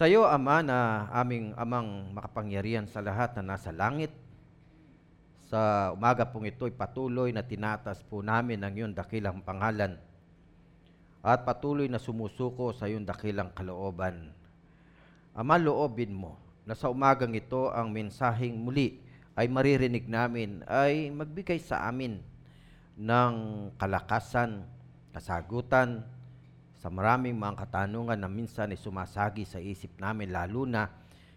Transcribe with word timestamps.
Sa 0.00 0.08
iyo, 0.08 0.24
Ama, 0.24 0.64
na 0.64 1.12
aming 1.12 1.52
amang 1.60 2.08
makapangyarihan 2.16 2.88
sa 2.88 3.04
lahat 3.04 3.36
na 3.36 3.52
nasa 3.52 3.68
langit, 3.68 4.08
sa 5.44 5.92
umaga 5.92 6.24
pong 6.24 6.48
ito'y 6.48 6.72
patuloy 6.72 7.36
na 7.36 7.44
tinatas 7.44 8.00
po 8.08 8.24
namin 8.24 8.64
ang 8.64 8.72
iyong 8.72 8.96
dakilang 8.96 9.44
pangalan 9.44 10.00
at 11.20 11.44
patuloy 11.44 11.84
na 11.84 12.00
sumusuko 12.00 12.72
sa 12.72 12.88
iyong 12.88 13.04
dakilang 13.04 13.52
kalooban. 13.52 14.32
Ama, 15.36 15.60
loobin 15.60 16.16
mo 16.16 16.40
na 16.64 16.72
sa 16.72 16.88
umagang 16.88 17.36
ito 17.36 17.68
ang 17.68 17.92
mensaheng 17.92 18.56
muli 18.56 19.04
ay 19.36 19.52
maririnig 19.52 20.08
namin 20.08 20.64
ay 20.64 21.12
magbigay 21.12 21.60
sa 21.60 21.84
amin 21.92 22.24
ng 22.96 23.34
kalakasan, 23.76 24.64
kasagutan, 25.12 26.08
sa 26.80 26.88
maraming 26.88 27.36
mga 27.36 27.60
katanungan 27.60 28.16
na 28.16 28.24
minsan 28.24 28.72
ay 28.72 28.80
sumasagi 28.80 29.44
sa 29.44 29.60
isip 29.60 30.00
namin 30.00 30.32
lalo 30.32 30.64
na 30.64 30.88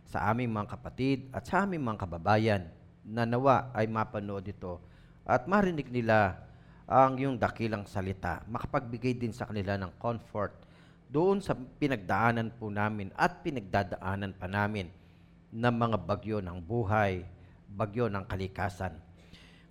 sa 0.07 0.31
aming 0.31 0.55
mga 0.55 0.71
kapatid 0.79 1.27
at 1.35 1.43
sa 1.43 1.67
aming 1.67 1.83
mga 1.83 2.07
kababayan 2.07 2.63
na 3.03 3.27
nawa 3.27 3.67
ay 3.75 3.91
mapanood 3.91 4.47
ito 4.47 4.79
at 5.27 5.43
marinig 5.43 5.91
nila 5.91 6.39
ang 6.87 7.19
yung 7.19 7.35
dakilang 7.35 7.83
salita, 7.83 8.39
makapagbigay 8.47 9.19
din 9.19 9.35
sa 9.35 9.43
kanila 9.43 9.75
ng 9.75 9.91
comfort 9.99 10.55
doon 11.11 11.43
sa 11.43 11.59
pinagdaanan 11.59 12.55
po 12.55 12.71
namin 12.71 13.11
at 13.19 13.43
pinagdadaanan 13.43 14.31
pa 14.39 14.47
namin 14.47 14.87
ng 15.51 15.75
mga 15.75 15.97
bagyo 16.07 16.39
ng 16.39 16.63
buhay, 16.63 17.19
bagyo 17.67 18.07
ng 18.07 18.23
kalikasan. 18.31 18.95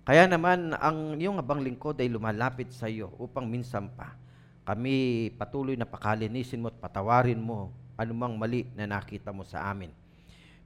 Kaya 0.05 0.29
naman, 0.29 0.77
ang 0.77 1.17
iyong 1.17 1.41
abang 1.41 1.65
lingkod 1.65 1.97
ay 1.97 2.13
lumalapit 2.13 2.69
sa 2.69 2.85
iyo 2.85 3.09
upang 3.17 3.49
minsan 3.49 3.89
pa 3.89 4.22
kami 4.63 5.27
patuloy 5.35 5.75
na 5.75 5.83
pakalinisin 5.83 6.63
mo 6.63 6.71
at 6.71 6.77
patawarin 6.79 7.39
mo 7.39 7.75
anumang 7.99 8.39
mali 8.39 8.63
na 8.73 8.87
nakita 8.87 9.35
mo 9.35 9.43
sa 9.43 9.67
amin. 9.67 9.91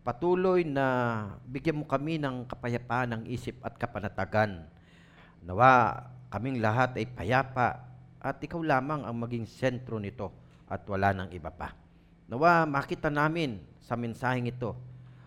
Patuloy 0.06 0.64
na 0.64 0.86
bigyan 1.44 1.84
mo 1.84 1.86
kami 1.90 2.16
ng 2.16 2.48
kapayapaan 2.48 3.12
ng 3.12 3.24
isip 3.28 3.60
at 3.66 3.76
kapanatagan. 3.76 4.64
Nawa 5.44 6.06
kaming 6.32 6.64
lahat 6.64 6.96
ay 6.96 7.10
payapa 7.10 7.84
at 8.24 8.40
ikaw 8.40 8.64
lamang 8.64 9.04
ang 9.04 9.18
maging 9.18 9.44
sentro 9.44 10.00
nito 10.00 10.32
at 10.70 10.86
wala 10.88 11.12
nang 11.12 11.30
iba 11.36 11.52
pa. 11.52 11.76
Nawa 12.32 12.64
makita 12.64 13.12
namin 13.12 13.60
sa 13.84 14.00
mensaheng 14.00 14.48
ito 14.48 14.78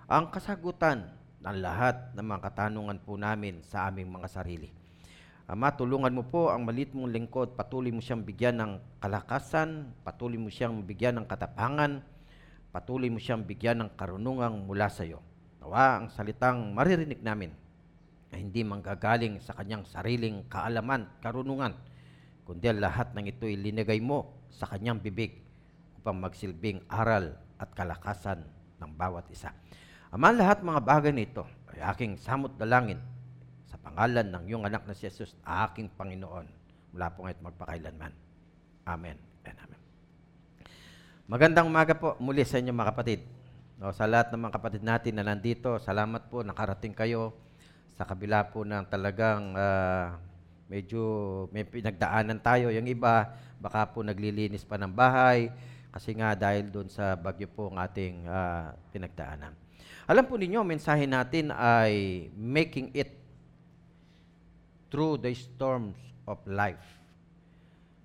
ang 0.08 0.32
kasagutan 0.32 1.10
ng 1.40 1.56
lahat 1.60 2.12
ng 2.16 2.24
mga 2.24 2.40
katanungan 2.48 2.98
po 3.00 3.16
namin 3.16 3.60
sa 3.64 3.88
aming 3.88 4.08
mga 4.08 4.28
sarili. 4.28 4.79
Ama, 5.50 5.74
tulungan 5.74 6.14
mo 6.14 6.22
po 6.22 6.54
ang 6.54 6.62
malit 6.62 6.94
mong 6.94 7.10
lingkod. 7.10 7.58
Patuloy 7.58 7.90
mo 7.90 7.98
siyang 7.98 8.22
bigyan 8.22 8.62
ng 8.62 9.02
kalakasan, 9.02 9.90
patuloy 10.06 10.38
mo 10.38 10.46
siyang 10.46 10.86
bigyan 10.86 11.18
ng 11.18 11.26
katapangan, 11.26 12.06
patuloy 12.70 13.10
mo 13.10 13.18
siyang 13.18 13.42
bigyan 13.42 13.82
ng 13.82 13.90
karunungang 13.98 14.62
mula 14.62 14.86
sa 14.86 15.02
iyo. 15.02 15.18
Nawa 15.58 15.98
ang 15.98 16.06
salitang 16.14 16.70
maririnig 16.70 17.18
namin 17.18 17.50
na 18.30 18.38
hindi 18.38 18.62
manggagaling 18.62 19.42
sa 19.42 19.58
kanyang 19.58 19.82
sariling 19.90 20.46
kaalaman, 20.46 21.10
karunungan, 21.18 21.74
kundi 22.46 22.70
lahat 22.70 23.10
ng 23.18 23.26
ito 23.26 23.50
ilinagay 23.50 23.98
mo 23.98 24.46
sa 24.54 24.70
kanyang 24.70 25.02
bibig 25.02 25.42
upang 25.98 26.14
magsilbing 26.14 26.78
aral 26.86 27.34
at 27.58 27.74
kalakasan 27.74 28.46
ng 28.78 28.90
bawat 28.94 29.26
isa. 29.34 29.50
Ama, 30.14 30.30
lahat 30.30 30.62
mga 30.62 30.78
bagay 30.78 31.10
nito 31.10 31.42
ay 31.74 31.82
aking 31.90 32.14
samot 32.22 32.54
dalangin 32.54 33.02
pangalan 33.80 34.26
ng 34.28 34.44
iyong 34.48 34.64
anak 34.68 34.84
na 34.84 34.94
si 34.96 35.08
Jesus, 35.08 35.32
aking 35.44 35.92
Panginoon, 35.96 36.46
mula 36.92 37.08
po 37.12 37.24
ngayon 37.24 37.40
magpakailanman. 37.44 38.12
Amen 38.88 39.16
and 39.44 39.56
Amen. 39.60 39.80
Magandang 41.30 41.70
umaga 41.70 41.94
po 41.94 42.18
muli 42.18 42.42
sa 42.42 42.58
inyo 42.58 42.74
mga 42.74 42.90
kapatid. 42.90 43.20
No, 43.80 43.94
sa 43.96 44.04
lahat 44.04 44.28
ng 44.34 44.40
mga 44.44 44.54
kapatid 44.60 44.82
natin 44.84 45.12
na 45.16 45.24
nandito, 45.24 45.80
salamat 45.80 46.28
po, 46.28 46.44
nakarating 46.44 46.92
kayo 46.92 47.32
sa 47.96 48.04
kabila 48.04 48.48
po 48.48 48.64
ng 48.64 48.84
talagang 48.88 49.56
uh, 49.56 50.20
medyo 50.68 51.00
may 51.54 51.64
pinagdaanan 51.68 52.40
tayo. 52.40 52.72
Yung 52.72 52.88
iba, 52.88 53.32
baka 53.60 53.88
po 53.88 54.00
naglilinis 54.00 54.64
pa 54.64 54.80
ng 54.80 54.92
bahay 54.92 55.52
kasi 55.92 56.16
nga 56.16 56.32
dahil 56.32 56.70
doon 56.70 56.88
sa 56.88 57.12
bagyo 57.18 57.50
po 57.50 57.68
ng 57.68 57.76
ating 57.76 58.24
uh, 58.24 58.72
pinagdaanan. 58.88 59.52
Alam 60.08 60.24
po 60.26 60.34
ninyo, 60.34 60.64
mensahe 60.66 61.06
natin 61.06 61.54
ay 61.54 62.26
making 62.34 62.90
it 62.96 63.19
through 64.90 65.16
the 65.22 65.32
storms 65.32 65.96
of 66.26 66.42
life. 66.44 67.00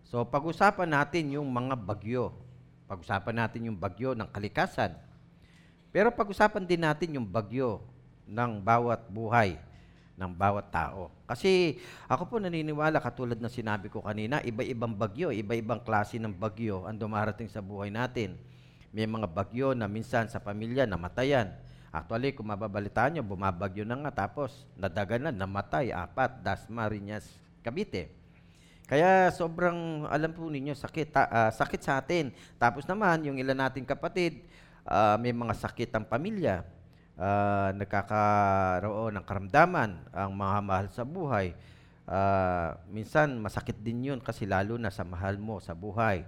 So 0.05 0.23
pag-usapan 0.23 0.93
natin 0.93 1.35
yung 1.35 1.49
mga 1.49 1.75
bagyo. 1.75 2.31
Pag-usapan 2.85 3.35
natin 3.35 3.67
yung 3.73 3.77
bagyo 3.77 4.13
ng 4.13 4.29
kalikasan. 4.29 4.93
Pero 5.89 6.13
pag-usapan 6.13 6.63
din 6.63 6.85
natin 6.85 7.17
yung 7.17 7.25
bagyo 7.25 7.81
ng 8.29 8.61
bawat 8.61 9.09
buhay 9.09 9.57
ng 10.15 10.31
bawat 10.31 10.71
tao. 10.71 11.11
Kasi 11.27 11.79
ako 12.07 12.23
po 12.31 12.35
naniniwala, 12.39 13.03
katulad 13.03 13.35
ng 13.35 13.51
sinabi 13.51 13.91
ko 13.91 13.99
kanina, 13.99 14.39
iba-ibang 14.47 14.95
bagyo, 14.95 15.29
iba-ibang 15.29 15.83
klase 15.83 16.15
ng 16.15 16.31
bagyo 16.31 16.87
ang 16.87 16.95
dumarating 16.95 17.51
sa 17.51 17.59
buhay 17.59 17.91
natin. 17.91 18.39
May 18.95 19.03
mga 19.03 19.27
bagyo 19.27 19.75
na 19.75 19.91
minsan 19.91 20.31
sa 20.31 20.39
pamilya 20.39 20.87
namatayan. 20.87 21.51
Actually, 21.95 22.35
kung 22.35 22.51
mababalitaan 22.51 23.15
nyo, 23.15 23.23
bumabagyo 23.23 23.87
na 23.87 23.95
nga 24.03 24.27
tapos 24.27 24.67
nadaga 24.75 25.15
na, 25.15 25.31
namatay, 25.31 25.95
apat, 25.95 26.43
Dasma, 26.43 26.91
Riñas, 26.91 27.23
Cavite. 27.63 28.11
Kaya 28.83 29.31
sobrang, 29.31 30.03
alam 30.11 30.35
po 30.35 30.45
ninyo, 30.51 30.75
sakit, 30.75 31.15
uh, 31.15 31.49
sakit 31.55 31.81
sa 31.81 32.03
atin. 32.03 32.35
Tapos 32.59 32.83
naman, 32.83 33.23
yung 33.23 33.39
ilan 33.39 33.55
nating 33.55 33.87
kapatid, 33.87 34.43
uh, 34.83 35.15
may 35.15 35.31
mga 35.31 35.55
sakit 35.55 35.89
ang 35.95 36.03
pamilya. 36.03 36.67
Uh, 37.15 37.71
nagkakaroon 37.79 39.15
ng 39.15 39.25
karamdaman 39.25 39.95
ang 40.11 40.35
mga 40.35 40.59
mahal 40.67 40.87
sa 40.91 41.07
buhay. 41.07 41.55
Uh, 42.05 42.75
minsan, 42.91 43.39
masakit 43.39 43.79
din 43.79 44.11
yun 44.13 44.19
kasi 44.19 44.43
lalo 44.43 44.75
na 44.75 44.91
sa 44.91 45.07
mahal 45.07 45.39
mo 45.39 45.63
sa 45.63 45.71
buhay. 45.71 46.27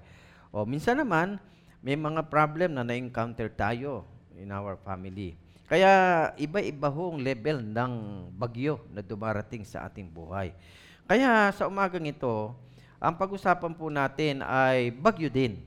O 0.49 0.63
minsan 0.63 0.97
naman, 0.97 1.37
may 1.83 1.99
mga 1.99 2.25
problem 2.31 2.73
na 2.73 2.87
na-encounter 2.87 3.51
tayo 3.51 4.07
in 4.33 4.49
our 4.49 4.79
family. 4.81 5.37
Kaya 5.67 5.91
iba-iba 6.39 6.87
hong 6.87 7.19
level 7.19 7.59
ng 7.59 7.93
bagyo 8.39 8.79
na 8.87 9.03
dumarating 9.03 9.67
sa 9.67 9.83
ating 9.83 10.07
buhay. 10.07 10.55
Kaya 11.03 11.51
sa 11.51 11.67
umagang 11.67 12.07
ito, 12.07 12.55
ang 13.03 13.19
pag-usapan 13.19 13.75
po 13.75 13.91
natin 13.91 14.39
ay 14.47 14.95
bagyo 14.95 15.27
din. 15.27 15.59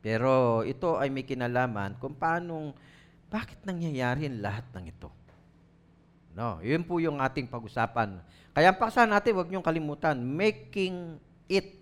Pero 0.00 0.64
ito 0.64 0.96
ay 0.96 1.12
may 1.12 1.28
kinalaman 1.28 2.00
kung 2.00 2.16
paanong, 2.16 2.72
bakit 3.28 3.60
nangyayari 3.68 4.24
ang 4.24 4.40
lahat 4.40 4.64
ng 4.72 4.88
ito. 4.88 5.12
No, 6.32 6.56
yun 6.64 6.80
po 6.80 6.96
yung 6.96 7.20
ating 7.20 7.44
pag-usapan. 7.44 8.24
Kaya 8.56 8.72
ang 8.72 8.80
paksa 8.80 9.04
natin, 9.04 9.36
huwag 9.36 9.52
niyong 9.52 9.66
kalimutan, 9.66 10.16
making 10.16 11.20
it, 11.44 11.76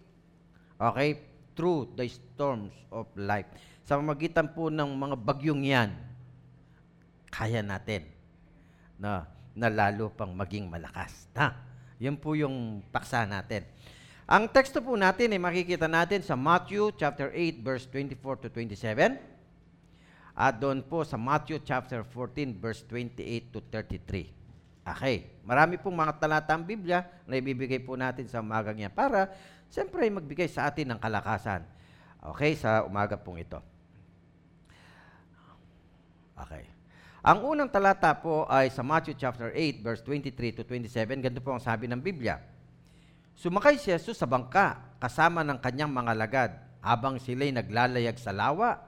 okay, 0.74 1.22
through 1.54 1.86
the 1.94 2.10
storms 2.10 2.74
of 2.90 3.06
life. 3.14 3.46
Sa 3.86 3.94
magitan 4.02 4.50
po 4.50 4.68
ng 4.74 4.90
mga 4.90 5.16
bagyong 5.22 5.62
yan, 5.62 6.07
kaya 7.28 7.60
natin 7.62 8.08
na, 8.98 9.28
na 9.54 9.68
lalo 9.70 10.10
pang 10.12 10.34
maging 10.34 10.66
malakas. 10.68 11.30
Na, 11.32 11.54
yun 11.98 12.18
po 12.18 12.34
yung 12.34 12.82
paksa 12.90 13.26
natin. 13.26 13.64
Ang 14.28 14.44
teksto 14.52 14.84
po 14.84 14.92
natin 14.92 15.32
ay 15.32 15.40
makikita 15.40 15.88
natin 15.88 16.20
sa 16.20 16.36
Matthew 16.36 16.92
chapter 17.00 17.32
8 17.32 17.64
verse 17.64 17.88
24 17.88 18.44
to 18.44 18.48
27 18.52 19.16
at 20.36 20.54
doon 20.60 20.84
po 20.84 21.00
sa 21.02 21.16
Matthew 21.16 21.64
chapter 21.64 22.04
14 22.04 22.60
verse 22.60 22.84
28 22.84 23.50
to 23.50 23.64
33. 23.72 24.30
Okay, 24.88 25.16
marami 25.44 25.76
pong 25.80 25.96
mga 25.96 26.16
talata 26.20 26.52
ang 26.56 26.64
Biblia 26.64 27.04
na 27.24 27.40
ibibigay 27.40 27.80
po 27.80 27.96
natin 27.96 28.24
sa 28.28 28.44
umagang 28.44 28.76
yan 28.76 28.92
para 28.92 29.32
siyempre 29.72 30.08
magbigay 30.08 30.48
sa 30.48 30.68
atin 30.68 30.92
ng 30.92 31.00
kalakasan. 31.00 31.64
Okay, 32.20 32.52
sa 32.56 32.84
umaga 32.84 33.16
pong 33.16 33.42
ito. 33.42 33.60
Okay. 36.38 36.77
Ang 37.18 37.50
unang 37.50 37.66
talata 37.66 38.14
po 38.14 38.46
ay 38.46 38.70
sa 38.70 38.86
Matthew 38.86 39.18
chapter 39.18 39.50
8 39.50 39.82
verse 39.82 40.02
23 40.06 40.54
to 40.54 40.62
27. 40.62 41.18
Ganito 41.18 41.42
po 41.42 41.50
ang 41.50 41.58
sabi 41.58 41.90
ng 41.90 41.98
Biblia. 41.98 42.38
Sumakay 43.34 43.74
si 43.74 43.90
Jesus 43.90 44.22
sa 44.22 44.30
bangka 44.30 44.98
kasama 45.02 45.42
ng 45.42 45.58
kanyang 45.58 45.90
mga 45.90 46.12
lagad. 46.14 46.50
Habang 46.78 47.18
sila'y 47.18 47.50
naglalayag 47.50 48.14
sa 48.22 48.30
lawa, 48.30 48.78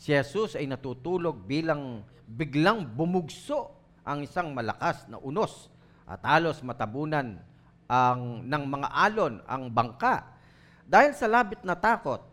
si 0.00 0.16
Jesus 0.16 0.56
ay 0.56 0.64
natutulog 0.64 1.44
bilang 1.44 2.00
biglang 2.24 2.88
bumugso 2.88 3.76
ang 4.08 4.24
isang 4.24 4.56
malakas 4.56 5.04
na 5.12 5.20
unos 5.20 5.68
at 6.08 6.24
halos 6.24 6.64
matabunan 6.64 7.36
ang, 7.84 8.40
ng 8.40 8.64
mga 8.72 8.88
alon 8.88 9.44
ang 9.44 9.68
bangka. 9.68 10.24
Dahil 10.88 11.12
sa 11.12 11.28
labit 11.28 11.60
na 11.60 11.76
takot, 11.76 12.24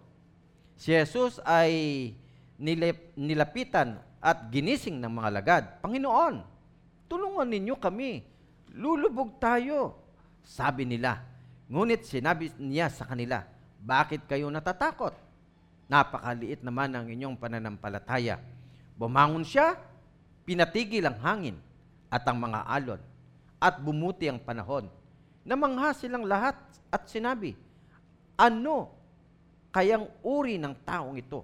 si 0.79 0.95
Jesus 0.95 1.43
ay 1.43 2.15
nilap, 2.55 2.95
nilapitan 3.19 3.99
at 4.23 4.47
ginising 4.47 5.03
ng 5.03 5.11
mga 5.19 5.29
lagad, 5.35 5.63
Panginoon, 5.83 6.39
tulungan 7.11 7.43
ninyo 7.43 7.75
kami. 7.75 8.23
Lulubog 8.71 9.35
tayo. 9.35 9.99
Sabi 10.47 10.87
nila. 10.87 11.19
Ngunit 11.67 12.07
sinabi 12.07 12.47
niya 12.55 12.87
sa 12.87 13.03
kanila, 13.03 13.43
bakit 13.83 14.23
kayo 14.23 14.47
natatakot? 14.47 15.11
Napakaliit 15.91 16.63
naman 16.63 16.95
ang 16.95 17.11
inyong 17.11 17.35
pananampalataya. 17.35 18.39
Bumangon 18.95 19.43
siya, 19.43 19.75
pinatigil 20.47 21.03
ang 21.03 21.19
hangin 21.19 21.57
at 22.07 22.23
ang 22.23 22.39
mga 22.39 22.63
alon, 22.63 23.01
at 23.59 23.75
bumuti 23.83 24.31
ang 24.31 24.39
panahon. 24.39 24.87
Namangha 25.43 25.91
silang 25.91 26.23
lahat 26.23 26.55
at 26.87 27.03
sinabi, 27.11 27.57
Ano 28.39 28.95
kayang 29.75 30.07
uri 30.23 30.55
ng 30.55 30.75
taong 30.87 31.19
ito? 31.19 31.43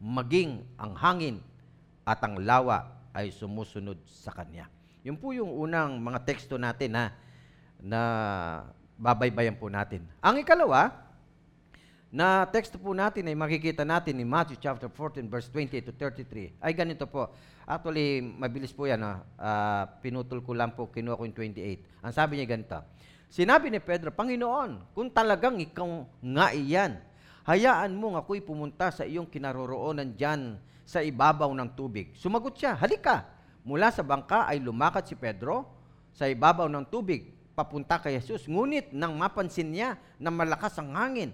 Maging 0.00 0.60
ang 0.76 0.92
hangin 0.96 1.40
at 2.10 2.18
ang 2.26 2.42
lawa 2.42 3.06
ay 3.14 3.30
sumusunod 3.30 4.02
sa 4.02 4.34
kanya. 4.34 4.66
Yun 5.06 5.14
po 5.14 5.30
yung 5.30 5.54
unang 5.54 6.02
mga 6.02 6.26
teksto 6.26 6.58
natin 6.58 6.98
na, 6.98 7.04
na 7.78 8.00
babaybayan 8.98 9.54
po 9.54 9.70
natin. 9.70 10.02
Ang 10.18 10.42
ikalawa, 10.42 10.90
na 12.10 12.42
teksto 12.50 12.74
po 12.74 12.90
natin 12.90 13.30
ay 13.30 13.38
makikita 13.38 13.86
natin 13.86 14.18
in 14.18 14.26
Matthew 14.26 14.58
chapter 14.58 14.90
14 14.90 15.30
verse 15.30 15.46
28 15.46 15.86
to 15.86 15.94
33. 15.94 16.58
Ay 16.58 16.74
ganito 16.74 17.06
po. 17.06 17.30
Actually, 17.62 18.18
mabilis 18.18 18.74
po 18.74 18.90
yan. 18.90 18.98
Uh, 18.98 19.14
pinutol 20.02 20.42
ko 20.42 20.50
lang 20.50 20.74
po, 20.74 20.90
kinuha 20.90 21.14
ko 21.14 21.22
yung 21.22 21.38
28. 21.38 22.02
Ang 22.02 22.10
sabi 22.12 22.42
niya 22.42 22.50
ganito. 22.50 22.82
Sinabi 23.30 23.70
ni 23.70 23.78
Pedro, 23.78 24.10
Panginoon, 24.10 24.90
kung 24.90 25.06
talagang 25.14 25.62
ikaw 25.62 26.02
nga 26.18 26.50
iyan, 26.50 26.98
hayaan 27.46 27.94
mo 27.94 28.18
nga 28.18 28.26
ako'y 28.26 28.42
pumunta 28.42 28.90
sa 28.90 29.06
iyong 29.06 29.30
kinaroroonan 29.30 30.18
dyan 30.18 30.58
sa 30.90 31.06
ibabaw 31.06 31.54
ng 31.54 31.70
tubig. 31.78 32.10
Sumagot 32.18 32.58
siya, 32.58 32.74
halika. 32.74 33.30
Mula 33.62 33.94
sa 33.94 34.02
bangka 34.02 34.50
ay 34.50 34.58
lumakad 34.58 35.06
si 35.06 35.14
Pedro 35.14 35.70
sa 36.10 36.26
ibabaw 36.26 36.66
ng 36.66 36.82
tubig 36.90 37.30
papunta 37.54 38.02
kay 38.02 38.18
Jesus. 38.18 38.50
Ngunit 38.50 38.90
nang 38.90 39.14
mapansin 39.14 39.70
niya 39.70 39.94
na 40.18 40.34
malakas 40.34 40.74
ang 40.82 40.90
hangin, 40.98 41.30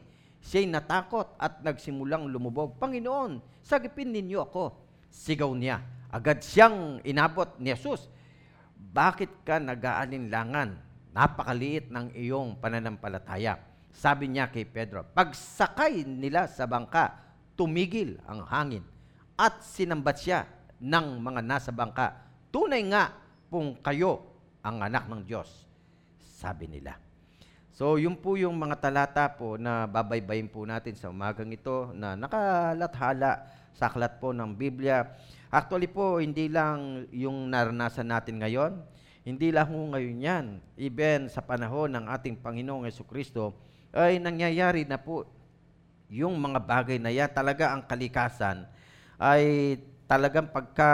Siya'y 0.47 0.69
natakot 0.69 1.35
at 1.41 1.65
nagsimulang 1.65 2.29
lumubog. 2.31 2.79
Panginoon, 2.79 3.43
sagipin 3.65 4.15
ninyo 4.15 4.47
ako. 4.47 4.79
Sigaw 5.11 5.51
niya. 5.57 5.83
Agad 6.13 6.39
siyang 6.45 7.03
inabot 7.03 7.57
ni 7.59 7.73
Jesus. 7.75 8.07
Bakit 8.77 9.43
ka 9.43 9.59
nag-aalinlangan? 9.59 10.79
Napakaliit 11.17 11.91
ng 11.91 12.15
iyong 12.15 12.61
pananampalataya. 12.63 13.59
Sabi 13.91 14.31
niya 14.31 14.53
kay 14.53 14.69
Pedro, 14.69 15.03
pagsakay 15.03 16.05
nila 16.07 16.47
sa 16.47 16.69
bangka, 16.69 17.17
tumigil 17.59 18.21
ang 18.29 18.45
hangin 18.47 18.85
at 19.37 19.61
sinambat 19.61 20.17
siya 20.17 20.49
ng 20.81 21.21
mga 21.21 21.41
nasa 21.45 21.71
bangka. 21.71 22.17
Tunay 22.49 22.83
nga 22.89 23.13
kung 23.53 23.77
kayo 23.85 24.25
ang 24.65 24.83
anak 24.83 25.07
ng 25.07 25.23
Diyos, 25.23 25.69
sabi 26.19 26.67
nila. 26.67 26.97
So, 27.77 28.01
yun 28.01 28.17
po 28.17 28.41
yung 28.41 28.57
mga 28.57 28.81
talata 28.81 29.29
po 29.29 29.61
na 29.61 29.85
babaybayin 29.85 30.49
po 30.49 30.65
natin 30.65 30.97
sa 30.97 31.13
umagang 31.13 31.53
ito 31.53 31.93
na 31.93 32.17
nakalathala 32.17 33.45
sa 33.77 33.93
aklat 33.93 34.17
po 34.17 34.33
ng 34.33 34.57
Biblia. 34.57 35.05
Actually 35.53 35.85
po, 35.85 36.17
hindi 36.17 36.49
lang 36.49 37.05
yung 37.13 37.53
naranasan 37.53 38.09
natin 38.09 38.41
ngayon, 38.41 38.81
hindi 39.29 39.53
lang 39.53 39.69
po 39.69 39.93
ngayon 39.93 40.19
yan. 40.25 40.45
Even 40.81 41.29
sa 41.29 41.45
panahon 41.45 41.93
ng 41.93 42.09
ating 42.09 42.41
Panginoong 42.41 42.89
Yeso 42.89 43.05
Kristo, 43.05 43.53
ay 43.93 44.17
nangyayari 44.25 44.89
na 44.89 44.97
po 44.97 45.29
yung 46.09 46.33
mga 46.41 46.65
bagay 46.65 46.97
na 46.97 47.13
yan. 47.13 47.29
Talaga 47.29 47.77
ang 47.77 47.85
kalikasan 47.85 48.65
ay 49.17 49.77
talagang 50.07 50.47
pagka 50.49 50.91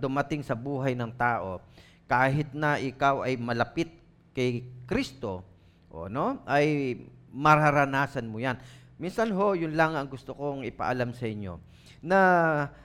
dumating 0.00 0.40
sa 0.40 0.56
buhay 0.56 0.96
ng 0.96 1.12
tao, 1.14 1.60
kahit 2.08 2.50
na 2.56 2.80
ikaw 2.80 3.22
ay 3.24 3.36
malapit 3.36 3.92
kay 4.32 4.64
Kristo, 4.88 5.44
o 5.92 6.08
no, 6.08 6.40
ay 6.48 6.96
mararanasan 7.32 8.24
mo 8.28 8.40
yan. 8.40 8.56
Minsan 8.96 9.32
ho, 9.36 9.52
yun 9.52 9.76
lang 9.76 9.92
ang 9.92 10.08
gusto 10.08 10.32
kong 10.32 10.64
ipaalam 10.64 11.12
sa 11.12 11.28
inyo. 11.28 11.60
Na 12.02 12.18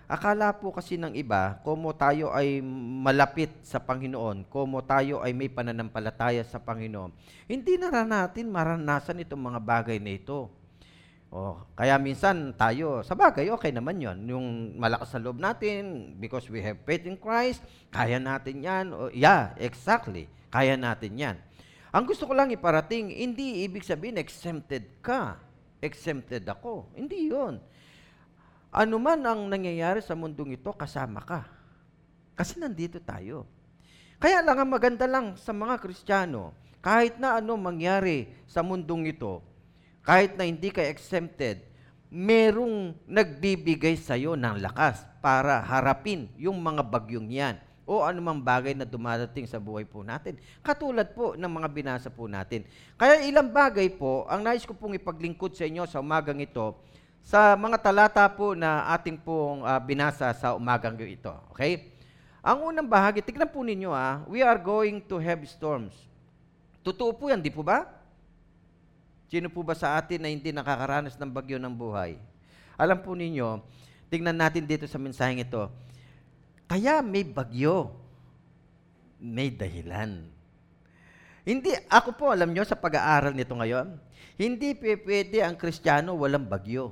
akala 0.05 0.53
po 0.53 0.69
kasi 0.69 0.99
ng 0.99 1.15
iba, 1.17 1.57
komo 1.65 1.95
tayo 1.95 2.29
ay 2.35 2.61
malapit 3.01 3.49
sa 3.65 3.81
Panginoon, 3.81 4.45
komo 4.45 4.83
tayo 4.85 5.23
ay 5.25 5.33
may 5.33 5.49
pananampalataya 5.49 6.45
sa 6.45 6.61
Panginoon, 6.61 7.15
hindi 7.49 7.81
na 7.81 7.89
natin 8.05 8.51
maranasan 8.51 9.23
itong 9.25 9.41
mga 9.53 9.59
bagay 9.63 9.97
na 9.97 10.13
ito. 10.13 10.53
Oh, 11.27 11.59
kaya 11.75 11.99
minsan 11.99 12.55
tayo, 12.55 13.03
sa 13.03 13.11
bagay, 13.11 13.51
okay 13.51 13.75
naman 13.75 13.99
yon 13.99 14.17
Yung 14.31 14.47
malakas 14.79 15.11
sa 15.11 15.19
loob 15.19 15.43
natin, 15.43 16.15
because 16.23 16.47
we 16.47 16.63
have 16.63 16.79
faith 16.87 17.03
in 17.03 17.19
Christ, 17.19 17.59
kaya 17.91 18.15
natin 18.15 18.63
yan. 18.63 18.95
Oh, 18.95 19.11
yeah, 19.11 19.51
exactly. 19.59 20.31
Kaya 20.47 20.79
natin 20.79 21.19
yan. 21.19 21.35
Ang 21.91 22.07
gusto 22.07 22.23
ko 22.23 22.31
lang 22.31 22.47
iparating, 22.55 23.11
hindi 23.11 23.67
ibig 23.67 23.83
sabihin 23.83 24.15
exempted 24.15 24.87
ka. 25.03 25.35
Exempted 25.83 26.47
ako. 26.47 26.87
Hindi 26.95 27.27
yon. 27.27 27.59
Ano 28.71 28.95
man 28.95 29.19
ang 29.27 29.51
nangyayari 29.51 29.99
sa 29.99 30.15
mundong 30.15 30.55
ito, 30.55 30.71
kasama 30.71 31.19
ka. 31.23 31.43
Kasi 32.39 32.55
nandito 32.55 33.03
tayo. 33.03 33.43
Kaya 34.17 34.39
lang 34.41 34.63
ang 34.63 34.71
maganda 34.71 35.05
lang 35.05 35.35
sa 35.35 35.51
mga 35.51 35.75
Kristiyano, 35.83 36.55
kahit 36.79 37.19
na 37.19 37.37
ano 37.37 37.59
mangyari 37.59 38.31
sa 38.47 38.63
mundong 38.63 39.11
ito, 39.11 39.43
kahit 40.07 40.39
na 40.39 40.47
hindi 40.47 40.71
ka 40.71 40.79
exempted, 40.87 41.67
merong 42.07 42.95
nagbibigay 43.03 43.99
sa 43.99 44.15
iyo 44.15 44.39
ng 44.39 44.63
lakas 44.63 45.03
para 45.19 45.59
harapin 45.59 46.31
yung 46.39 46.55
mga 46.63 46.79
bagyong 46.79 47.27
yan 47.27 47.59
o 47.83 47.99
anumang 48.07 48.39
bagay 48.39 48.71
na 48.71 48.87
dumadating 48.87 49.43
sa 49.43 49.59
buhay 49.59 49.83
po 49.83 50.07
natin. 50.07 50.39
Katulad 50.63 51.11
po 51.11 51.35
ng 51.35 51.51
mga 51.51 51.67
binasa 51.67 52.07
po 52.07 52.31
natin. 52.31 52.63
Kaya 52.95 53.19
ilang 53.27 53.51
bagay 53.51 53.91
po, 53.99 54.23
ang 54.31 54.47
nais 54.47 54.63
ko 54.63 54.71
pong 54.71 54.95
ipaglingkod 54.95 55.51
sa 55.51 55.67
inyo 55.67 55.83
sa 55.83 55.99
umagang 55.99 56.39
ito, 56.39 56.79
sa 57.19 57.59
mga 57.59 57.75
talata 57.75 58.23
po 58.31 58.55
na 58.55 58.87
ating 58.95 59.19
pong 59.19 59.67
uh, 59.67 59.75
binasa 59.83 60.31
sa 60.31 60.55
umagang 60.55 60.95
ito. 61.03 61.35
Okay? 61.51 61.99
Ang 62.39 62.71
unang 62.71 62.87
bahagi, 62.87 63.19
tignan 63.19 63.51
po 63.51 63.59
ninyo 63.59 63.91
ah, 63.91 64.23
we 64.31 64.39
are 64.39 64.59
going 64.59 65.03
to 65.03 65.19
have 65.19 65.43
storms. 65.43 65.91
Totoo 66.79 67.11
po 67.11 67.27
yan, 67.27 67.43
di 67.43 67.51
po 67.51 67.59
ba? 67.59 67.96
Sino 69.27 69.51
po 69.51 69.59
ba 69.63 69.75
sa 69.75 69.99
atin 69.99 70.23
na 70.23 70.31
hindi 70.31 70.55
nakakaranas 70.55 71.19
ng 71.19 71.31
bagyo 71.31 71.59
ng 71.59 71.75
buhay? 71.75 72.15
Alam 72.79 72.99
po 73.03 73.11
ninyo, 73.11 73.59
tignan 74.07 74.39
natin 74.39 74.63
dito 74.63 74.87
sa 74.87 74.95
mensaheng 74.95 75.43
ito, 75.43 75.67
kaya 76.67 76.99
may 77.03 77.23
bagyo. 77.27 77.91
May 79.17 79.49
dahilan. 79.49 80.29
Hindi, 81.47 81.71
ako 81.87 82.09
po, 82.19 82.25
alam 82.35 82.51
nyo, 82.51 82.61
sa 82.67 82.75
pag-aaral 82.75 83.31
nito 83.31 83.55
ngayon, 83.55 83.95
hindi 84.35 84.75
pwede 84.77 85.41
ang 85.41 85.55
kristyano 85.55 86.13
walang 86.13 86.43
bagyo. 86.43 86.91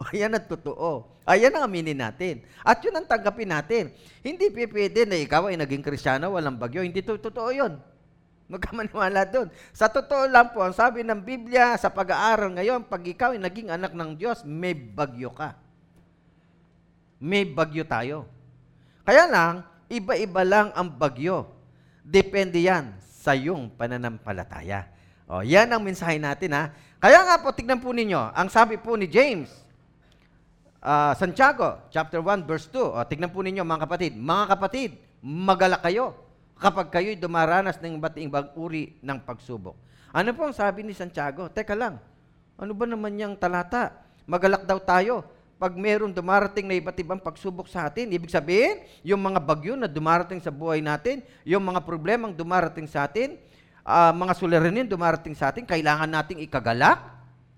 Ayan 0.10 0.32
ang 0.32 0.48
totoo. 0.48 1.20
Ayan 1.28 1.52
ang 1.52 1.68
aminin 1.68 2.00
natin. 2.00 2.40
At 2.64 2.80
yun 2.80 2.96
ang 2.96 3.04
tanggapin 3.04 3.52
natin. 3.52 3.92
Hindi 4.24 4.48
pwede 4.48 5.04
na 5.04 5.20
ikaw 5.20 5.52
ay 5.52 5.60
naging 5.60 5.84
kristyano, 5.84 6.32
walang 6.32 6.56
bagyo. 6.56 6.80
Hindi 6.80 7.04
to 7.04 7.20
totoo 7.20 7.52
yun. 7.52 7.76
Magkamaniwala 8.50 9.30
doon. 9.30 9.48
Sa 9.70 9.86
totoo 9.86 10.26
lang 10.26 10.50
po, 10.50 10.66
ang 10.66 10.74
sabi 10.74 11.06
ng 11.06 11.22
Biblia 11.22 11.78
sa 11.78 11.86
pag-aaral 11.86 12.50
ngayon, 12.58 12.90
pag 12.90 13.06
ikaw 13.06 13.30
ay 13.30 13.40
naging 13.40 13.70
anak 13.70 13.94
ng 13.94 14.18
Diyos, 14.18 14.42
may 14.42 14.74
bagyo 14.74 15.30
ka 15.30 15.54
may 17.20 17.44
bagyo 17.44 17.84
tayo. 17.84 18.24
Kaya 19.04 19.28
lang, 19.28 19.60
iba-iba 19.92 20.40
lang 20.42 20.72
ang 20.72 20.88
bagyo. 20.88 21.52
Depende 22.00 22.56
yan 22.64 22.96
sa 23.04 23.36
iyong 23.36 23.68
pananampalataya. 23.76 24.88
O, 25.28 25.44
yan 25.44 25.68
ang 25.68 25.84
mensahe 25.84 26.16
natin 26.16 26.56
ha. 26.56 26.72
Kaya 26.96 27.20
nga 27.28 27.36
po, 27.38 27.52
tignan 27.52 27.78
po 27.78 27.92
ninyo, 27.92 28.32
ang 28.32 28.48
sabi 28.48 28.80
po 28.80 28.96
ni 28.96 29.04
James, 29.04 29.52
uh, 30.80 31.12
Santiago, 31.14 31.84
chapter 31.92 32.24
1, 32.24 32.48
verse 32.48 32.66
2. 32.72 32.96
O, 32.96 33.04
tignan 33.04 33.30
po 33.30 33.44
ninyo 33.44 33.60
mga 33.62 33.84
kapatid. 33.84 34.16
Mga 34.16 34.44
kapatid, 34.56 34.90
magalak 35.20 35.84
kayo 35.84 36.16
kapag 36.60 36.92
kayo'y 36.92 37.16
dumaranas 37.16 37.80
ng 37.80 37.96
iba't 37.96 38.20
ibang 38.20 38.52
uri 38.54 39.00
ng 39.00 39.18
pagsubok. 39.24 39.74
Ano 40.12 40.30
po 40.36 40.44
ang 40.44 40.54
sabi 40.54 40.84
ni 40.84 40.92
Santiago? 40.92 41.48
Teka 41.48 41.72
lang, 41.72 41.96
ano 42.60 42.72
ba 42.76 42.84
naman 42.84 43.16
yung 43.16 43.34
talata? 43.40 43.96
Magalak 44.28 44.68
daw 44.68 44.76
tayo 44.76 45.24
pag 45.60 45.76
meron 45.76 46.12
dumarating 46.12 46.64
na 46.64 46.76
iba't 46.76 46.96
ibang 47.00 47.20
pagsubok 47.20 47.68
sa 47.68 47.88
atin, 47.88 48.08
ibig 48.12 48.32
sabihin, 48.32 48.80
yung 49.04 49.20
mga 49.20 49.36
bagyo 49.40 49.76
na 49.76 49.84
dumarating 49.84 50.40
sa 50.40 50.48
buhay 50.48 50.80
natin, 50.80 51.20
yung 51.44 51.60
mga 51.60 51.84
problemang 51.84 52.32
dumarating 52.32 52.88
sa 52.88 53.04
atin, 53.04 53.36
uh, 53.84 54.08
mga 54.08 54.32
suliranin 54.40 54.88
dumarating 54.88 55.36
sa 55.36 55.52
atin, 55.52 55.68
kailangan 55.68 56.08
nating 56.08 56.40
ikagalak? 56.40 56.96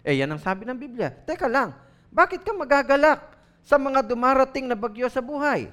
Eh, 0.03 0.19
yan 0.19 0.35
ang 0.35 0.43
sabi 0.43 0.67
ng 0.67 0.75
Biblia. 0.75 1.15
Teka 1.15 1.47
lang, 1.47 1.79
bakit 2.11 2.43
ka 2.43 2.51
magagalak 2.51 3.23
sa 3.63 3.79
mga 3.79 4.03
dumarating 4.03 4.67
na 4.67 4.75
bagyo 4.75 5.07
sa 5.07 5.23
buhay? 5.23 5.71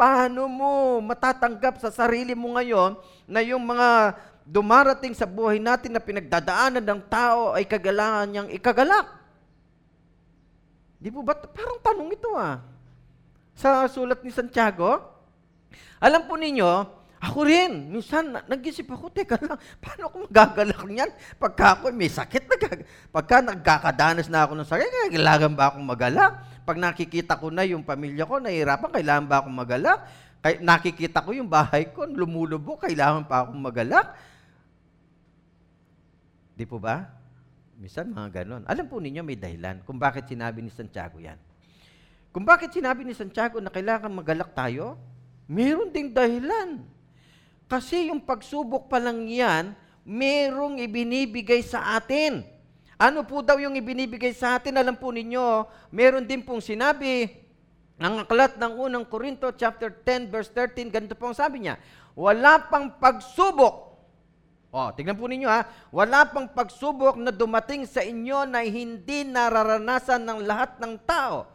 Paano 0.00 0.48
mo 0.48 0.96
matatanggap 1.04 1.76
sa 1.76 1.92
sarili 1.92 2.32
mo 2.32 2.56
ngayon 2.56 2.96
na 3.28 3.44
yung 3.44 3.60
mga 3.60 4.16
dumarating 4.48 5.12
sa 5.12 5.28
buhay 5.28 5.60
natin 5.60 5.92
na 5.92 6.00
pinagdadaanan 6.00 6.80
ng 6.80 7.00
tao 7.12 7.52
ay 7.52 7.68
kagalangan 7.68 8.24
niyang 8.24 8.48
ikagalak? 8.48 9.04
Di 10.96 11.12
po 11.12 11.20
ba? 11.20 11.36
Parang 11.36 11.84
tanong 11.84 12.16
ito 12.16 12.32
ah. 12.32 12.64
Sa 13.52 13.84
sulat 13.92 14.24
ni 14.24 14.32
Santiago, 14.32 15.04
alam 16.00 16.24
po 16.24 16.40
ninyo, 16.40 16.96
Ako 17.20 17.44
rin, 17.44 17.92
minsan 17.92 18.32
na- 18.32 18.40
nag-isip 18.48 18.88
ako, 18.88 19.12
teka 19.12 19.36
lang, 19.44 19.60
paano 19.84 20.08
ako 20.08 20.16
magagalak 20.24 20.80
niyan? 20.88 21.10
Pagka 21.36 21.76
ako 21.76 21.92
may 21.92 22.08
sakit, 22.08 22.48
nagag- 22.48 22.88
pagka 23.12 23.44
nagkakadanas 23.44 24.32
na 24.32 24.48
ako 24.48 24.56
ng 24.56 24.64
sakit, 24.64 24.88
kailangan 25.12 25.52
ba 25.52 25.68
akong 25.68 25.84
magalak? 25.84 26.40
Pag 26.70 26.78
nakikita 26.78 27.34
ko 27.34 27.50
na 27.50 27.66
yung 27.66 27.82
pamilya 27.82 28.22
ko, 28.22 28.38
nahihirapan, 28.38 28.94
kailangan 28.94 29.26
ba 29.26 29.42
akong 29.42 29.58
magalak? 29.58 30.06
Kay, 30.38 30.62
nakikita 30.62 31.18
ko 31.18 31.34
yung 31.34 31.50
bahay 31.50 31.90
ko, 31.90 32.06
lumulubog, 32.06 32.86
kailangan 32.86 33.26
pa 33.26 33.42
akong 33.42 33.58
magalak? 33.58 34.14
Di 36.54 36.62
po 36.62 36.78
ba? 36.78 37.10
Minsan 37.74 38.14
mga 38.14 38.46
ganon. 38.46 38.62
Alam 38.70 38.86
po 38.86 39.02
ninyo 39.02 39.18
may 39.26 39.34
dahilan 39.34 39.82
kung 39.82 39.98
bakit 39.98 40.30
sinabi 40.30 40.62
ni 40.62 40.70
Santiago 40.70 41.18
yan. 41.18 41.42
Kung 42.30 42.46
bakit 42.46 42.70
sinabi 42.70 43.02
ni 43.02 43.18
Santiago 43.18 43.58
na 43.58 43.74
kailangan 43.74 44.06
magalak 44.06 44.54
tayo, 44.54 44.94
meron 45.50 45.90
ding 45.90 46.14
dahilan. 46.14 46.86
Kasi 47.66 48.14
yung 48.14 48.22
pagsubok 48.22 48.86
pa 48.86 49.02
lang 49.02 49.26
yan, 49.26 49.74
merong 50.06 50.78
ibinibigay 50.78 51.66
sa 51.66 51.98
atin. 51.98 52.46
Ano 53.00 53.24
po 53.24 53.40
daw 53.40 53.56
yung 53.56 53.80
ibinibigay 53.80 54.36
sa 54.36 54.60
atin? 54.60 54.76
Alam 54.76 54.92
po 54.92 55.08
ninyo, 55.08 55.64
meron 55.88 56.28
din 56.28 56.44
pong 56.44 56.60
sinabi 56.60 57.32
ang 57.96 58.28
aklat 58.28 58.60
ng 58.60 58.76
unang 58.76 59.08
Korinto 59.08 59.48
chapter 59.56 59.88
10 59.88 60.28
verse 60.28 60.52
13, 60.52 60.92
ganito 60.92 61.16
po 61.16 61.32
ang 61.32 61.36
sabi 61.36 61.64
niya, 61.64 61.80
wala 62.12 62.60
pang 62.68 62.92
pagsubok. 63.00 63.96
Oh, 64.68 64.92
tingnan 64.92 65.16
po 65.16 65.32
ninyo 65.32 65.48
ha, 65.48 65.64
wala 65.88 66.28
pang 66.28 66.44
pagsubok 66.52 67.16
na 67.16 67.32
dumating 67.32 67.88
sa 67.88 68.04
inyo 68.04 68.44
na 68.44 68.60
hindi 68.68 69.24
nararanasan 69.24 70.20
ng 70.20 70.38
lahat 70.44 70.76
ng 70.76 71.00
tao. 71.08 71.48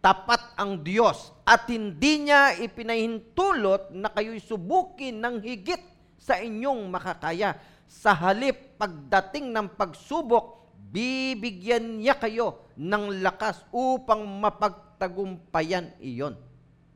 Tapat 0.00 0.56
ang 0.56 0.80
Diyos 0.80 1.28
at 1.44 1.68
hindi 1.68 2.24
niya 2.24 2.56
ipinahintulot 2.56 3.92
na 3.92 4.08
kayo'y 4.16 4.40
subukin 4.40 5.20
ng 5.20 5.44
higit 5.44 5.84
sa 6.16 6.40
inyong 6.40 6.88
makakaya. 6.88 7.52
Sa 7.84 8.16
halip 8.16 8.80
pagdating 8.80 9.52
ng 9.52 9.76
pagsubok, 9.76 10.65
bibigyan 10.92 11.98
niya 11.98 12.14
kayo 12.16 12.66
ng 12.78 13.24
lakas 13.24 13.64
upang 13.72 14.22
mapagtagumpayan 14.22 15.96
iyon. 15.98 16.38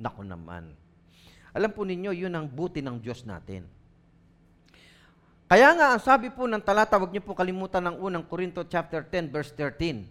Nako 0.01 0.25
naman. 0.25 0.73
Alam 1.51 1.71
po 1.75 1.83
ninyo, 1.83 2.15
yun 2.15 2.33
ang 2.33 2.47
buti 2.47 2.79
ng 2.79 3.03
Diyos 3.03 3.27
natin. 3.27 3.67
Kaya 5.51 5.75
nga, 5.75 5.99
ang 5.99 6.03
sabi 6.03 6.31
po 6.31 6.47
ng 6.47 6.63
talata, 6.63 6.95
huwag 6.95 7.11
niyo 7.11 7.27
po 7.27 7.35
kalimutan 7.35 7.83
ng 7.91 7.97
unang 7.99 8.23
Korinto 8.23 8.63
chapter 8.63 9.03
10 9.03 9.35
verse 9.35 9.51
13. 9.59 10.07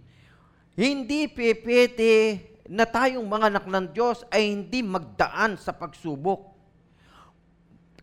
Hindi 0.75 1.31
pipiti 1.31 2.35
na 2.67 2.83
tayong 2.83 3.23
mga 3.23 3.47
anak 3.47 3.65
ng 3.65 3.87
Diyos 3.95 4.27
ay 4.29 4.51
hindi 4.51 4.83
magdaan 4.83 5.55
sa 5.55 5.71
pagsubok. 5.71 6.43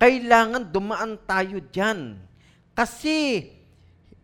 Kailangan 0.00 0.72
dumaan 0.72 1.20
tayo 1.28 1.60
dyan. 1.60 2.16
Kasi 2.72 3.48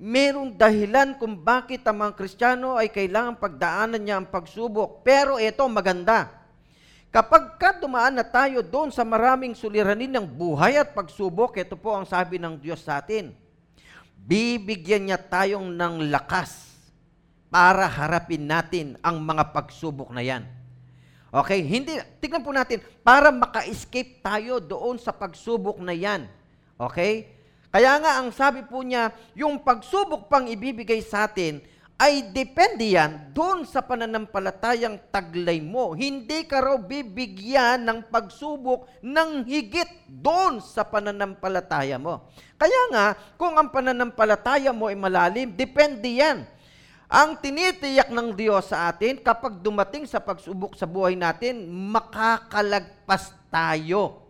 merong 0.03 0.59
dahilan 0.59 1.15
kung 1.15 1.39
bakit 1.39 1.87
ang 1.87 2.03
mga 2.03 2.19
Kristiyano 2.19 2.75
ay 2.75 2.91
kailangan 2.91 3.39
pagdaanan 3.39 4.03
niya 4.03 4.19
ang 4.19 4.27
pagsubok. 4.27 5.07
Pero 5.07 5.39
ito 5.39 5.63
maganda. 5.71 6.43
Kapag 7.15 7.55
ka 7.55 7.79
dumaan 7.79 8.19
na 8.19 8.27
tayo 8.27 8.67
doon 8.67 8.91
sa 8.91 9.07
maraming 9.07 9.55
suliranin 9.55 10.11
ng 10.11 10.27
buhay 10.27 10.75
at 10.75 10.91
pagsubok, 10.91 11.55
ito 11.55 11.79
po 11.79 11.95
ang 11.95 12.03
sabi 12.03 12.43
ng 12.43 12.59
Diyos 12.59 12.83
sa 12.83 12.99
atin. 12.99 13.31
Bibigyan 14.19 15.07
niya 15.07 15.23
tayong 15.23 15.71
ng 15.71 16.11
lakas 16.11 16.75
para 17.47 17.87
harapin 17.87 18.43
natin 18.43 18.99
ang 19.07 19.23
mga 19.23 19.55
pagsubok 19.55 20.11
na 20.11 20.25
yan. 20.25 20.43
Okay, 21.31 21.63
hindi, 21.63 21.95
tignan 22.19 22.43
po 22.43 22.51
natin, 22.51 22.83
para 23.07 23.31
maka-escape 23.31 24.19
tayo 24.19 24.59
doon 24.59 24.99
sa 24.99 25.15
pagsubok 25.15 25.79
na 25.79 25.95
yan. 25.95 26.27
Okay? 26.81 27.42
Kaya 27.73 27.97
nga 28.05 28.21
ang 28.21 28.29
sabi 28.29 28.69
po 28.69 28.85
niya, 28.85 29.09
yung 29.33 29.65
pagsubok 29.65 30.29
pang 30.29 30.45
ibibigay 30.45 31.01
sa 31.01 31.25
atin, 31.25 31.65
ay 32.03 32.35
depende 32.35 32.99
yan 32.99 33.31
doon 33.31 33.63
sa 33.63 33.79
pananampalatayang 33.79 34.99
taglay 35.15 35.63
mo. 35.63 35.95
Hindi 35.95 36.45
ka 36.51 36.59
raw 36.59 36.77
bibigyan 36.77 37.87
ng 37.87 38.11
pagsubok 38.11 38.91
ng 39.01 39.47
higit 39.47 40.11
doon 40.11 40.59
sa 40.59 40.83
pananampalataya 40.83 42.03
mo. 42.03 42.27
Kaya 42.59 42.91
nga, 42.91 43.07
kung 43.39 43.55
ang 43.55 43.71
pananampalataya 43.71 44.75
mo 44.75 44.91
ay 44.91 44.99
malalim, 44.99 45.55
depende 45.55 46.11
yan. 46.11 46.43
Ang 47.07 47.39
tinitiyak 47.39 48.11
ng 48.11 48.35
Diyos 48.35 48.73
sa 48.73 48.91
atin, 48.91 49.23
kapag 49.23 49.63
dumating 49.63 50.03
sa 50.03 50.19
pagsubok 50.19 50.75
sa 50.75 50.91
buhay 50.91 51.15
natin, 51.15 51.71
makakalagpas 51.71 53.31
tayo. 53.47 54.22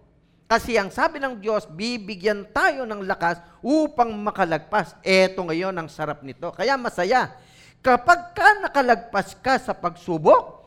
Kasi 0.53 0.77
ang 0.77 0.93
sabi 0.93 1.17
ng 1.17 1.41
Diyos, 1.41 1.65
bibigyan 1.65 2.45
tayo 2.53 2.85
ng 2.85 3.09
lakas 3.09 3.41
upang 3.65 4.13
makalagpas. 4.21 4.93
Eto 5.01 5.49
ngayon 5.49 5.73
ang 5.73 5.89
sarap 5.89 6.21
nito. 6.21 6.53
Kaya 6.53 6.77
masaya. 6.77 7.41
Kapag 7.81 8.37
ka 8.37 8.61
nakalagpas 8.61 9.33
ka 9.41 9.57
sa 9.57 9.73
pagsubok, 9.73 10.61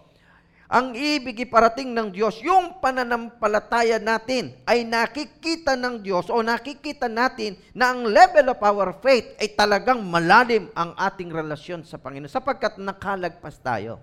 ang 0.65 0.97
ibig 0.97 1.45
iparating 1.45 1.93
ng 1.93 2.09
Diyos, 2.09 2.41
yung 2.41 2.81
pananampalataya 2.81 4.01
natin 4.01 4.57
ay 4.65 4.81
nakikita 4.81 5.77
ng 5.77 6.01
Diyos 6.01 6.33
o 6.33 6.41
nakikita 6.41 7.05
natin 7.05 7.53
na 7.77 7.93
ang 7.93 8.09
level 8.09 8.57
of 8.57 8.59
our 8.65 8.89
faith 9.05 9.37
ay 9.37 9.53
talagang 9.53 10.01
malalim 10.01 10.65
ang 10.73 10.97
ating 10.97 11.29
relasyon 11.29 11.85
sa 11.85 12.01
Panginoon 12.01 12.33
sapagkat 12.33 12.81
nakalagpas 12.81 13.61
tayo. 13.61 14.01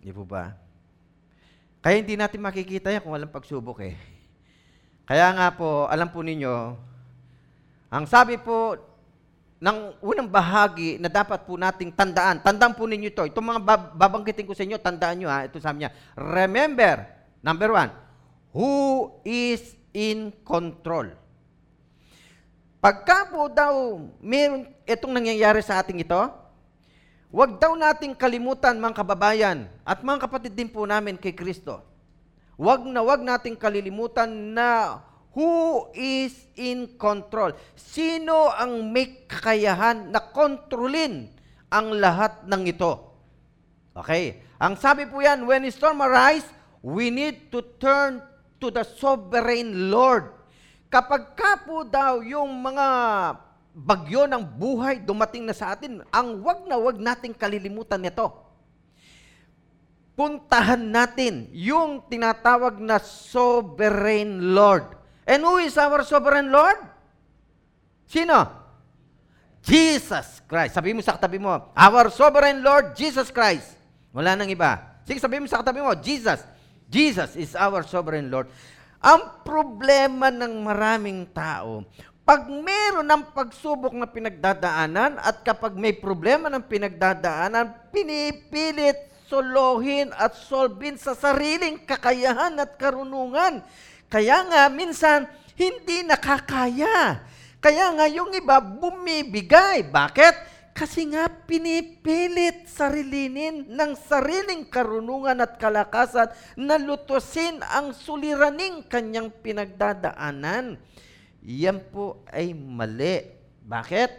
Di 0.00 0.08
po 0.16 0.24
ba? 0.24 0.63
Kaya 1.84 2.00
hindi 2.00 2.16
natin 2.16 2.40
makikita 2.40 2.88
yan 2.88 3.04
kung 3.04 3.12
walang 3.12 3.28
pagsubok 3.28 3.84
eh. 3.84 3.92
Kaya 5.04 5.36
nga 5.36 5.52
po, 5.52 5.84
alam 5.84 6.08
po 6.08 6.24
ninyo, 6.24 6.80
ang 7.92 8.08
sabi 8.08 8.40
po 8.40 8.72
ng 9.60 10.00
unang 10.00 10.24
bahagi 10.32 10.96
na 10.96 11.12
dapat 11.12 11.44
po 11.44 11.60
nating 11.60 11.92
tandaan. 11.92 12.40
Tandaan 12.40 12.72
po 12.72 12.88
ninyo 12.88 13.12
ito. 13.12 13.28
Itong 13.28 13.52
mga 13.52 13.60
babanggitin 14.00 14.48
ko 14.48 14.56
sa 14.56 14.64
inyo, 14.64 14.80
tandaan 14.80 15.16
nyo 15.20 15.28
ha. 15.28 15.44
Ito 15.44 15.60
sabi 15.60 15.84
niya, 15.84 15.92
remember, 16.16 17.04
number 17.44 17.68
one, 17.68 17.92
who 18.56 19.12
is 19.20 19.76
in 19.92 20.32
control. 20.40 21.12
Pagka 22.80 23.28
po 23.28 23.52
daw 23.52 24.00
meron 24.24 24.72
itong 24.88 25.12
nangyayari 25.12 25.60
sa 25.60 25.84
ating 25.84 26.00
ito, 26.00 26.32
Huwag 27.34 27.58
daw 27.58 27.74
nating 27.74 28.14
kalimutan 28.14 28.78
mga 28.78 29.02
kababayan 29.02 29.66
at 29.82 30.06
mga 30.06 30.22
kapatid 30.22 30.54
din 30.54 30.70
po 30.70 30.86
namin 30.86 31.18
kay 31.18 31.34
Kristo. 31.34 31.82
Huwag 32.54 32.86
na 32.86 33.02
huwag 33.02 33.26
nating 33.26 33.58
kalilimutan 33.58 34.54
na 34.54 35.02
who 35.34 35.82
is 35.98 36.46
in 36.54 36.94
control. 36.94 37.50
Sino 37.74 38.54
ang 38.54 38.86
may 38.86 39.26
kakayahan 39.26 40.14
na 40.14 40.22
kontrolin 40.30 41.26
ang 41.74 41.98
lahat 41.98 42.46
ng 42.46 42.70
ito? 42.70 43.02
Okay. 43.98 44.38
Ang 44.62 44.78
sabi 44.78 45.10
po 45.10 45.18
yan, 45.18 45.42
when 45.42 45.66
storm 45.74 46.06
arise, 46.06 46.46
we 46.86 47.10
need 47.10 47.50
to 47.50 47.66
turn 47.82 48.22
to 48.62 48.70
the 48.70 48.86
sovereign 48.86 49.90
Lord. 49.90 50.30
Kapag 50.86 51.34
ka 51.34 51.66
po 51.66 51.82
daw 51.82 52.22
yung 52.22 52.62
mga 52.62 52.86
bagyo 53.74 54.30
ng 54.30 54.40
buhay 54.54 55.02
dumating 55.02 55.42
na 55.42 55.52
sa 55.52 55.74
atin, 55.74 56.06
ang 56.14 56.38
wag 56.46 56.62
na 56.70 56.78
wag 56.78 56.94
nating 56.94 57.34
kalilimutan 57.34 57.98
nito. 57.98 58.30
Puntahan 60.14 60.78
natin 60.78 61.50
yung 61.50 62.06
tinatawag 62.06 62.78
na 62.78 63.02
sovereign 63.02 64.54
Lord. 64.54 64.94
And 65.26 65.42
who 65.42 65.58
is 65.58 65.74
our 65.74 66.06
sovereign 66.06 66.54
Lord? 66.54 66.78
Sino? 68.06 68.46
Jesus 69.58 70.38
Christ. 70.46 70.78
Sabi 70.78 70.94
mo 70.94 71.02
sa 71.02 71.18
katabi 71.18 71.42
mo, 71.42 71.50
our 71.74 72.06
sovereign 72.14 72.62
Lord, 72.62 72.94
Jesus 72.94 73.34
Christ. 73.34 73.74
Wala 74.14 74.38
nang 74.38 74.46
iba. 74.46 75.02
Sige, 75.02 75.18
sabi 75.18 75.42
mo 75.42 75.50
sa 75.50 75.58
katabi 75.58 75.82
mo, 75.82 75.90
Jesus. 75.98 76.46
Jesus 76.86 77.34
is 77.34 77.58
our 77.58 77.82
sovereign 77.82 78.30
Lord. 78.30 78.46
Ang 79.02 79.42
problema 79.42 80.30
ng 80.30 80.62
maraming 80.62 81.26
tao, 81.34 81.82
pag 82.24 82.48
meron 82.48 83.04
ng 83.04 83.36
pagsubok 83.36 83.92
na 83.92 84.08
pinagdadaanan 84.08 85.20
at 85.20 85.44
kapag 85.44 85.76
may 85.76 85.92
problema 85.92 86.48
ng 86.48 86.64
pinagdadaanan, 86.64 87.92
pinipilit 87.92 88.96
solohin 89.28 90.08
at 90.16 90.32
solvin 90.32 90.96
sa 90.96 91.12
sariling 91.12 91.84
kakayahan 91.84 92.56
at 92.56 92.80
karunungan. 92.80 93.60
Kaya 94.08 94.40
nga, 94.48 94.72
minsan, 94.72 95.28
hindi 95.52 96.00
nakakaya. 96.00 97.20
Kaya 97.60 97.92
nga, 97.92 98.08
yung 98.08 98.32
iba 98.32 98.56
bumibigay. 98.56 99.84
Bakit? 99.84 100.56
Kasi 100.72 101.06
nga 101.12 101.28
pinipilit 101.28 102.66
sarilinin 102.66 103.68
ng 103.68 103.92
sariling 104.00 104.64
karunungan 104.66 105.44
at 105.44 105.60
kalakasan 105.60 106.32
na 106.56 106.80
lutusin 106.80 107.60
ang 107.68 107.92
suliraning 107.92 108.80
kanyang 108.88 109.28
pinagdadaanan. 109.28 110.80
Yan 111.44 111.78
po 111.92 112.24
ay 112.32 112.56
mali. 112.56 113.28
Bakit? 113.64 114.10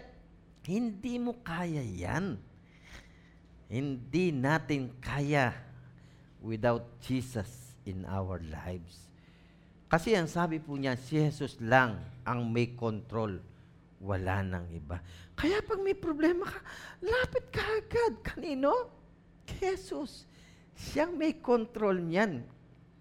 Hindi 0.66 1.18
mo 1.18 1.38
kaya 1.42 1.82
yan. 1.82 2.38
Hindi 3.66 4.30
natin 4.30 4.94
kaya 5.02 5.54
without 6.42 6.86
Jesus 7.02 7.74
in 7.86 8.06
our 8.06 8.38
lives. 8.50 9.10
Kasi 9.90 10.14
ang 10.18 10.30
sabi 10.30 10.62
po 10.62 10.78
niya, 10.78 10.98
si 10.98 11.18
Jesus 11.18 11.58
lang 11.62 11.98
ang 12.26 12.46
may 12.46 12.74
control. 12.78 13.42
Wala 14.02 14.46
nang 14.46 14.70
iba. 14.70 15.02
Kaya 15.34 15.66
pag 15.66 15.82
may 15.82 15.98
problema 15.98 16.46
ka, 16.46 16.60
lapit 17.02 17.46
ka 17.50 17.62
agad. 17.62 18.14
Kanino? 18.22 18.94
Jesus. 19.46 20.30
Siyang 20.78 21.18
may 21.18 21.38
control 21.42 22.02
niyan. 22.02 22.46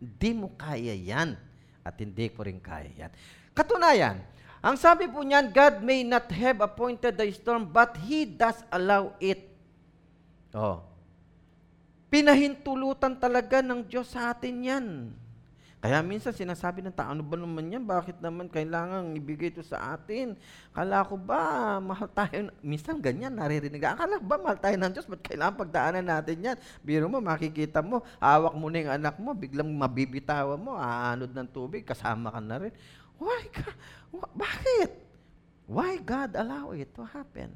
Hindi 0.00 0.30
mo 0.32 0.52
kaya 0.56 0.96
yan. 0.96 1.36
At 1.84 2.00
hindi 2.00 2.32
ko 2.32 2.46
rin 2.48 2.60
kaya 2.60 2.88
yan. 2.94 3.12
Katunayan, 3.54 4.18
ang 4.58 4.74
sabi 4.74 5.06
po 5.06 5.22
niyan, 5.22 5.54
God 5.54 5.80
may 5.86 6.02
not 6.02 6.26
have 6.34 6.58
appointed 6.58 7.14
the 7.14 7.30
storm, 7.30 7.70
but 7.70 7.94
He 8.02 8.26
does 8.26 8.58
allow 8.74 9.14
it. 9.22 9.46
Oh. 10.50 10.82
Pinahintulutan 12.10 13.14
talaga 13.18 13.62
ng 13.62 13.86
Diyos 13.86 14.10
sa 14.10 14.34
atin 14.34 14.54
yan. 14.62 14.86
Kaya 15.84 16.00
minsan 16.00 16.32
sinasabi 16.32 16.80
ng 16.80 16.96
tao, 16.96 17.12
ano 17.12 17.20
ba 17.20 17.36
naman 17.36 17.68
yan? 17.68 17.84
Bakit 17.84 18.16
naman 18.24 18.48
kailangan 18.48 19.12
ibigay 19.20 19.52
ito 19.52 19.60
sa 19.60 19.92
atin? 19.92 20.32
Kala 20.72 21.04
ko 21.04 21.20
ba 21.20 21.76
mahal 21.76 22.08
tayo? 22.08 22.48
Minsan 22.64 23.04
ganyan, 23.04 23.36
naririnig. 23.36 23.84
Akala 23.84 24.16
ba 24.16 24.40
mahal 24.40 24.56
tayo 24.56 24.80
ng 24.80 24.88
Diyos? 24.96 25.04
Ba't 25.04 25.20
kailangan 25.20 25.60
pagdaanan 25.60 26.08
natin 26.08 26.40
yan? 26.40 26.56
Biro 26.80 27.04
mo, 27.04 27.20
makikita 27.20 27.84
mo, 27.84 28.00
hawak 28.16 28.56
mo 28.56 28.72
na 28.72 28.80
yung 28.80 28.94
anak 28.96 29.20
mo, 29.20 29.36
biglang 29.36 29.68
mabibitawan 29.68 30.56
mo, 30.56 30.72
aanod 30.72 31.28
ng 31.28 31.48
tubig, 31.52 31.84
kasama 31.84 32.32
ka 32.32 32.40
na 32.40 32.64
rin. 32.64 32.72
Why 33.18 33.42
ka? 33.50 33.70
Wh- 34.10 34.32
bakit? 34.34 34.90
Why 35.64 35.96
God 36.02 36.36
allow 36.36 36.76
it 36.76 36.92
to 36.98 37.02
happen? 37.08 37.50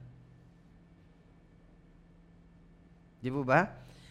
Di 3.19 3.29
po 3.29 3.43
ba? 3.43 3.69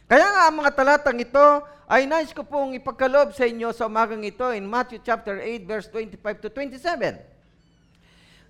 Kaya 0.08 0.24
nga 0.24 0.42
ang 0.48 0.56
mga 0.64 0.72
talatang 0.76 1.20
ito 1.20 1.46
ay 1.88 2.08
nais 2.08 2.32
ko 2.32 2.44
pong 2.44 2.76
ipagkalob 2.76 3.32
sa 3.32 3.48
inyo 3.48 3.72
sa 3.72 3.88
umagang 3.88 4.24
ito 4.24 4.44
in 4.56 4.68
Matthew 4.68 5.04
chapter 5.04 5.40
8 5.40 5.64
verse 5.68 5.88
25 5.92 6.44
to 6.44 6.50
27. 6.52 7.37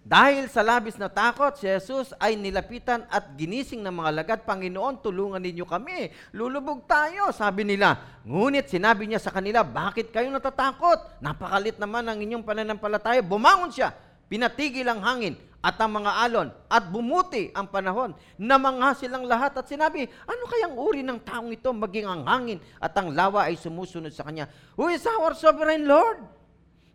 Dahil 0.08 0.48
sa 0.48 0.64
labis 0.64 0.96
na 0.96 1.12
takot, 1.12 1.52
si 1.60 1.68
Jesus 1.68 2.16
ay 2.16 2.40
nilapitan 2.40 3.04
at 3.12 3.36
ginising 3.36 3.84
ng 3.84 3.92
mga 3.92 4.12
lagad, 4.16 4.40
Panginoon, 4.48 5.04
tulungan 5.04 5.44
ninyo 5.44 5.68
kami. 5.68 6.16
Lulubog 6.32 6.88
tayo, 6.88 7.36
sabi 7.36 7.68
nila. 7.68 8.00
Ngunit 8.24 8.72
sinabi 8.72 9.04
niya 9.04 9.20
sa 9.20 9.36
kanila, 9.36 9.68
bakit 9.68 10.08
kayo 10.16 10.32
natatakot? 10.32 11.20
Napakalit 11.20 11.76
naman 11.76 12.08
ang 12.08 12.24
inyong 12.24 12.40
pananampalataya. 12.40 13.20
Bumangon 13.20 13.68
siya, 13.68 13.92
pinatigil 14.32 14.88
ang 14.88 15.04
hangin 15.04 15.36
at 15.60 15.76
ang 15.76 16.00
mga 16.00 16.12
alon 16.24 16.56
at 16.72 16.88
bumuti 16.88 17.52
ang 17.52 17.68
panahon. 17.68 18.16
Namangha 18.40 18.96
silang 18.96 19.28
lahat 19.28 19.60
at 19.60 19.68
sinabi, 19.68 20.08
ano 20.24 20.44
kayang 20.48 20.76
uri 20.80 21.04
ng 21.04 21.20
taong 21.20 21.52
ito 21.52 21.68
maging 21.76 22.08
ang 22.08 22.24
hangin 22.24 22.64
at 22.80 22.96
ang 22.96 23.12
lawa 23.12 23.52
ay 23.52 23.60
sumusunod 23.60 24.16
sa 24.16 24.24
kanya? 24.24 24.48
Who 24.80 24.88
is 24.88 25.04
our 25.04 25.36
sovereign 25.36 25.84
Lord? 25.84 26.24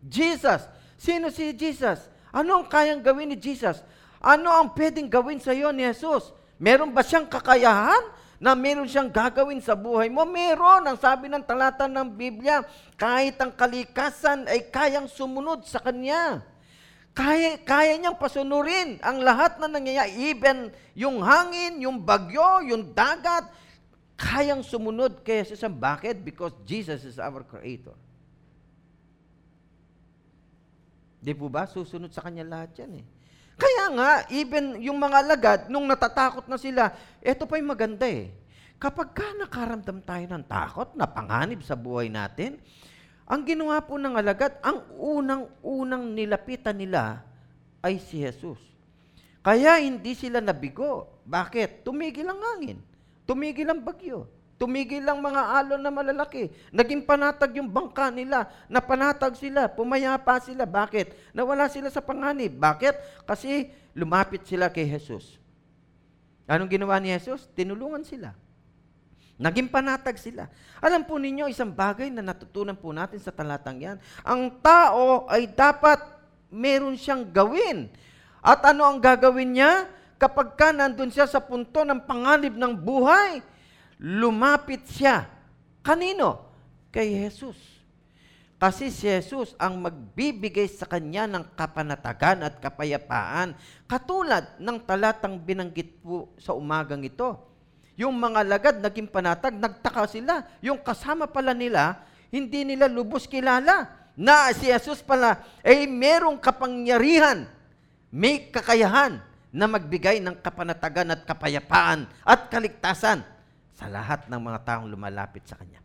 Jesus. 0.01 0.65
Sino 0.97 1.29
si 1.29 1.53
Jesus? 1.53 2.12
Ano 2.33 2.65
ang 2.65 2.67
kayang 2.67 3.05
gawin 3.05 3.31
ni 3.31 3.37
Jesus? 3.37 3.85
Ano 4.17 4.49
ang 4.49 4.73
pwedeng 4.73 5.07
gawin 5.07 5.37
sa 5.37 5.53
iyo 5.53 5.69
ni 5.69 5.85
Jesus? 5.85 6.33
Meron 6.57 6.89
ba 6.91 7.05
siyang 7.05 7.29
kakayahan 7.29 8.01
na 8.41 8.57
meron 8.57 8.89
siyang 8.89 9.13
gagawin 9.13 9.61
sa 9.61 9.77
buhay 9.77 10.09
mo? 10.09 10.25
Meron. 10.25 10.89
Ang 10.89 10.97
sabi 10.97 11.29
ng 11.29 11.45
talata 11.45 11.85
ng 11.85 12.09
Biblia, 12.09 12.65
kahit 12.97 13.37
ang 13.37 13.53
kalikasan 13.53 14.49
ay 14.49 14.73
kayang 14.73 15.07
sumunod 15.07 15.69
sa 15.69 15.79
Kanya. 15.79 16.41
Kaya, 17.13 17.61
kaya 17.61 18.01
niyang 18.01 18.17
pasunurin 18.17 18.97
ang 19.05 19.21
lahat 19.21 19.61
na 19.61 19.69
nangyayari. 19.69 20.17
Even 20.33 20.73
yung 20.97 21.21
hangin, 21.21 21.85
yung 21.85 22.01
bagyo, 22.01 22.65
yung 22.65 22.97
dagat, 22.97 23.53
kayang 24.17 24.65
sumunod 24.65 25.21
kay 25.21 25.45
Jesus. 25.45 25.61
Bakit? 25.61 26.25
Because 26.25 26.57
Jesus 26.65 27.05
is 27.05 27.21
our 27.21 27.45
Creator. 27.45 27.93
Di 31.23 31.31
po 31.39 31.47
ba? 31.47 31.71
Susunod 31.71 32.11
sa 32.11 32.27
Kanya 32.27 32.43
lahat 32.43 32.75
yan 32.83 32.99
eh. 32.99 33.05
Kaya 33.55 33.85
nga, 33.95 34.11
even 34.35 34.83
yung 34.83 34.99
mga 34.99 35.23
alagad, 35.23 35.61
nung 35.71 35.87
natatakot 35.87 36.51
na 36.51 36.59
sila, 36.59 36.91
eto 37.23 37.47
pa 37.47 37.63
yung 37.63 37.71
maganda 37.71 38.11
eh. 38.11 38.35
Kapag 38.83 39.15
ka 39.15 39.27
nakaramdam 39.39 40.03
tayo 40.03 40.25
ng 40.27 40.45
takot, 40.51 40.91
napanganib 40.99 41.63
sa 41.63 41.79
buhay 41.79 42.11
natin, 42.11 42.59
ang 43.23 43.47
ginawa 43.47 43.79
po 43.79 43.95
ng 43.95 44.19
alagad, 44.19 44.59
ang 44.67 44.83
unang-unang 44.99 46.11
nilapitan 46.11 46.75
nila 46.75 47.23
ay 47.79 48.03
si 48.03 48.27
Jesus. 48.27 48.59
Kaya 49.47 49.79
hindi 49.79 50.19
sila 50.19 50.43
nabigo. 50.43 51.23
Bakit? 51.23 51.87
Tumigil 51.87 52.27
ang 52.27 52.43
hangin. 52.43 52.79
Tumigil 53.23 53.71
ang 53.71 53.79
bagyo. 53.79 54.27
Tumigil 54.63 55.03
ang 55.11 55.19
mga 55.19 55.59
alon 55.59 55.83
na 55.83 55.91
malalaki. 55.91 56.47
Naging 56.71 57.03
panatag 57.03 57.59
yung 57.59 57.67
bangka 57.67 58.15
nila. 58.15 58.47
Napanatag 58.71 59.35
sila. 59.35 59.67
Pumayapa 59.67 60.39
sila. 60.39 60.63
Bakit? 60.63 61.35
Nawala 61.35 61.67
sila 61.67 61.91
sa 61.91 61.99
panganib. 61.99 62.63
Bakit? 62.63 63.27
Kasi 63.27 63.75
lumapit 63.91 64.47
sila 64.47 64.71
kay 64.71 64.87
Jesus. 64.87 65.43
Anong 66.47 66.71
ginawa 66.71 67.03
ni 67.03 67.11
Jesus? 67.11 67.51
Tinulungan 67.59 68.07
sila. 68.07 68.39
Naging 69.35 69.67
panatag 69.67 70.15
sila. 70.15 70.47
Alam 70.79 71.03
po 71.03 71.19
ninyo, 71.19 71.51
isang 71.51 71.75
bagay 71.75 72.15
na 72.15 72.23
natutunan 72.23 72.79
po 72.79 72.95
natin 72.95 73.19
sa 73.19 73.35
talatang 73.35 73.83
yan. 73.83 73.99
Ang 74.23 74.63
tao 74.63 75.27
ay 75.27 75.51
dapat 75.51 75.99
meron 76.55 76.95
siyang 76.95 77.27
gawin. 77.27 77.91
At 78.39 78.63
ano 78.63 78.87
ang 78.87 79.03
gagawin 79.03 79.59
niya? 79.59 79.91
Kapag 80.23 80.55
ka 80.55 80.71
nandun 80.71 81.11
siya 81.11 81.27
sa 81.27 81.43
punto 81.43 81.83
ng 81.83 82.07
panganib 82.07 82.55
ng 82.55 82.79
buhay, 82.79 83.43
lumapit 84.03 84.83
siya. 84.91 85.31
Kanino? 85.87 86.51
Kay 86.91 87.15
Jesus. 87.15 87.57
Kasi 88.59 88.95
si 88.95 89.11
Jesus 89.11 89.55
ang 89.59 89.79
magbibigay 89.79 90.71
sa 90.71 90.87
kanya 90.87 91.27
ng 91.27 91.55
kapanatagan 91.55 92.47
at 92.47 92.59
kapayapaan, 92.63 93.59
katulad 93.91 94.55
ng 94.59 94.79
talatang 94.87 95.39
binanggit 95.39 95.99
po 96.03 96.31
sa 96.39 96.55
umagang 96.55 97.03
ito. 97.03 97.39
Yung 97.99 98.15
mga 98.15 98.47
lagad 98.47 98.77
naging 98.79 99.11
panatag, 99.11 99.55
nagtaka 99.59 100.07
sila. 100.07 100.47
Yung 100.63 100.79
kasama 100.79 101.27
pala 101.27 101.55
nila, 101.55 102.03
hindi 102.31 102.63
nila 102.63 102.87
lubos 102.87 103.27
kilala 103.27 103.91
na 104.15 104.55
si 104.55 104.71
Jesus 104.71 105.03
pala 105.03 105.43
ay 105.67 105.91
merong 105.91 106.39
kapangyarihan, 106.39 107.51
may 108.15 108.47
kakayahan 108.47 109.19
na 109.51 109.67
magbigay 109.67 110.23
ng 110.23 110.39
kapanatagan 110.39 111.19
at 111.19 111.27
kapayapaan 111.27 112.07
at 112.23 112.47
kaligtasan 112.47 113.27
sa 113.83 113.91
lahat 113.91 114.31
ng 114.31 114.39
mga 114.39 114.59
taong 114.63 114.87
lumalapit 114.87 115.43
sa 115.43 115.59
Kanya. 115.59 115.83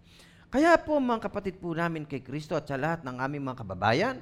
Kaya 0.53 0.77
po 0.77 1.01
mga 1.01 1.25
kapatid 1.25 1.57
po 1.57 1.73
namin 1.73 2.05
kay 2.05 2.21
Kristo 2.21 2.53
at 2.53 2.69
sa 2.69 2.77
lahat 2.77 3.01
ng 3.01 3.17
aming 3.17 3.49
mga 3.49 3.65
kababayan, 3.65 4.21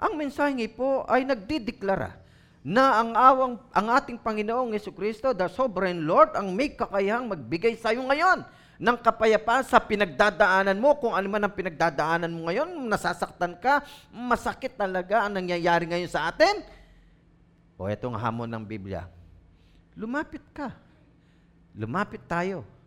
ang 0.00 0.16
mensahe 0.16 0.64
po 0.72 1.04
ay 1.04 1.28
nagdideklara 1.28 2.16
na 2.64 3.04
ang 3.04 3.10
awang 3.12 3.54
ang 3.76 3.86
ating 3.92 4.16
Panginoong 4.16 4.72
Yesu 4.72 4.96
Kristo, 4.96 5.36
the 5.36 5.44
Sovereign 5.52 6.08
Lord, 6.08 6.32
ang 6.32 6.56
may 6.56 6.72
kakayahang 6.72 7.28
magbigay 7.28 7.76
sa 7.76 7.92
iyo 7.92 8.08
ngayon 8.08 8.40
ng 8.80 8.96
kapayapaan 9.04 9.64
sa 9.68 9.76
pinagdadaanan 9.76 10.80
mo. 10.80 10.96
Kung 10.96 11.12
ano 11.12 11.28
man 11.28 11.44
ang 11.44 11.52
pinagdadaanan 11.52 12.32
mo 12.32 12.48
ngayon, 12.48 12.68
nasasaktan 12.88 13.60
ka, 13.60 13.84
masakit 14.08 14.72
talaga 14.80 15.28
ang 15.28 15.36
nangyayari 15.36 15.84
ngayon 15.84 16.08
sa 16.08 16.32
atin. 16.32 16.64
O 17.76 17.84
itong 17.84 18.16
hamon 18.16 18.48
ng 18.48 18.64
Biblia, 18.64 19.04
lumapit 19.92 20.44
ka. 20.56 20.72
Lumapit 21.76 22.24
tayo 22.24 22.79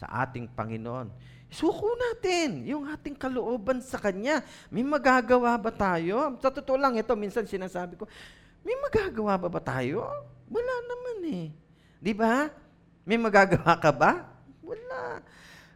sa 0.00 0.24
ating 0.24 0.48
Panginoon. 0.56 1.12
Suko 1.50 1.92
natin 1.98 2.64
yung 2.64 2.88
ating 2.88 3.18
kalooban 3.18 3.84
sa 3.84 4.00
Kanya. 4.00 4.40
May 4.72 4.86
magagawa 4.86 5.58
ba 5.60 5.68
tayo? 5.68 6.40
Sa 6.40 6.48
totoo 6.48 6.80
lang, 6.80 6.96
ito 6.96 7.12
minsan 7.18 7.44
sinasabi 7.44 8.00
ko, 8.00 8.08
may 8.64 8.72
magagawa 8.80 9.36
ba 9.36 9.48
ba 9.52 9.60
tayo? 9.60 10.08
Wala 10.48 10.74
naman 10.88 11.18
eh. 11.28 11.46
Di 12.00 12.16
ba? 12.16 12.48
May 13.04 13.18
magagawa 13.20 13.76
ka 13.76 13.90
ba? 13.92 14.24
Wala. 14.64 15.20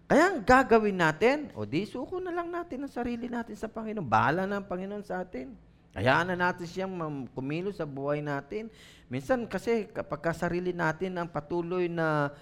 Kaya 0.07 0.31
ang 0.31 0.41
gagawin 0.47 0.95
natin, 0.95 1.51
o 1.59 1.67
di 1.67 1.85
suko 1.85 2.23
na 2.23 2.31
lang 2.31 2.49
natin 2.55 2.87
ang 2.87 2.93
sarili 2.93 3.27
natin 3.27 3.59
sa 3.59 3.67
Panginoon. 3.67 4.07
Bahala 4.07 4.47
na 4.47 4.63
ang 4.63 4.69
Panginoon 4.71 5.05
sa 5.05 5.27
atin. 5.27 5.53
Hayaan 5.95 6.35
na 6.35 6.51
natin 6.51 6.67
siyang 6.67 6.95
kumilos 7.35 7.79
sa 7.79 7.87
buhay 7.87 8.23
natin. 8.23 8.71
Minsan 9.11 9.47
kasi 9.51 9.91
kapag 9.91 10.23
sarili 10.35 10.71
natin 10.71 11.19
ang 11.19 11.31
patuloy 11.31 11.87
na 11.87 12.35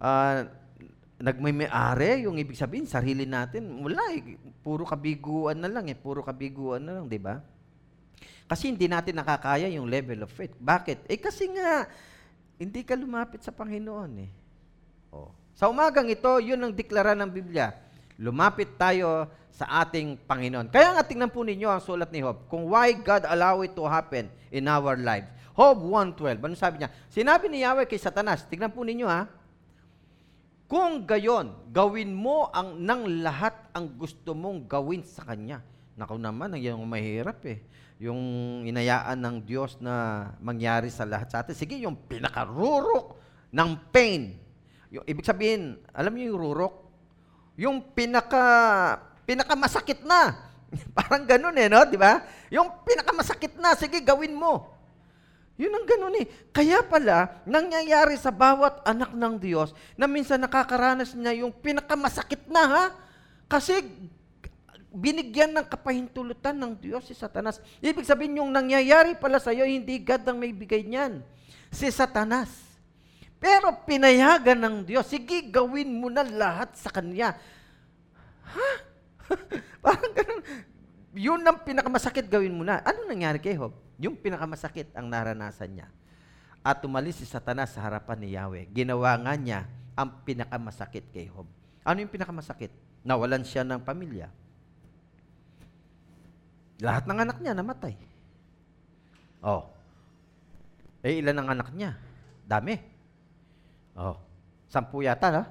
uh, 0.00 0.48
nagmay-ari, 1.16 2.28
yung 2.28 2.36
ibig 2.36 2.60
sabihin, 2.60 2.84
sarili 2.84 3.24
natin, 3.24 3.64
wala 3.80 4.12
eh. 4.12 4.36
Puro 4.60 4.84
kabiguan 4.84 5.56
na 5.56 5.68
lang 5.68 5.88
eh. 5.88 5.96
Puro 5.96 6.20
kabiguan 6.20 6.84
na 6.84 7.00
lang, 7.00 7.08
di 7.08 7.16
ba? 7.16 7.40
Kasi 8.46 8.70
hindi 8.70 8.86
natin 8.86 9.18
nakakaya 9.18 9.66
yung 9.72 9.90
level 9.90 10.28
of 10.28 10.30
faith. 10.30 10.54
Bakit? 10.60 11.08
Eh 11.10 11.18
kasi 11.18 11.50
nga, 11.50 11.88
hindi 12.60 12.86
ka 12.86 12.94
lumapit 12.94 13.42
sa 13.42 13.50
Panginoon 13.50 14.12
eh. 14.22 14.30
Oh. 15.10 15.32
Sa 15.56 15.72
umagang 15.72 16.06
ito, 16.06 16.30
yun 16.38 16.60
ang 16.60 16.72
deklara 16.72 17.16
ng 17.16 17.32
Biblia. 17.32 17.74
Lumapit 18.20 18.76
tayo 18.76 19.26
sa 19.56 19.82
ating 19.82 20.20
Panginoon. 20.28 20.68
Kaya 20.68 20.94
nga 20.94 21.02
tingnan 21.02 21.32
po 21.32 21.40
ninyo 21.40 21.68
ang 21.72 21.80
sulat 21.80 22.12
ni 22.12 22.20
Job, 22.20 22.44
kung 22.52 22.68
why 22.68 22.92
God 22.92 23.24
allow 23.24 23.64
it 23.64 23.72
to 23.72 23.88
happen 23.88 24.28
in 24.52 24.68
our 24.68 25.00
lives. 25.00 25.32
Job 25.56 25.80
1.12, 25.80 26.44
ano 26.44 26.52
sabi 26.52 26.84
niya? 26.84 26.92
Sinabi 27.08 27.48
ni 27.48 27.64
Yahweh 27.64 27.88
kay 27.88 27.96
Satanas, 27.96 28.44
tingnan 28.44 28.68
po 28.68 28.84
ninyo 28.84 29.08
ha, 29.08 29.24
kung 30.66 31.06
gayon, 31.06 31.54
gawin 31.70 32.10
mo 32.10 32.50
ang 32.50 32.82
nang 32.82 33.06
lahat 33.22 33.54
ang 33.70 33.86
gusto 33.94 34.34
mong 34.34 34.66
gawin 34.66 35.06
sa 35.06 35.22
Kanya. 35.22 35.62
Naku 35.94 36.18
naman, 36.18 36.58
ang 36.58 36.60
yung 36.60 36.82
mahirap 36.90 37.38
eh. 37.46 37.62
Yung 38.02 38.18
inayaan 38.66 39.16
ng 39.16 39.36
Diyos 39.46 39.78
na 39.78 40.28
mangyari 40.42 40.90
sa 40.90 41.06
lahat 41.06 41.30
sa 41.30 41.40
atin. 41.46 41.54
Sige, 41.54 41.78
yung 41.78 41.94
pinakarurok 41.94 43.14
ng 43.54 43.70
pain. 43.94 44.36
Yung, 44.90 45.06
ibig 45.06 45.24
sabihin, 45.24 45.78
alam 45.94 46.12
niyo 46.12 46.34
yung 46.34 46.42
rurok? 46.50 46.74
Yung 47.56 47.76
pinaka, 47.94 48.44
pinakamasakit 49.24 50.02
na. 50.02 50.34
Parang 50.98 51.24
ganun 51.24 51.56
eh, 51.56 51.70
no? 51.70 51.86
Di 51.88 51.96
ba? 51.96 52.26
Yung 52.50 52.82
pinakamasakit 52.82 53.56
na, 53.56 53.78
sige, 53.78 54.02
gawin 54.02 54.34
mo. 54.34 54.75
Yun 55.56 55.72
ang 55.72 55.88
ganun 55.88 56.20
eh. 56.20 56.28
Kaya 56.52 56.84
pala, 56.84 57.40
nangyayari 57.48 58.20
sa 58.20 58.28
bawat 58.28 58.84
anak 58.84 59.16
ng 59.16 59.40
Diyos 59.40 59.72
na 59.96 60.04
minsan 60.04 60.36
nakakaranas 60.36 61.16
niya 61.16 61.40
yung 61.40 61.52
pinakamasakit 61.52 62.44
na 62.52 62.62
ha. 62.68 62.84
Kasi 63.48 63.80
binigyan 64.92 65.56
ng 65.56 65.66
kapahintulutan 65.68 66.56
ng 66.56 66.72
Diyos 66.76 67.08
si 67.08 67.16
Satanas. 67.16 67.60
Ibig 67.80 68.04
sabihin 68.04 68.40
yung 68.40 68.52
nangyayari 68.52 69.16
pala 69.16 69.40
sa 69.40 69.52
iyo, 69.52 69.64
hindi 69.64 69.96
God 70.00 70.28
ang 70.28 70.40
may 70.40 70.52
bigay 70.52 70.84
niyan. 70.84 71.24
Si 71.72 71.88
Satanas. 71.88 72.48
Pero 73.36 73.72
pinayagan 73.84 74.60
ng 74.60 74.76
Diyos, 74.88 75.08
sige 75.08 75.44
gawin 75.48 75.88
mo 75.88 76.08
na 76.08 76.24
lahat 76.24 76.72
sa 76.76 76.88
Kanya. 76.88 77.36
Ha? 78.44 78.70
Parang 79.84 80.12
ganun. 80.12 80.42
Yun 81.16 81.40
ang 81.40 81.64
pinakamasakit 81.64 82.28
gawin 82.28 82.52
mo 82.52 82.62
na. 82.62 82.84
Ano 82.84 83.08
nangyari 83.08 83.40
kay 83.40 83.56
Job? 83.56 83.72
Yung 83.96 84.14
pinakamasakit 84.20 84.92
ang 84.92 85.08
naranasan 85.08 85.72
niya. 85.72 85.88
At 86.60 86.84
tumalis 86.84 87.16
si 87.16 87.24
Satanas 87.24 87.72
sa 87.72 87.80
harapan 87.80 88.20
ni 88.20 88.36
Yahweh. 88.36 88.68
Ginawa 88.68 89.16
nga 89.16 89.32
niya 89.32 89.64
ang 89.96 90.12
pinakamasakit 90.28 91.08
kay 91.10 91.32
Job. 91.32 91.48
Ano 91.82 91.98
yung 92.04 92.12
pinakamasakit? 92.12 92.70
Nawalan 93.00 93.42
siya 93.48 93.64
ng 93.64 93.80
pamilya 93.80 94.28
lahat 96.80 97.08
ng 97.08 97.18
anak 97.24 97.36
niya 97.40 97.56
namatay. 97.56 97.94
Oh. 99.40 99.64
Eh, 101.00 101.22
ilan 101.22 101.38
ang 101.40 101.48
anak 101.56 101.68
niya? 101.72 101.96
Dami. 102.44 102.76
Oh. 103.96 104.18
Sampu 104.68 105.06
yata, 105.06 105.28
ha? 105.32 105.44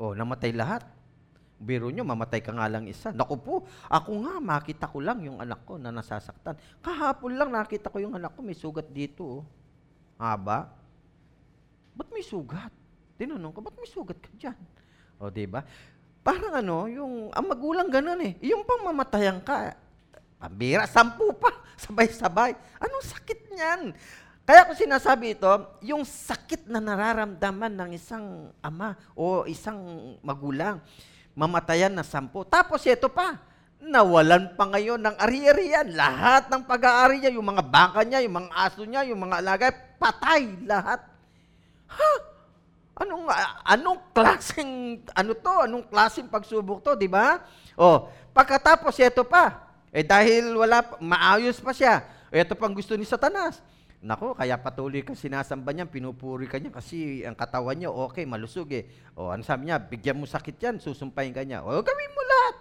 Oh, 0.00 0.16
namatay 0.16 0.50
lahat. 0.50 0.82
Biro 1.60 1.92
nyo, 1.92 2.08
mamatay 2.08 2.40
ka 2.40 2.56
nga 2.56 2.72
lang 2.72 2.88
isa. 2.88 3.12
Naku 3.12 3.36
po, 3.36 3.54
ako 3.92 4.24
nga, 4.24 4.40
makita 4.40 4.88
ko 4.88 5.04
lang 5.04 5.20
yung 5.20 5.44
anak 5.44 5.60
ko 5.68 5.76
na 5.76 5.92
nasasaktan. 5.92 6.56
Kahapon 6.80 7.36
lang 7.36 7.52
nakita 7.52 7.92
ko 7.92 8.00
yung 8.00 8.16
anak 8.16 8.32
ko, 8.32 8.40
may 8.40 8.56
sugat 8.56 8.88
dito. 8.88 9.22
Oh. 9.22 9.42
Haba. 10.16 10.72
Ba't 11.92 12.08
may 12.08 12.24
sugat? 12.24 12.72
Tinanong 13.20 13.52
ko, 13.52 13.60
ba't 13.60 13.76
may 13.76 13.84
sugat 13.84 14.16
ka 14.16 14.32
dyan? 14.40 14.56
O, 15.20 15.28
oh, 15.28 15.32
ba? 15.52 15.60
Parang 16.24 16.56
ano, 16.56 16.88
yung, 16.88 17.28
ang 17.28 17.44
magulang 17.44 17.92
ganun 17.92 18.24
eh. 18.24 18.40
Yung 18.40 18.64
pang 18.64 18.80
mamatayan 18.80 19.44
ka, 19.44 19.76
Pambira, 20.40 20.88
sampu 20.88 21.28
pa, 21.36 21.52
sabay-sabay. 21.84 22.56
Anong 22.80 23.04
sakit 23.04 23.52
niyan? 23.52 23.92
Kaya 24.48 24.64
ko 24.64 24.72
sinasabi 24.72 25.36
ito, 25.36 25.52
yung 25.84 26.02
sakit 26.08 26.66
na 26.72 26.80
nararamdaman 26.80 27.76
ng 27.76 27.90
isang 27.92 28.48
ama 28.64 28.96
o 29.12 29.44
isang 29.44 29.78
magulang, 30.24 30.80
mamatayan 31.34 31.94
na 31.94 32.04
sampu. 32.06 32.42
Tapos 32.46 32.82
ito 32.86 33.06
pa, 33.10 33.38
nawalan 33.80 34.52
pa 34.54 34.68
ngayon 34.68 35.00
ng 35.00 35.16
ari-arian. 35.16 35.88
Lahat 35.96 36.46
ng 36.52 36.62
pag-aari 36.68 37.24
niya, 37.24 37.32
yung 37.32 37.48
mga 37.48 37.64
bangka 37.64 38.02
niya, 38.04 38.20
yung 38.22 38.36
mga 38.36 38.50
aso 38.52 38.82
niya, 38.84 39.02
yung 39.08 39.20
mga 39.20 39.36
alaga, 39.40 39.66
patay 39.96 40.52
lahat. 40.68 41.00
Ha? 41.90 42.12
Anong, 43.00 43.24
anong 43.64 44.00
klaseng, 44.12 45.00
ano 45.16 45.32
to? 45.32 45.54
Anong 45.64 45.84
klaseng 45.88 46.28
pagsubok 46.28 46.84
to, 46.84 46.92
di 47.00 47.08
ba? 47.08 47.40
O, 47.72 48.12
pagkatapos 48.36 49.00
ito 49.00 49.24
pa, 49.24 49.72
eh 49.88 50.04
dahil 50.04 50.52
wala, 50.52 50.84
maayos 51.00 51.56
pa 51.58 51.72
siya. 51.72 52.04
Ito 52.28 52.52
pang 52.54 52.76
gusto 52.76 52.94
ni 52.94 53.08
Satanas. 53.08 53.58
Nako, 54.00 54.32
kaya 54.32 54.56
patuloy 54.56 55.04
ka 55.04 55.12
sinasamba 55.12 55.76
niya, 55.76 55.84
pinupuri 55.84 56.48
ka 56.48 56.56
niya 56.56 56.72
kasi 56.72 57.20
ang 57.20 57.36
katawan 57.36 57.76
niya 57.76 57.92
okay, 57.92 58.24
malusog 58.24 58.72
eh. 58.72 58.88
O 59.12 59.28
ano 59.28 59.44
sabi 59.44 59.68
niya, 59.68 59.76
bigyan 59.76 60.16
mo 60.16 60.24
sakit 60.24 60.56
yan, 60.56 60.80
susumpahin 60.80 61.36
ka 61.36 61.44
niya. 61.44 61.60
O 61.60 61.68
gawin 61.84 62.12
mo 62.16 62.22
lahat. 62.24 62.56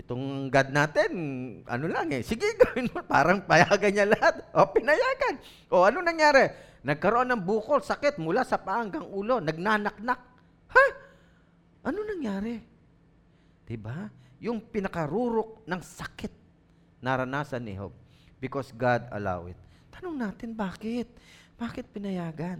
Itong 0.00 0.48
God 0.48 0.68
natin, 0.72 1.10
ano 1.68 1.84
lang 1.92 2.08
eh, 2.16 2.24
sige 2.24 2.56
gawin 2.64 2.88
mo, 2.88 3.04
parang 3.04 3.44
payagan 3.44 3.92
niya 3.92 4.06
lahat. 4.08 4.48
O 4.56 4.64
pinayagan. 4.72 5.34
O 5.68 5.84
ano 5.84 6.00
nangyari? 6.00 6.48
Nagkaroon 6.88 7.28
ng 7.36 7.44
bukol, 7.44 7.84
sakit 7.84 8.16
mula 8.16 8.40
sa 8.40 8.56
paa 8.56 8.80
hanggang 8.80 9.04
ulo, 9.04 9.44
nagnanaknak. 9.44 10.20
Ha? 10.72 10.84
Ano 11.84 12.00
nangyari? 12.00 12.62
'Di 13.66 13.76
ba? 13.76 14.08
Yung 14.42 14.58
pinakarurok 14.58 15.68
ng 15.68 15.80
sakit 15.82 16.32
naranasan 17.02 17.62
ni 17.62 17.74
Job 17.78 17.94
because 18.38 18.70
God 18.74 19.06
allow 19.14 19.46
it. 19.46 19.58
Tanong 20.02 20.18
natin, 20.18 20.50
bakit? 20.50 21.06
Bakit 21.54 21.94
pinayagan? 21.94 22.58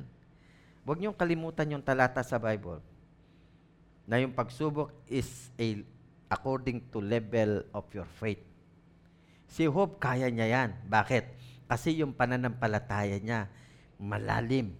Huwag 0.86 1.02
niyong 1.02 1.18
kalimutan 1.18 1.74
yung 1.74 1.82
talata 1.82 2.22
sa 2.22 2.38
Bible 2.38 2.78
na 4.06 4.22
yung 4.22 4.30
pagsubok 4.30 4.94
is 5.10 5.50
a 5.58 5.82
according 6.30 6.78
to 6.94 7.02
level 7.02 7.66
of 7.74 7.82
your 7.90 8.06
faith. 8.22 8.38
Si 9.50 9.66
Job, 9.66 9.98
kaya 9.98 10.30
niya 10.30 10.46
yan. 10.54 10.70
Bakit? 10.86 11.34
Kasi 11.66 11.98
yung 11.98 12.14
pananampalataya 12.14 13.18
niya, 13.18 13.50
malalim. 13.98 14.70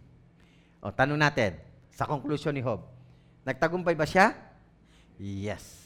O, 0.79 0.95
tanong 0.95 1.19
natin, 1.19 1.59
sa 1.91 2.07
conclusion 2.07 2.55
ni 2.55 2.63
Job, 2.63 2.87
nagtagumpay 3.43 3.99
ba 3.99 4.07
siya? 4.07 4.39
Yes. 5.19 5.83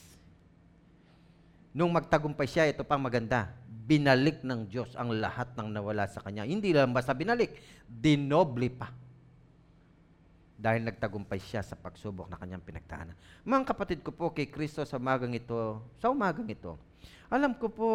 Nung 1.72 1.88
magtagumpay 1.96 2.44
siya, 2.44 2.68
ito 2.68 2.84
pang 2.84 3.00
maganda 3.00 3.55
binalik 3.86 4.42
ng 4.42 4.66
Diyos 4.66 4.98
ang 4.98 5.14
lahat 5.14 5.54
ng 5.54 5.70
nawala 5.70 6.10
sa 6.10 6.18
Kanya. 6.18 6.42
Hindi 6.42 6.74
lang 6.74 6.90
basta 6.90 7.14
binalik, 7.14 7.54
dinoble 7.86 8.66
pa. 8.74 8.90
Dahil 10.58 10.82
nagtagumpay 10.82 11.38
siya 11.38 11.62
sa 11.62 11.78
pagsubok 11.78 12.26
na 12.26 12.40
kanyang 12.40 12.64
pinagdaanan. 12.64 13.14
Mga 13.44 13.64
kapatid 13.68 14.00
ko 14.00 14.10
po 14.10 14.32
kay 14.32 14.48
Kristo 14.48 14.82
sa 14.88 14.96
umagang 14.96 15.36
ito, 15.36 15.84
sa 16.00 16.08
umagang 16.08 16.48
ito, 16.48 16.80
alam 17.28 17.52
ko 17.54 17.68
po, 17.68 17.88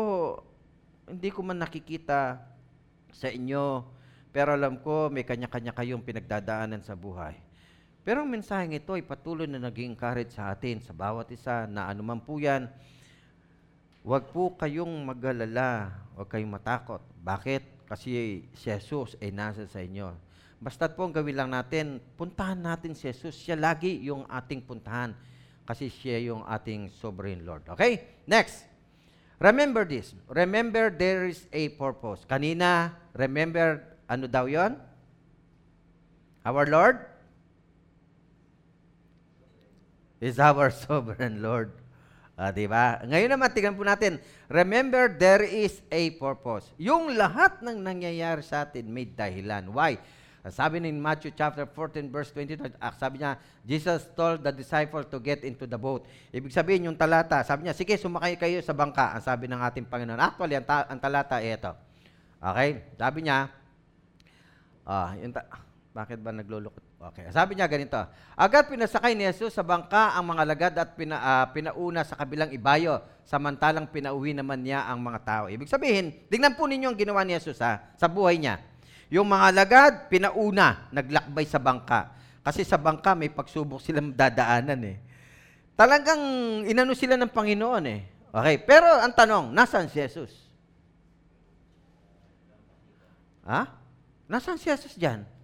hindi 1.10 1.34
ko 1.34 1.42
man 1.42 1.58
nakikita 1.58 2.38
sa 3.12 3.28
inyo, 3.28 3.84
pero 4.30 4.54
alam 4.56 4.80
ko 4.80 5.10
may 5.10 5.26
kanya-kanya 5.26 5.74
kayong 5.76 6.06
pinagdadaanan 6.06 6.86
sa 6.86 6.94
buhay. 6.94 7.36
Pero 8.06 8.22
ang 8.24 8.30
mensaheng 8.30 8.78
ito 8.78 8.94
ay 8.94 9.04
patuloy 9.06 9.50
na 9.50 9.62
naging 9.62 9.94
encourage 9.98 10.34
sa 10.34 10.54
atin, 10.54 10.80
sa 10.80 10.94
bawat 10.94 11.30
isa, 11.34 11.66
na 11.66 11.90
anuman 11.90 12.22
po 12.22 12.38
yan, 12.38 12.70
Huwag 14.02 14.34
po 14.34 14.58
kayong 14.58 14.90
magalala, 15.06 15.94
huwag 16.18 16.26
kayong 16.26 16.58
matakot. 16.58 17.02
Bakit? 17.22 17.86
Kasi 17.86 18.42
si 18.58 18.66
Jesus 18.66 19.14
ay 19.22 19.30
nasa 19.30 19.70
sa 19.70 19.78
inyo. 19.78 20.10
Basta 20.58 20.90
po 20.90 21.06
ang 21.06 21.14
gawin 21.14 21.38
lang 21.38 21.50
natin, 21.54 22.02
puntahan 22.18 22.58
natin 22.58 22.98
si 22.98 23.10
Jesus. 23.10 23.38
Siya 23.38 23.54
lagi 23.54 24.02
yung 24.02 24.26
ating 24.26 24.66
puntahan 24.66 25.14
kasi 25.66 25.90
siya 25.90 26.34
yung 26.34 26.42
ating 26.46 26.90
sovereign 26.98 27.46
Lord. 27.46 27.66
Okay? 27.70 28.22
Next. 28.26 28.66
Remember 29.42 29.86
this. 29.86 30.14
Remember 30.30 30.94
there 30.94 31.26
is 31.26 31.46
a 31.50 31.74
purpose. 31.74 32.26
Kanina, 32.30 32.94
remember, 33.18 33.82
ano 34.06 34.30
daw 34.30 34.46
yon? 34.46 34.78
Our 36.46 36.66
Lord 36.70 36.98
is 40.22 40.38
our 40.38 40.70
sovereign 40.86 41.42
Lord. 41.42 41.81
Uh, 42.42 42.50
di 42.50 42.66
ba? 42.66 42.98
Ngayon 43.06 43.38
naman, 43.38 43.54
tingnan 43.54 43.78
po 43.78 43.86
natin. 43.86 44.18
Remember, 44.50 45.06
there 45.14 45.46
is 45.46 45.78
a 45.94 46.10
purpose. 46.18 46.74
Yung 46.82 47.14
lahat 47.14 47.62
ng 47.62 47.78
nangyayari 47.78 48.42
sa 48.42 48.66
atin 48.66 48.90
may 48.90 49.06
dahilan. 49.06 49.70
Why? 49.70 50.02
Sabi 50.50 50.82
ni 50.82 50.90
Matthew 50.90 51.38
chapter 51.38 51.70
14 51.70 52.10
verse 52.10 52.34
22, 52.34 52.74
ah, 52.82 52.98
sabi 52.98 53.22
niya, 53.22 53.38
Jesus 53.62 54.10
told 54.18 54.42
the 54.42 54.50
disciple 54.50 55.06
to 55.06 55.22
get 55.22 55.46
into 55.46 55.70
the 55.70 55.78
boat. 55.78 56.02
Ibig 56.34 56.50
sabihin 56.50 56.90
yung 56.90 56.98
talata, 56.98 57.46
sabi 57.46 57.70
niya, 57.70 57.78
sige, 57.78 57.94
sumakay 57.94 58.34
kayo 58.42 58.58
sa 58.66 58.74
bangka, 58.74 59.14
ang 59.14 59.22
sabi 59.22 59.46
ng 59.46 59.62
ating 59.62 59.86
Panginoon. 59.86 60.18
Actually, 60.18 60.58
ang, 60.58 60.66
ta- 60.66 60.90
ang 60.90 60.98
talata 60.98 61.38
ay 61.38 61.62
ito. 61.62 61.70
Okay? 62.42 62.70
Sabi 62.98 63.20
niya, 63.22 63.54
ah, 64.90 65.14
yung 65.22 65.30
ta- 65.30 65.46
bakit 65.94 66.18
ba 66.18 66.34
naglulukot? 66.34 66.91
Okay. 67.02 67.34
Sabi 67.34 67.58
niya 67.58 67.66
ganito, 67.66 67.98
Agad 68.38 68.70
pinasakay 68.70 69.18
ni 69.18 69.26
Jesus 69.26 69.58
sa 69.58 69.66
bangka 69.66 70.14
ang 70.14 70.22
mga 70.22 70.44
lagad 70.46 70.74
at 70.78 70.94
pina, 70.94 71.18
uh, 71.18 71.46
pinauna 71.50 72.06
sa 72.06 72.14
kabilang 72.14 72.54
ibayo, 72.54 73.02
samantalang 73.26 73.90
pinauwi 73.90 74.38
naman 74.38 74.62
niya 74.62 74.86
ang 74.86 75.02
mga 75.02 75.20
tao. 75.26 75.44
Ibig 75.50 75.66
sabihin, 75.66 76.14
tingnan 76.30 76.54
po 76.54 76.70
ninyo 76.70 76.94
ang 76.94 76.98
ginawa 76.98 77.26
ni 77.26 77.34
Jesus 77.34 77.58
ha, 77.66 77.90
sa 77.98 78.06
buhay 78.06 78.38
niya. 78.38 78.62
Yung 79.10 79.26
mga 79.26 79.48
lagad, 79.50 79.94
pinauna, 80.14 80.94
naglakbay 80.94 81.46
sa 81.50 81.58
bangka. 81.58 82.14
Kasi 82.46 82.62
sa 82.62 82.78
bangka, 82.78 83.18
may 83.18 83.34
pagsubok 83.34 83.82
silang 83.82 84.14
dadaanan 84.22 84.82
eh. 84.86 84.98
Talagang 85.74 86.22
inano 86.70 86.94
sila 86.94 87.18
ng 87.18 87.34
Panginoon 87.34 87.86
eh. 87.90 88.02
Okay, 88.30 88.62
pero 88.62 88.86
ang 89.02 89.12
tanong, 89.12 89.50
nasaan 89.50 89.90
si 89.90 89.98
Jesus? 89.98 90.30
Ha? 93.50 93.66
Nasaan 94.30 94.62
si 94.62 94.70
Jesus 94.70 94.94
dyan? 94.94 95.41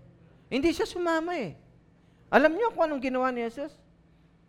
Hindi 0.47 0.71
siya 0.71 0.87
sumama 0.87 1.35
eh. 1.35 1.59
Alam 2.31 2.55
niyo 2.55 2.71
kung 2.71 2.87
anong 2.87 3.03
ginawa 3.03 3.31
ni 3.31 3.43
Jesus? 3.43 3.75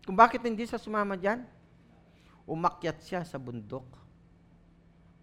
Kung 0.06 0.14
bakit 0.14 0.42
hindi 0.42 0.66
siya 0.66 0.78
sumama 0.78 1.18
dyan? 1.18 1.42
Umakyat 2.48 2.98
siya 3.04 3.22
sa 3.26 3.37
bundok. 3.37 3.84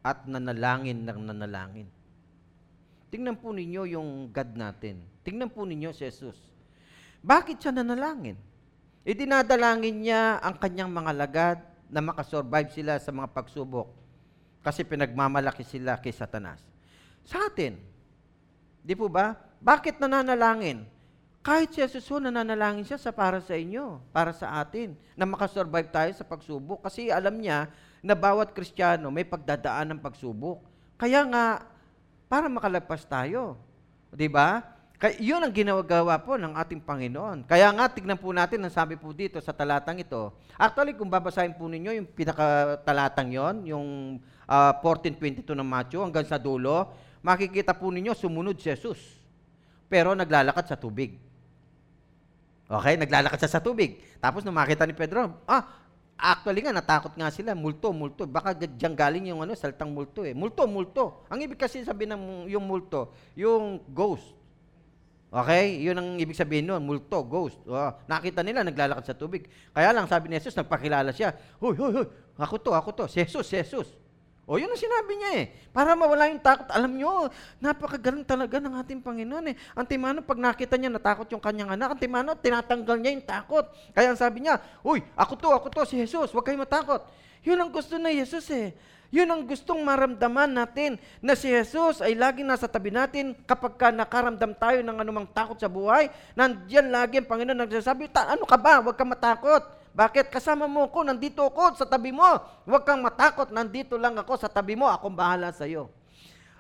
at 0.06 0.30
nanalangin 0.30 1.02
ng 1.02 1.34
nanalangin. 1.34 1.90
Tingnan 3.10 3.42
po 3.42 3.50
ninyo 3.50 3.98
yung 3.98 4.30
God 4.30 4.54
natin. 4.54 5.02
Tingnan 5.26 5.50
po 5.50 5.66
ninyo 5.66 5.90
si 5.90 6.06
Jesus. 6.06 6.38
Bakit 7.26 7.58
siya 7.58 7.74
nanalangin? 7.74 8.38
Idinadalangin 9.02 10.06
niya 10.06 10.38
ang 10.46 10.62
kanyang 10.62 10.94
mga 10.94 11.12
lagad 11.18 11.58
na 11.90 12.06
makasurvive 12.06 12.70
sila 12.70 13.02
sa 13.02 13.10
mga 13.10 13.34
pagsubok 13.34 13.90
kasi 14.62 14.86
pinagmamalaki 14.86 15.66
sila 15.66 15.98
kay 15.98 16.14
Satanas. 16.14 16.62
Sa 17.26 17.42
atin, 17.50 17.74
di 18.86 18.94
po 18.94 19.10
ba? 19.10 19.34
Bakit 19.66 19.98
nananalangin? 19.98 20.86
Kahit 21.42 21.74
si 21.74 21.82
Jesus 21.82 22.06
ho, 22.14 22.22
nananalangin 22.22 22.86
siya 22.86 23.02
sa 23.02 23.10
para 23.10 23.42
sa 23.42 23.58
inyo, 23.58 23.98
para 24.14 24.30
sa 24.30 24.62
atin, 24.62 24.94
na 25.18 25.26
makasurvive 25.26 25.90
tayo 25.90 26.14
sa 26.14 26.22
pagsubok. 26.22 26.86
Kasi 26.86 27.10
alam 27.10 27.34
niya 27.42 27.74
na 28.06 28.14
bawat 28.14 28.54
Kristiyano 28.54 29.10
may 29.10 29.26
pagdadaan 29.26 29.98
ng 29.98 30.00
pagsubok. 30.06 30.62
Kaya 31.02 31.26
nga, 31.26 31.66
para 32.30 32.46
makalagpas 32.46 33.10
tayo. 33.10 33.58
Di 34.14 34.30
ba? 34.30 34.62
Kaya 35.02 35.18
yun 35.18 35.42
ang 35.42 35.50
ginagawa 35.50 36.22
po 36.22 36.38
ng 36.38 36.54
ating 36.54 36.86
Panginoon. 36.86 37.50
Kaya 37.50 37.74
nga, 37.74 37.90
tignan 37.90 38.22
po 38.22 38.30
natin 38.30 38.62
ang 38.62 38.74
sabi 38.74 39.02
po 39.02 39.10
dito 39.18 39.42
sa 39.42 39.50
talatang 39.50 39.98
ito. 39.98 40.30
Actually, 40.62 40.94
kung 40.94 41.10
babasahin 41.10 41.58
po 41.58 41.66
ninyo 41.66 41.90
yung 41.98 42.08
pinakatalatang 42.14 43.34
yon, 43.34 43.56
yung 43.66 43.88
uh, 44.46 44.74
14.22 44.78 45.58
ng 45.58 45.66
Matthew 45.66 46.06
hanggang 46.06 46.26
sa 46.30 46.38
dulo, 46.38 46.94
makikita 47.26 47.74
po 47.74 47.90
ninyo 47.90 48.14
sumunod 48.14 48.62
si 48.62 48.70
Jesus. 48.70 49.25
Pero 49.88 50.18
naglalakad 50.18 50.66
sa 50.66 50.78
tubig. 50.78 51.18
Okay, 52.66 52.98
naglalakad 52.98 53.38
siya 53.38 53.52
sa 53.58 53.62
tubig. 53.62 54.02
Tapos 54.18 54.42
nung 54.42 54.58
makita 54.58 54.90
ni 54.90 54.98
Pedro, 54.98 55.38
ah, 55.46 55.70
actually 56.18 56.66
nga 56.66 56.74
natakot 56.74 57.14
nga 57.14 57.30
sila, 57.30 57.54
multo, 57.54 57.94
multo. 57.94 58.26
Baka 58.26 58.58
diyan 58.58 58.98
galing 58.98 59.30
yung 59.30 59.46
ano, 59.46 59.54
saltang 59.54 59.94
multo 59.94 60.26
eh. 60.26 60.34
Multo, 60.34 60.66
multo. 60.66 61.22
Ang 61.30 61.46
ibig 61.46 61.62
kasi 61.62 61.86
sabihin 61.86 62.18
ng 62.18 62.50
yung 62.50 62.66
multo, 62.66 63.14
yung 63.38 63.86
ghost. 63.94 64.34
Okay? 65.30 65.78
Yun 65.86 65.96
ang 66.02 66.10
ibig 66.18 66.34
sabihin 66.34 66.74
nun, 66.74 66.82
multo, 66.82 67.22
ghost. 67.22 67.62
Oh, 67.70 67.94
nakita 68.10 68.42
nila, 68.42 68.66
naglalakad 68.66 69.06
sa 69.06 69.14
tubig. 69.14 69.46
Kaya 69.70 69.94
lang, 69.94 70.10
sabi 70.10 70.34
ni 70.34 70.42
Jesus, 70.42 70.58
nagpakilala 70.58 71.14
siya. 71.14 71.38
Hoy, 71.62 71.78
hoy, 71.78 72.02
hoy, 72.02 72.08
ako 72.34 72.56
to, 72.66 72.72
ako 72.74 72.90
to. 72.98 73.06
Si 73.06 73.22
Jesus, 73.22 73.46
si 73.46 73.62
Jesus. 73.62 73.94
O, 74.46 74.62
yun 74.62 74.70
ang 74.70 74.78
sinabi 74.78 75.18
niya 75.18 75.32
eh. 75.42 75.46
Para 75.74 75.98
mawala 75.98 76.30
yung 76.30 76.38
takot. 76.38 76.70
Alam 76.70 77.02
nyo, 77.02 77.34
napakagaling 77.58 78.22
talaga 78.22 78.62
ng 78.62 78.78
ating 78.78 79.02
Panginoon 79.02 79.46
eh. 79.50 79.56
Ang 79.74 79.86
timano, 79.90 80.22
pag 80.22 80.38
nakita 80.38 80.78
niya 80.78 80.94
natakot 80.94 81.26
yung 81.34 81.42
kanyang 81.42 81.74
anak, 81.74 81.98
ang 81.98 82.02
timano, 82.02 82.38
tinatanggal 82.38 82.98
niya 83.02 83.12
yung 83.18 83.26
takot. 83.26 83.66
Kaya 83.98 84.14
ang 84.14 84.20
sabi 84.22 84.46
niya, 84.46 84.62
Uy, 84.86 85.02
ako 85.18 85.34
to, 85.34 85.50
ako 85.50 85.68
to, 85.74 85.82
si 85.90 85.98
Jesus, 85.98 86.30
huwag 86.30 86.46
kayong 86.46 86.62
matakot. 86.62 87.02
Yun 87.42 87.58
ang 87.58 87.74
gusto 87.74 87.98
na 87.98 88.14
Jesus 88.14 88.46
eh. 88.54 88.78
Yun 89.10 89.30
ang 89.30 89.42
gustong 89.46 89.82
maramdaman 89.82 90.50
natin 90.50 91.02
na 91.22 91.34
si 91.34 91.50
Jesus 91.50 92.02
ay 92.02 92.14
laging 92.14 92.46
nasa 92.46 92.70
tabi 92.70 92.90
natin 92.90 93.38
kapag 93.50 93.78
ka 93.78 93.88
nakaramdam 93.94 94.54
tayo 94.58 94.82
ng 94.82 94.98
anumang 94.98 95.30
takot 95.30 95.58
sa 95.58 95.70
buhay. 95.70 96.10
Nandiyan 96.38 96.94
lagi 96.94 97.22
ang 97.22 97.30
Panginoon 97.30 97.66
nagsasabi, 97.66 98.14
ano 98.14 98.46
ka 98.46 98.58
ba? 98.62 98.82
Huwag 98.82 98.98
ka 98.98 99.06
matakot. 99.06 99.85
Bakit? 99.96 100.28
Kasama 100.28 100.68
mo 100.68 100.92
ko, 100.92 101.08
nandito 101.08 101.40
ako 101.40 101.80
sa 101.80 101.88
tabi 101.88 102.12
mo. 102.12 102.28
Huwag 102.68 102.84
kang 102.84 103.00
matakot, 103.00 103.48
nandito 103.48 103.96
lang 103.96 104.20
ako 104.20 104.36
sa 104.36 104.52
tabi 104.52 104.76
mo, 104.76 104.92
akong 104.92 105.16
bahala 105.16 105.56
sa 105.56 105.64
iyo. 105.64 105.88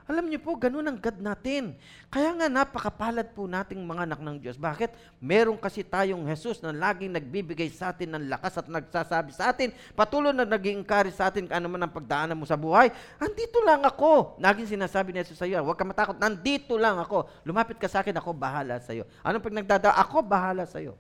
Alam 0.06 0.30
niyo 0.30 0.38
po, 0.38 0.54
ganun 0.54 0.86
ang 0.86 1.02
God 1.02 1.18
natin. 1.18 1.74
Kaya 2.14 2.30
nga 2.38 2.46
napakapalad 2.46 3.26
po 3.34 3.50
nating 3.50 3.82
mga 3.82 4.06
anak 4.06 4.22
ng 4.22 4.38
Diyos. 4.38 4.54
Bakit? 4.54 4.94
Meron 5.18 5.58
kasi 5.58 5.82
tayong 5.82 6.30
Jesus 6.30 6.62
na 6.62 6.70
laging 6.70 7.10
nagbibigay 7.10 7.74
sa 7.74 7.90
atin 7.90 8.14
ng 8.14 8.30
lakas 8.30 8.54
at 8.62 8.70
nagsasabi 8.70 9.34
sa 9.34 9.50
atin, 9.50 9.74
patuloy 9.98 10.30
na 10.30 10.46
naging 10.46 10.86
encourage 10.86 11.18
sa 11.18 11.34
atin 11.34 11.50
ano 11.50 11.66
man 11.66 11.90
ang 11.90 11.90
pagdaanan 11.90 12.38
mo 12.38 12.46
sa 12.46 12.54
buhay. 12.54 12.94
Andito 13.18 13.58
lang 13.66 13.82
ako. 13.82 14.38
Laging 14.38 14.78
sinasabi 14.78 15.10
ni 15.10 15.26
Jesus 15.26 15.42
sa 15.42 15.50
iyo, 15.50 15.66
huwag 15.66 15.74
ka 15.74 15.84
matakot, 15.84 16.22
nandito 16.22 16.78
lang 16.78 17.02
ako. 17.02 17.26
Lumapit 17.42 17.82
ka 17.82 17.90
sa 17.90 18.06
akin, 18.06 18.14
ako 18.14 18.30
bahala 18.38 18.78
sa 18.78 18.94
iyo. 18.94 19.10
Anong 19.26 19.42
pag 19.42 19.58
nagdada? 19.58 19.90
Ako 20.06 20.22
bahala 20.22 20.70
sa 20.70 20.78
iyo. 20.78 20.94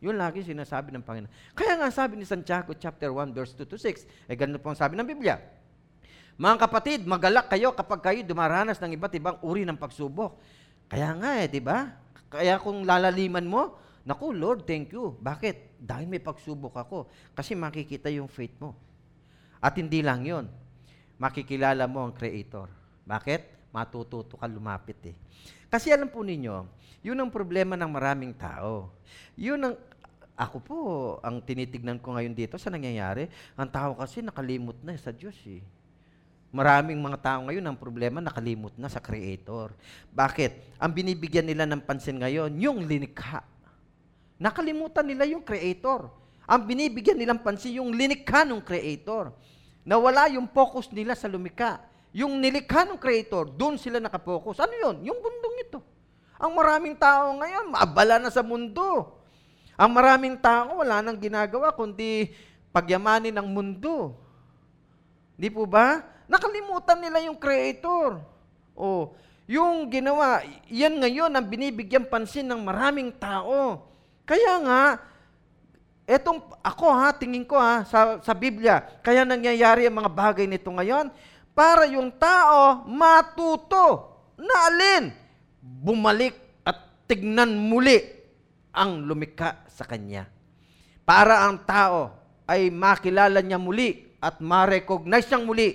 Yun 0.00 0.16
lagi 0.16 0.40
sinasabi 0.40 0.92
ng 0.96 1.04
Panginoon. 1.04 1.32
Kaya 1.52 1.76
nga 1.76 1.88
sabi 1.92 2.16
ni 2.16 2.24
Santiago 2.24 2.72
chapter 2.72 3.12
1 3.12 3.36
verse 3.36 3.52
2 3.52 3.68
to 3.68 3.76
6, 3.76 4.28
eh 4.28 4.34
ganun 4.36 4.56
po 4.60 4.72
ang 4.72 4.78
sabi 4.80 4.96
ng 4.96 5.04
Biblia. 5.04 5.36
Mga 6.40 6.56
kapatid, 6.56 7.04
magalak 7.04 7.52
kayo 7.52 7.76
kapag 7.76 8.00
kayo 8.00 8.20
dumaranas 8.24 8.80
ng 8.80 8.96
iba't 8.96 9.12
ibang 9.20 9.36
uri 9.44 9.68
ng 9.68 9.76
pagsubok. 9.76 10.40
Kaya 10.88 11.12
nga 11.20 11.36
eh, 11.44 11.52
di 11.52 11.60
ba? 11.60 11.92
Kaya 12.32 12.56
kung 12.56 12.88
lalaliman 12.88 13.44
mo, 13.44 13.62
naku 14.08 14.32
Lord, 14.32 14.64
thank 14.64 14.96
you. 14.96 15.20
Bakit? 15.20 15.76
Dahil 15.84 16.08
may 16.08 16.24
pagsubok 16.24 16.72
ako. 16.80 17.12
Kasi 17.36 17.52
makikita 17.52 18.08
yung 18.08 18.32
faith 18.32 18.56
mo. 18.56 18.72
At 19.60 19.76
hindi 19.76 20.00
lang 20.00 20.24
yon 20.24 20.48
makikilala 21.20 21.84
mo 21.84 22.08
ang 22.08 22.16
Creator. 22.16 22.72
Bakit? 23.04 23.68
Matututo 23.70 24.40
ka 24.40 24.48
lumapit 24.48 24.98
eh. 25.04 25.14
Kasi 25.68 25.92
alam 25.92 26.08
po 26.08 26.24
ninyo, 26.24 26.66
yun 27.04 27.20
ang 27.20 27.30
problema 27.30 27.78
ng 27.78 27.86
maraming 27.92 28.34
tao. 28.34 28.90
Yun 29.38 29.60
ang, 29.62 29.74
ako 30.40 30.56
po, 30.64 30.78
ang 31.20 31.44
tinitignan 31.44 32.00
ko 32.00 32.16
ngayon 32.16 32.32
dito 32.32 32.56
sa 32.56 32.72
nangyayari, 32.72 33.28
ang 33.60 33.68
tao 33.68 33.92
kasi 33.92 34.24
nakalimot 34.24 34.80
na 34.80 34.96
sa 34.96 35.12
Diyos 35.12 35.36
eh. 35.44 35.60
Maraming 36.50 36.96
mga 36.96 37.18
tao 37.20 37.40
ngayon 37.46 37.62
ang 37.62 37.76
problema 37.76 38.24
nakalimot 38.24 38.72
na 38.80 38.88
sa 38.88 38.98
Creator. 38.98 39.70
Bakit? 40.10 40.80
Ang 40.80 40.90
binibigyan 40.96 41.44
nila 41.44 41.68
ng 41.68 41.84
pansin 41.84 42.16
ngayon, 42.16 42.56
yung 42.56 42.88
linikha. 42.88 43.44
Nakalimutan 44.40 45.04
nila 45.04 45.28
yung 45.28 45.44
Creator. 45.44 46.08
Ang 46.48 46.60
binibigyan 46.66 47.20
nilang 47.20 47.44
pansin, 47.44 47.76
yung 47.76 47.92
linikha 47.92 48.42
ng 48.48 48.64
Creator. 48.64 49.36
Nawala 49.84 50.32
yung 50.32 50.48
focus 50.48 50.88
nila 50.90 51.12
sa 51.12 51.28
lumika. 51.28 51.84
Yung 52.16 52.40
nilikha 52.40 52.88
ng 52.88 52.98
Creator, 52.98 53.52
doon 53.54 53.78
sila 53.78 54.02
nakapokus. 54.02 54.58
Ano 54.58 54.72
yun? 54.72 54.96
Yung 55.06 55.20
bundong 55.20 55.56
ito. 55.62 55.78
Ang 56.40 56.56
maraming 56.56 56.96
tao 56.96 57.36
ngayon, 57.36 57.76
maabala 57.76 58.16
na 58.18 58.32
sa 58.32 58.40
mundo. 58.40 59.19
Ang 59.80 59.96
maraming 59.96 60.36
tao, 60.36 60.84
wala 60.84 61.00
nang 61.00 61.16
ginagawa, 61.16 61.72
kundi 61.72 62.36
pagyamanin 62.68 63.32
ng 63.32 63.48
mundo. 63.48 64.12
Di 65.40 65.48
po 65.48 65.64
ba? 65.64 66.04
Nakalimutan 66.28 67.00
nila 67.00 67.24
yung 67.24 67.40
creator. 67.40 68.20
O, 68.76 69.16
yung 69.48 69.88
ginawa, 69.88 70.44
yan 70.68 71.00
ngayon 71.00 71.32
ang 71.32 71.48
binibigyan 71.48 72.04
pansin 72.04 72.44
ng 72.44 72.60
maraming 72.60 73.08
tao. 73.08 73.88
Kaya 74.28 74.60
nga, 74.68 74.82
etong 76.04 76.44
ako 76.60 76.86
ha, 76.92 77.16
tingin 77.16 77.48
ko 77.48 77.56
ha, 77.56 77.80
sa, 77.88 78.20
sa 78.20 78.36
Biblia, 78.36 78.84
kaya 79.00 79.24
nangyayari 79.24 79.88
ang 79.88 79.96
mga 79.96 80.12
bagay 80.12 80.44
nito 80.44 80.68
ngayon, 80.68 81.08
para 81.56 81.88
yung 81.88 82.12
tao 82.20 82.84
matuto 82.84 84.12
na 84.36 84.54
alin, 84.68 85.08
bumalik 85.64 86.36
at 86.68 86.76
tignan 87.08 87.56
muli 87.56 88.19
ang 88.70 89.06
lumika 89.06 89.62
sa 89.70 89.86
kanya. 89.86 90.26
Para 91.02 91.46
ang 91.46 91.62
tao 91.66 92.14
ay 92.46 92.70
makilala 92.70 93.42
niya 93.42 93.58
muli 93.58 94.10
at 94.22 94.38
ma-recognize 94.38 95.26
niyang 95.30 95.46
muli 95.46 95.68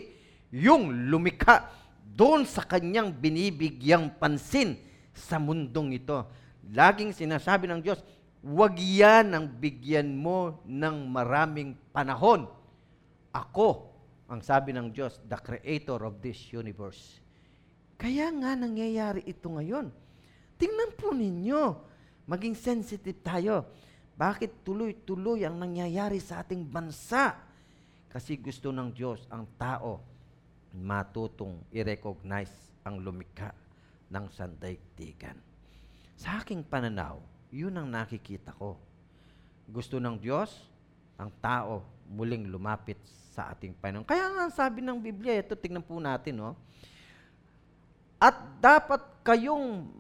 yung 0.52 1.12
lumikha 1.12 1.68
doon 2.16 2.48
sa 2.48 2.64
kanyang 2.64 3.12
binibigyang 3.12 4.08
pansin 4.16 4.80
sa 5.12 5.36
mundong 5.36 6.00
ito. 6.00 6.24
Laging 6.72 7.12
sinasabi 7.12 7.68
ng 7.68 7.84
Diyos, 7.84 8.00
huwag 8.40 8.80
yan 8.80 9.36
ang 9.36 9.46
bigyan 9.50 10.16
mo 10.16 10.64
ng 10.64 11.12
maraming 11.12 11.76
panahon. 11.92 12.48
Ako, 13.36 13.92
ang 14.32 14.40
sabi 14.40 14.72
ng 14.72 14.96
Diyos, 14.96 15.20
the 15.28 15.36
creator 15.36 16.00
of 16.08 16.24
this 16.24 16.40
universe. 16.56 17.20
Kaya 18.00 18.32
nga 18.32 18.56
nangyayari 18.56 19.24
ito 19.28 19.52
ngayon. 19.52 19.92
Tingnan 20.56 20.92
po 20.96 21.12
ninyo, 21.12 21.62
maging 22.26 22.58
sensitive 22.58 23.22
tayo. 23.22 23.66
Bakit 24.16 24.66
tuloy-tuloy 24.66 25.46
ang 25.46 25.60
nangyayari 25.62 26.22
sa 26.22 26.42
ating 26.42 26.66
bansa? 26.66 27.36
Kasi 28.10 28.40
gusto 28.40 28.72
ng 28.72 28.90
Diyos 28.96 29.28
ang 29.28 29.44
tao 29.60 30.00
matutong 30.76 31.64
i-recognize 31.72 32.52
ang 32.84 33.00
lumikha 33.00 33.52
ng 34.12 34.26
sandaigdigan. 34.32 35.36
Sa 36.16 36.40
aking 36.40 36.64
pananaw, 36.64 37.20
yun 37.52 37.76
ang 37.76 37.88
nakikita 37.92 38.56
ko. 38.56 38.80
Gusto 39.68 40.00
ng 40.00 40.16
Diyos, 40.16 40.52
ang 41.20 41.32
tao 41.44 41.84
muling 42.08 42.48
lumapit 42.48 43.00
sa 43.36 43.52
ating 43.52 43.76
Panginoon. 43.76 44.08
Kaya 44.08 44.32
nga 44.32 44.46
sabi 44.48 44.80
ng 44.80 44.96
Biblia, 44.96 45.44
ito 45.44 45.58
tingnan 45.60 45.84
po 45.84 46.00
natin, 46.00 46.40
no? 46.40 46.52
At 48.16 48.40
dapat 48.64 49.04
kayong 49.28 49.92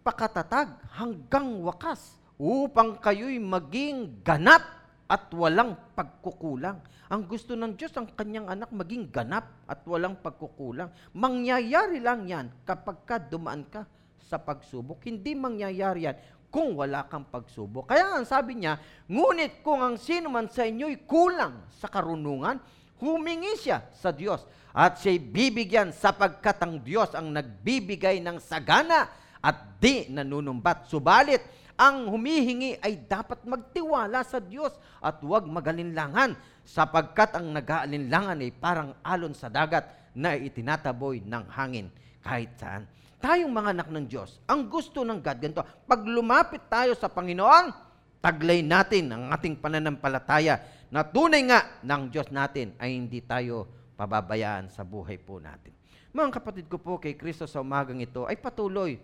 magpakatatag 0.00 0.96
hanggang 0.96 1.60
wakas 1.60 2.16
upang 2.40 2.96
kayo'y 2.96 3.36
maging 3.36 4.24
ganap 4.24 4.64
at 5.04 5.28
walang 5.36 5.76
pagkukulang. 5.92 6.80
Ang 7.12 7.28
gusto 7.28 7.52
ng 7.52 7.76
Diyos, 7.76 7.92
ang 8.00 8.08
kanyang 8.16 8.48
anak 8.48 8.72
maging 8.72 9.12
ganap 9.12 9.60
at 9.68 9.84
walang 9.84 10.16
pagkukulang. 10.16 10.88
Mangyayari 11.12 12.00
lang 12.00 12.24
yan 12.24 12.48
kapag 12.64 13.04
ka 13.04 13.20
dumaan 13.20 13.68
ka 13.68 13.84
sa 14.24 14.40
pagsubok. 14.40 15.04
Hindi 15.04 15.36
mangyayari 15.36 16.08
yan 16.08 16.16
kung 16.48 16.80
wala 16.80 17.04
kang 17.04 17.28
pagsubok. 17.28 17.92
Kaya 17.92 18.08
nga 18.08 18.24
sabi 18.24 18.56
niya, 18.56 18.80
ngunit 19.04 19.60
kung 19.60 19.84
ang 19.84 20.00
sino 20.00 20.32
man 20.32 20.48
sa 20.48 20.64
inyo'y 20.64 21.04
kulang 21.04 21.60
sa 21.76 21.92
karunungan, 21.92 22.56
humingi 23.04 23.52
siya 23.60 23.84
sa 23.92 24.16
Diyos 24.16 24.48
at 24.72 24.96
siya'y 24.96 25.20
bibigyan 25.20 25.92
sapagkat 25.92 26.56
ang 26.62 26.80
Diyos 26.80 27.12
ang 27.12 27.34
nagbibigay 27.36 28.22
ng 28.24 28.40
sagana 28.40 29.19
at 29.40 29.80
di 29.80 30.08
nanunumbat. 30.12 30.88
Subalit, 30.88 31.40
ang 31.80 32.12
humihingi 32.12 32.76
ay 32.84 33.08
dapat 33.08 33.40
magtiwala 33.48 34.20
sa 34.20 34.36
Diyos 34.36 34.76
at 35.00 35.24
huwag 35.24 35.48
magalinlangan 35.48 36.36
sapagkat 36.60 37.32
ang 37.40 37.56
nag-aalinlangan 37.56 38.44
ay 38.44 38.52
parang 38.52 38.92
alon 39.00 39.32
sa 39.32 39.48
dagat 39.48 39.88
na 40.12 40.36
itinataboy 40.36 41.24
ng 41.24 41.44
hangin 41.48 41.88
kahit 42.20 42.52
saan. 42.60 42.84
Tayong 43.20 43.52
mga 43.52 43.72
anak 43.76 43.88
ng 43.88 44.06
Diyos, 44.08 44.40
ang 44.48 44.68
gusto 44.68 45.04
ng 45.04 45.20
God, 45.20 45.38
ganito, 45.40 45.64
pag 45.84 46.00
lumapit 46.04 46.68
tayo 46.68 46.96
sa 46.96 47.08
Panginoon, 47.08 47.72
taglay 48.20 48.60
natin 48.60 49.12
ang 49.12 49.32
ating 49.32 49.56
pananampalataya 49.60 50.60
na 50.92 51.04
tunay 51.04 51.44
nga 51.48 51.80
ng 51.80 52.12
Diyos 52.12 52.28
natin 52.28 52.76
ay 52.76 52.96
hindi 52.96 53.24
tayo 53.24 53.68
pababayaan 53.96 54.68
sa 54.68 54.84
buhay 54.84 55.16
po 55.20 55.40
natin. 55.40 55.72
Mga 56.10 56.28
kapatid 56.40 56.66
ko 56.66 56.76
po 56.80 56.96
kay 56.96 57.14
Kristo 57.16 57.44
sa 57.44 57.62
umagang 57.62 58.00
ito 58.00 58.24
ay 58.24 58.36
patuloy 58.40 58.96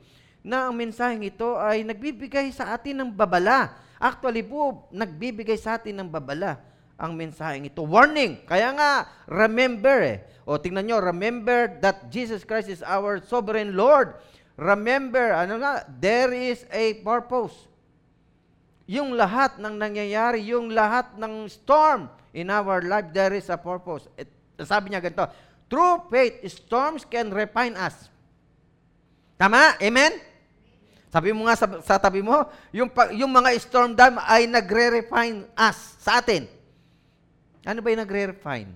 na 0.47 0.71
ang 0.71 0.79
mensaheng 0.79 1.27
ito 1.27 1.59
ay 1.59 1.83
nagbibigay 1.83 2.55
sa 2.55 2.71
atin 2.79 3.03
ng 3.03 3.11
babala. 3.11 3.75
Actually 3.99 4.47
po, 4.47 4.87
nagbibigay 4.95 5.59
sa 5.59 5.75
atin 5.75 5.99
ng 5.99 6.07
babala 6.07 6.63
ang 6.95 7.19
mensaheng 7.19 7.67
ito. 7.67 7.83
Warning! 7.83 8.47
Kaya 8.47 8.71
nga, 8.79 9.11
remember 9.27 9.99
eh. 10.07 10.23
O 10.47 10.55
tingnan 10.55 10.87
nyo, 10.87 11.03
remember 11.03 11.75
that 11.83 12.07
Jesus 12.15 12.47
Christ 12.47 12.71
is 12.71 12.87
our 12.87 13.19
sovereign 13.27 13.75
Lord. 13.75 14.15
Remember, 14.55 15.35
ano 15.35 15.59
nga, 15.59 15.83
there 15.99 16.31
is 16.31 16.63
a 16.71 16.95
purpose. 17.03 17.67
Yung 18.87 19.19
lahat 19.19 19.59
ng 19.59 19.75
nangyayari, 19.75 20.47
yung 20.47 20.71
lahat 20.71 21.19
ng 21.19 21.51
storm 21.51 22.07
in 22.31 22.55
our 22.55 22.87
life, 22.87 23.11
there 23.11 23.35
is 23.35 23.51
a 23.51 23.59
purpose. 23.59 24.07
It, 24.15 24.31
sabi 24.63 24.95
niya 24.95 25.03
ganito, 25.03 25.27
True 25.67 26.07
faith, 26.07 26.39
storms 26.47 27.03
can 27.03 27.35
refine 27.35 27.75
us. 27.75 28.07
Tama? 29.35 29.75
Amen? 29.83 30.15
Sabi 31.17 31.33
mo 31.33 31.49
nga 31.49 31.57
sa, 31.57 31.65
sa 31.81 31.97
tabi 31.97 32.21
mo, 32.21 32.45
yung, 32.77 32.93
yung 33.17 33.33
mga 33.33 33.57
storm 33.57 33.97
dam 33.97 34.21
ay 34.21 34.45
nagre-refine 34.45 35.49
us 35.57 35.97
sa 35.97 36.21
atin. 36.21 36.45
Ano 37.65 37.81
ba 37.81 37.89
yung 37.89 38.05
nagre-refine? 38.05 38.69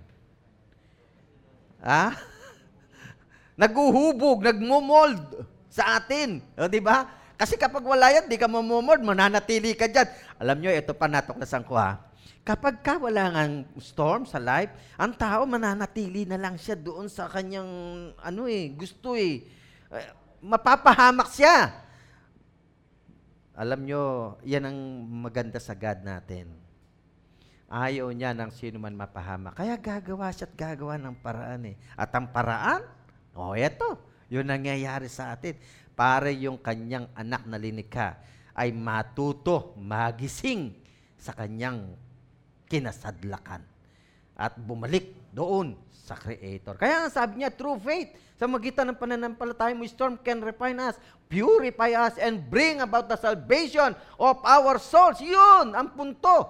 Ha? 1.84 2.16
Naguhubog, 3.60 4.40
nagmumold 4.40 5.20
sa 5.68 6.00
atin. 6.00 6.40
O, 6.56 6.64
di 6.64 6.80
ba? 6.80 7.12
Kasi 7.36 7.60
kapag 7.60 7.84
wala 7.84 8.08
yan, 8.08 8.24
di 8.24 8.40
ka 8.40 8.48
mamumold, 8.48 9.04
mananatili 9.04 9.76
ka 9.76 9.84
dyan. 9.84 10.08
Alam 10.40 10.64
nyo, 10.64 10.72
ito 10.72 10.96
pa 10.96 11.12
natuklasan 11.12 11.68
ko 11.68 11.76
ha 11.76 12.00
Kapag 12.40 12.80
ka 12.80 12.96
wala 12.96 13.36
ng 13.36 13.68
storm 13.76 14.24
sa 14.24 14.40
life, 14.40 14.72
ang 14.96 15.12
tao 15.12 15.44
mananatili 15.44 16.24
na 16.24 16.40
lang 16.40 16.56
siya 16.56 16.72
doon 16.72 17.04
sa 17.04 17.28
kanyang 17.28 17.68
ano 18.16 18.48
eh, 18.48 18.72
gusto 18.72 19.12
eh. 19.12 19.44
eh 19.92 20.08
mapapahamak 20.40 21.28
siya. 21.36 21.89
Alam 23.60 23.84
nyo, 23.84 24.02
yan 24.40 24.64
ang 24.64 24.78
maganda 25.20 25.60
sa 25.60 25.76
God 25.76 26.00
natin. 26.00 26.48
Ayaw 27.68 28.08
niya 28.08 28.32
ng 28.32 28.48
sino 28.48 28.80
man 28.80 28.96
mapahamak. 28.96 29.52
Kaya 29.52 29.76
gagawa 29.76 30.32
siya 30.32 30.48
at 30.48 30.56
gagawa 30.56 30.96
ng 30.96 31.20
paraan 31.20 31.68
eh. 31.68 31.76
At 31.92 32.08
ang 32.16 32.32
paraan, 32.32 32.88
oh 33.36 33.52
eto, 33.52 34.00
yun 34.32 34.48
nangyayari 34.48 35.12
sa 35.12 35.36
atin. 35.36 35.60
Para 35.92 36.32
yung 36.32 36.56
kanyang 36.56 37.12
anak 37.12 37.44
na 37.44 37.60
linika 37.60 38.16
ay 38.56 38.72
matuto, 38.72 39.76
magising 39.76 40.72
sa 41.20 41.36
kanyang 41.36 41.92
kinasadlakan 42.64 43.60
at 44.40 44.56
bumalik 44.56 45.12
doon 45.36 45.76
sa 45.92 46.16
Creator. 46.16 46.80
Kaya 46.80 47.04
nga 47.04 47.10
sabi 47.12 47.44
niya, 47.44 47.52
true 47.52 47.76
faith, 47.76 48.16
sa 48.40 48.48
magitan 48.48 48.88
ng 48.88 48.96
pananampalataya 48.96 49.76
mo, 49.76 49.84
storm 49.84 50.16
can 50.16 50.40
refine 50.40 50.80
us, 50.80 50.96
purify 51.28 51.92
us, 51.92 52.16
and 52.16 52.40
bring 52.48 52.80
about 52.80 53.04
the 53.04 53.20
salvation 53.20 53.92
of 54.16 54.40
our 54.40 54.80
souls. 54.80 55.20
Yun 55.20 55.76
ang 55.76 55.92
punto 55.92 56.48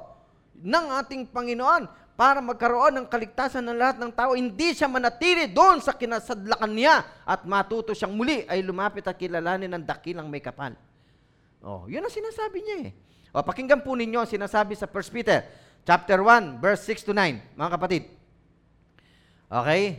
ng 0.54 0.86
ating 1.02 1.26
Panginoon 1.34 1.90
para 2.14 2.38
magkaroon 2.38 2.94
ng 2.94 3.06
kaligtasan 3.10 3.66
ng 3.66 3.74
lahat 3.74 3.96
ng 3.98 4.12
tao. 4.14 4.38
Hindi 4.38 4.70
siya 4.70 4.86
manatili 4.86 5.50
doon 5.50 5.82
sa 5.82 5.98
kinasadlakan 5.98 6.70
niya 6.70 7.02
at 7.26 7.42
matuto 7.42 7.90
siyang 7.90 8.14
muli 8.14 8.46
ay 8.46 8.62
lumapit 8.62 9.02
at 9.10 9.18
kilalanin 9.18 9.72
ng 9.74 9.82
dakilang 9.82 10.30
may 10.30 10.38
kapal. 10.38 10.78
Oh, 11.64 11.90
yun 11.90 12.06
ang 12.06 12.12
sinasabi 12.12 12.62
niya 12.62 12.76
eh. 12.86 12.90
O, 13.34 13.42
pakinggan 13.42 13.82
po 13.82 13.98
ninyo 13.98 14.22
ang 14.22 14.30
sinasabi 14.30 14.78
sa 14.78 14.86
1 14.86 14.94
Peter 15.10 15.42
chapter 15.84 16.20
1, 16.22 16.60
verse 16.60 16.82
6 16.86 17.08
to 17.08 17.12
9, 17.12 17.56
mga 17.56 17.70
kapatid. 17.72 18.02
Okay? 19.50 19.98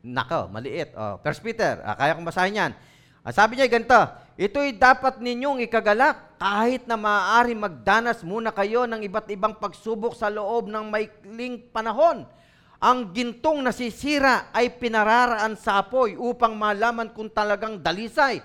Nako, 0.00 0.48
maliit. 0.48 0.96
Oh, 0.96 1.20
First 1.20 1.44
Peter, 1.44 1.84
ah, 1.84 1.94
kaya 1.94 2.16
kong 2.16 2.24
basahin 2.24 2.56
yan. 2.56 2.72
Ah, 3.20 3.32
sabi 3.36 3.60
niya 3.60 3.68
ganito, 3.68 4.00
ito'y 4.40 4.80
dapat 4.80 5.20
ninyong 5.20 5.60
ikagalak 5.68 6.40
kahit 6.40 6.88
na 6.88 6.96
maaari 6.96 7.52
magdanas 7.52 8.24
muna 8.24 8.48
kayo 8.48 8.88
ng 8.88 9.04
iba't 9.04 9.28
ibang 9.28 9.60
pagsubok 9.60 10.16
sa 10.16 10.32
loob 10.32 10.72
ng 10.72 10.88
maikling 10.88 11.60
panahon. 11.68 12.24
Ang 12.80 13.12
gintong 13.12 13.60
nasisira 13.60 14.48
ay 14.56 14.72
pinararaan 14.72 15.52
sa 15.52 15.84
apoy 15.84 16.16
upang 16.16 16.56
malaman 16.56 17.12
kung 17.12 17.28
talagang 17.28 17.76
dalisay 17.76 18.40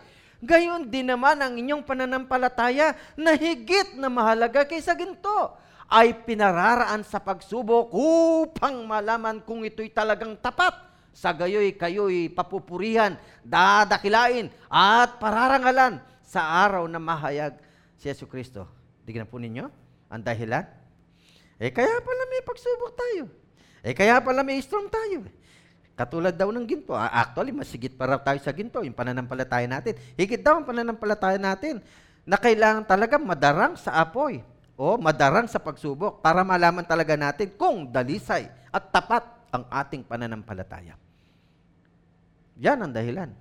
Gayon 0.45 0.86
din 0.93 1.10
naman 1.10 1.41
ang 1.41 1.58
inyong 1.58 1.81
pananampalataya 1.81 2.93
na 3.17 3.34
higit 3.34 3.97
na 3.97 4.13
mahalaga 4.13 4.62
kaysa 4.62 4.93
ginto 4.93 5.58
ay 5.89 6.13
pinararaan 6.21 7.01
sa 7.01 7.17
pagsubok 7.17 7.89
upang 7.93 8.86
malaman 8.86 9.41
kung 9.41 9.65
ito'y 9.65 9.89
talagang 9.89 10.38
tapat. 10.38 10.73
Sa 11.15 11.34
gayoy 11.34 11.73
kayo'y 11.73 12.29
papupurihan, 12.29 13.17
dadakilain 13.41 14.53
at 14.69 15.17
pararangalan 15.17 15.97
sa 16.21 16.67
araw 16.67 16.86
na 16.86 17.01
mahayag 17.01 17.58
si 17.97 18.05
Yesu 18.12 18.29
Kristo. 18.29 18.69
Tignan 19.08 19.25
po 19.25 19.41
ninyo 19.41 19.65
ang 20.12 20.21
dahilan. 20.21 20.67
Eh 21.58 21.71
kaya 21.71 22.03
pala 22.03 22.23
may 22.29 22.41
pagsubok 22.43 22.91
tayo. 22.93 23.23
Eh 23.81 23.95
kaya 23.95 24.19
pala 24.19 24.43
may 24.43 24.60
storm 24.60 24.91
tayo. 24.91 25.23
Katulad 25.95 26.36
daw 26.36 26.51
ng 26.51 26.67
ginto. 26.67 26.91
Actually, 26.91 27.55
masigit 27.55 27.95
para 27.95 28.19
tayo 28.19 28.36
sa 28.43 28.51
ginto, 28.51 28.84
yung 28.84 28.91
pananampalataya 28.95 29.63
natin. 29.63 29.95
Higit 30.19 30.43
daw 30.43 30.60
ang 30.60 30.67
pananampalataya 30.67 31.39
natin 31.39 31.79
na 32.27 32.36
kailangan 32.36 32.84
talaga 32.84 33.15
madarang 33.15 33.79
sa 33.79 34.03
apoy 34.03 34.43
o 34.75 34.99
madarang 34.99 35.47
sa 35.47 35.55
pagsubok 35.55 36.19
para 36.19 36.43
malaman 36.43 36.84
talaga 36.84 37.15
natin 37.15 37.47
kung 37.55 37.88
dalisay 37.88 38.51
at 38.75 38.91
tapat 38.91 39.23
ang 39.55 39.63
ating 39.71 40.03
pananampalataya. 40.03 40.99
Yan 42.60 42.84
ang 42.84 42.91
dahilan. 42.91 43.31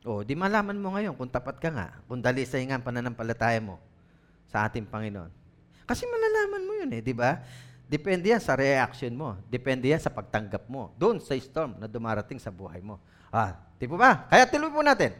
O, 0.00 0.24
di 0.24 0.32
malaman 0.32 0.80
mo 0.80 0.96
ngayon 0.96 1.12
kung 1.12 1.28
tapat 1.28 1.60
ka 1.60 1.68
nga, 1.68 2.00
kung 2.08 2.24
dalisay 2.24 2.64
nga 2.64 2.80
ang 2.80 2.84
pananampalataya 2.84 3.60
mo 3.60 3.76
sa 4.48 4.64
ating 4.64 4.88
Panginoon. 4.88 5.28
Kasi 5.84 6.08
malalaman 6.08 6.62
mo 6.64 6.72
yun 6.80 6.90
eh, 6.96 7.04
di 7.04 7.12
ba? 7.12 7.44
Depende 7.90 8.30
yan 8.30 8.38
sa 8.38 8.54
reaction 8.54 9.10
mo. 9.10 9.34
Depende 9.50 9.90
yan 9.90 9.98
sa 9.98 10.14
pagtanggap 10.14 10.70
mo. 10.70 10.94
Doon 10.94 11.18
sa 11.18 11.34
storm 11.34 11.74
na 11.74 11.90
dumarating 11.90 12.38
sa 12.38 12.54
buhay 12.54 12.78
mo. 12.78 13.02
Ah, 13.34 13.58
di 13.82 13.90
ba? 13.90 14.30
Kaya 14.30 14.46
tiluin 14.46 14.70
po 14.70 14.78
natin. 14.78 15.10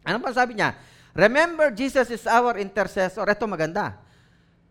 Ano 0.00 0.24
pa 0.24 0.32
sabi 0.32 0.56
niya? 0.56 0.72
Remember, 1.12 1.68
Jesus 1.68 2.08
is 2.08 2.24
our 2.24 2.56
intercessor. 2.56 3.20
Ito 3.20 3.44
maganda. 3.44 4.00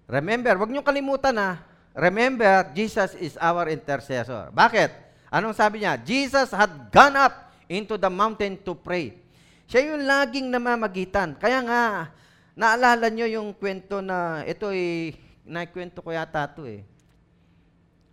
Remember, 0.10 0.58
wag 0.58 0.74
niyo 0.74 0.82
kalimutan 0.82 1.38
na, 1.38 1.62
remember, 1.94 2.66
Jesus 2.74 3.14
is 3.22 3.38
our 3.38 3.70
intercessor. 3.70 4.50
Bakit? 4.50 4.90
Anong 5.30 5.54
sabi 5.54 5.86
niya? 5.86 6.02
Jesus 6.02 6.50
had 6.50 6.90
gone 6.90 7.14
up 7.14 7.54
into 7.70 7.94
the 7.94 8.10
mountain 8.10 8.58
to 8.66 8.74
pray. 8.74 9.22
Siya 9.70 9.94
yung 9.94 10.02
laging 10.02 10.50
namamagitan. 10.50 11.38
Kaya 11.38 11.62
nga, 11.62 12.10
naalala 12.58 13.06
niyo 13.14 13.30
yung 13.38 13.54
kwento 13.54 14.02
na, 14.02 14.42
ito 14.50 14.74
ay, 14.74 15.14
naikwento 15.46 16.02
ko 16.02 16.10
yata 16.10 16.50
ito 16.50 16.66
eh 16.66 16.95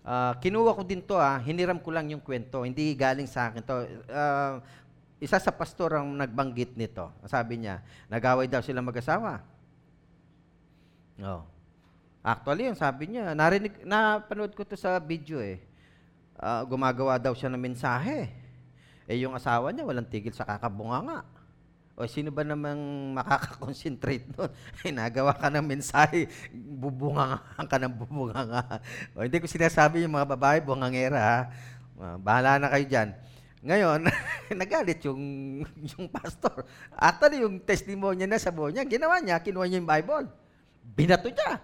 Uh, 0.02 0.34
kinuha 0.42 0.74
ko 0.74 0.82
din 0.82 0.98
to 0.98 1.14
ah, 1.14 1.38
hiniram 1.38 1.78
ko 1.78 1.94
lang 1.94 2.10
yung 2.10 2.18
kwento, 2.18 2.66
hindi 2.66 2.90
galing 2.98 3.30
sa 3.30 3.54
akin 3.54 3.62
to. 3.62 3.76
Uh, 4.10 4.58
isa 5.22 5.38
sa 5.38 5.54
pastor 5.54 5.94
ang 5.94 6.18
nagbanggit 6.18 6.74
nito. 6.74 7.06
Sabi 7.30 7.62
niya, 7.62 7.78
nagaway 8.10 8.50
daw 8.50 8.58
sila 8.58 8.82
mag-asawa. 8.82 9.38
Oh. 11.22 11.46
Actually, 12.22 12.66
yung 12.66 12.78
sabi 12.78 13.14
niya, 13.14 13.30
narinig, 13.30 13.86
napanood 13.86 14.50
ko 14.58 14.66
to 14.66 14.74
sa 14.74 14.98
video 14.98 15.38
eh. 15.38 15.62
Uh, 16.34 16.66
gumagawa 16.66 17.22
daw 17.22 17.30
siya 17.38 17.54
ng 17.54 17.62
mensahe. 17.62 18.34
Eh 19.06 19.22
yung 19.22 19.38
asawa 19.38 19.70
niya, 19.70 19.86
walang 19.86 20.10
tigil 20.10 20.34
sa 20.34 20.42
kakabunga 20.42 20.98
nga. 21.06 21.18
O 21.92 22.08
sino 22.08 22.32
ba 22.32 22.40
namang 22.40 23.12
makakakonsentrate 23.12 24.24
doon? 24.32 24.48
nagawa 24.96 25.36
ka 25.36 25.52
ng 25.52 25.66
mensahe, 25.66 26.24
bubunga 26.52 27.44
ka 27.68 27.76
ng 27.76 27.92
bubunga 27.92 28.40
nga. 28.48 28.62
O 29.12 29.20
hindi 29.20 29.36
ko 29.36 29.44
sinasabi 29.44 30.00
yung 30.00 30.16
mga 30.16 30.32
babae, 30.32 30.58
bungangera 30.64 31.20
ha. 31.20 31.38
Bahala 32.16 32.56
na 32.56 32.72
kayo 32.72 32.88
dyan. 32.88 33.08
Ngayon, 33.62 34.10
nagalit 34.60 34.98
yung, 35.06 35.22
yung 35.94 36.10
pastor. 36.10 36.66
Actually, 36.96 37.46
yung 37.46 37.62
testimony 37.62 38.24
niya 38.24 38.28
na 38.28 38.42
sa 38.42 38.50
buhay 38.50 38.74
niya, 38.74 38.88
ginawa 38.88 39.22
niya, 39.22 39.38
kinuha 39.38 39.68
niya 39.70 39.78
yung 39.78 39.90
Bible. 39.92 40.26
Binato 40.82 41.28
niya. 41.30 41.62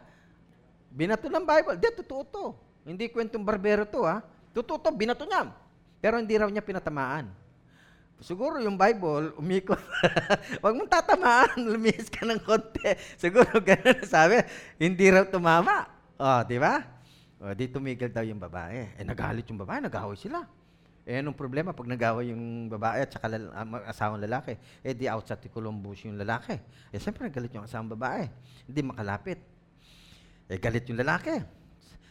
Binato 0.94 1.26
ng 1.26 1.46
Bible. 1.48 1.76
Di, 1.80 1.88
totoo 2.04 2.22
to. 2.22 2.44
Hindi 2.86 3.10
kwentong 3.10 3.42
barbero 3.42 3.82
to, 3.88 4.06
ha? 4.06 4.22
Totoo 4.54 4.78
to, 4.78 4.94
binato 4.94 5.26
niya. 5.26 5.50
Pero 5.98 6.22
hindi 6.22 6.38
raw 6.38 6.46
niya 6.46 6.62
pinatamaan. 6.62 7.47
Siguro 8.18 8.58
yung 8.58 8.74
Bible, 8.74 9.30
umikot. 9.38 9.78
Huwag 10.62 10.74
mong 10.74 10.90
tatamaan, 10.90 11.54
lumihis 11.54 12.10
ka 12.10 12.26
ng 12.26 12.42
konti. 12.42 12.82
Siguro 13.22 13.62
ganun 13.62 14.02
sabi, 14.02 14.42
hindi 14.74 15.06
raw 15.06 15.22
tumama. 15.22 15.86
O, 16.18 16.42
di 16.42 16.58
ba? 16.58 16.82
O, 17.38 17.54
di 17.54 17.70
tumigil 17.70 18.10
daw 18.10 18.26
yung 18.26 18.42
babae. 18.42 18.98
Eh, 18.98 19.06
nagalit 19.06 19.46
yung 19.46 19.62
babae, 19.62 19.86
nag-away 19.86 20.18
sila. 20.18 20.42
Eh, 21.06 21.22
anong 21.22 21.38
problema 21.38 21.70
pag 21.70 21.86
nag-away 21.86 22.34
yung 22.34 22.66
babae 22.66 23.06
at 23.06 23.10
saka 23.14 23.30
lal- 23.30 23.54
ang 23.54 23.70
asawang 23.86 24.18
lalaki? 24.18 24.58
Eh, 24.82 24.98
di 24.98 25.06
outside 25.06 25.46
ni 25.46 25.48
Columbus 25.54 26.02
yung 26.02 26.18
lalaki. 26.18 26.58
Eh, 26.90 26.98
siyempre, 26.98 27.30
nagalit 27.30 27.54
yung 27.54 27.70
asawang 27.70 27.94
babae. 27.94 28.26
Hindi 28.66 28.80
makalapit. 28.82 29.38
Eh, 30.50 30.58
galit 30.58 30.82
yung 30.90 30.98
lalaki. 30.98 31.38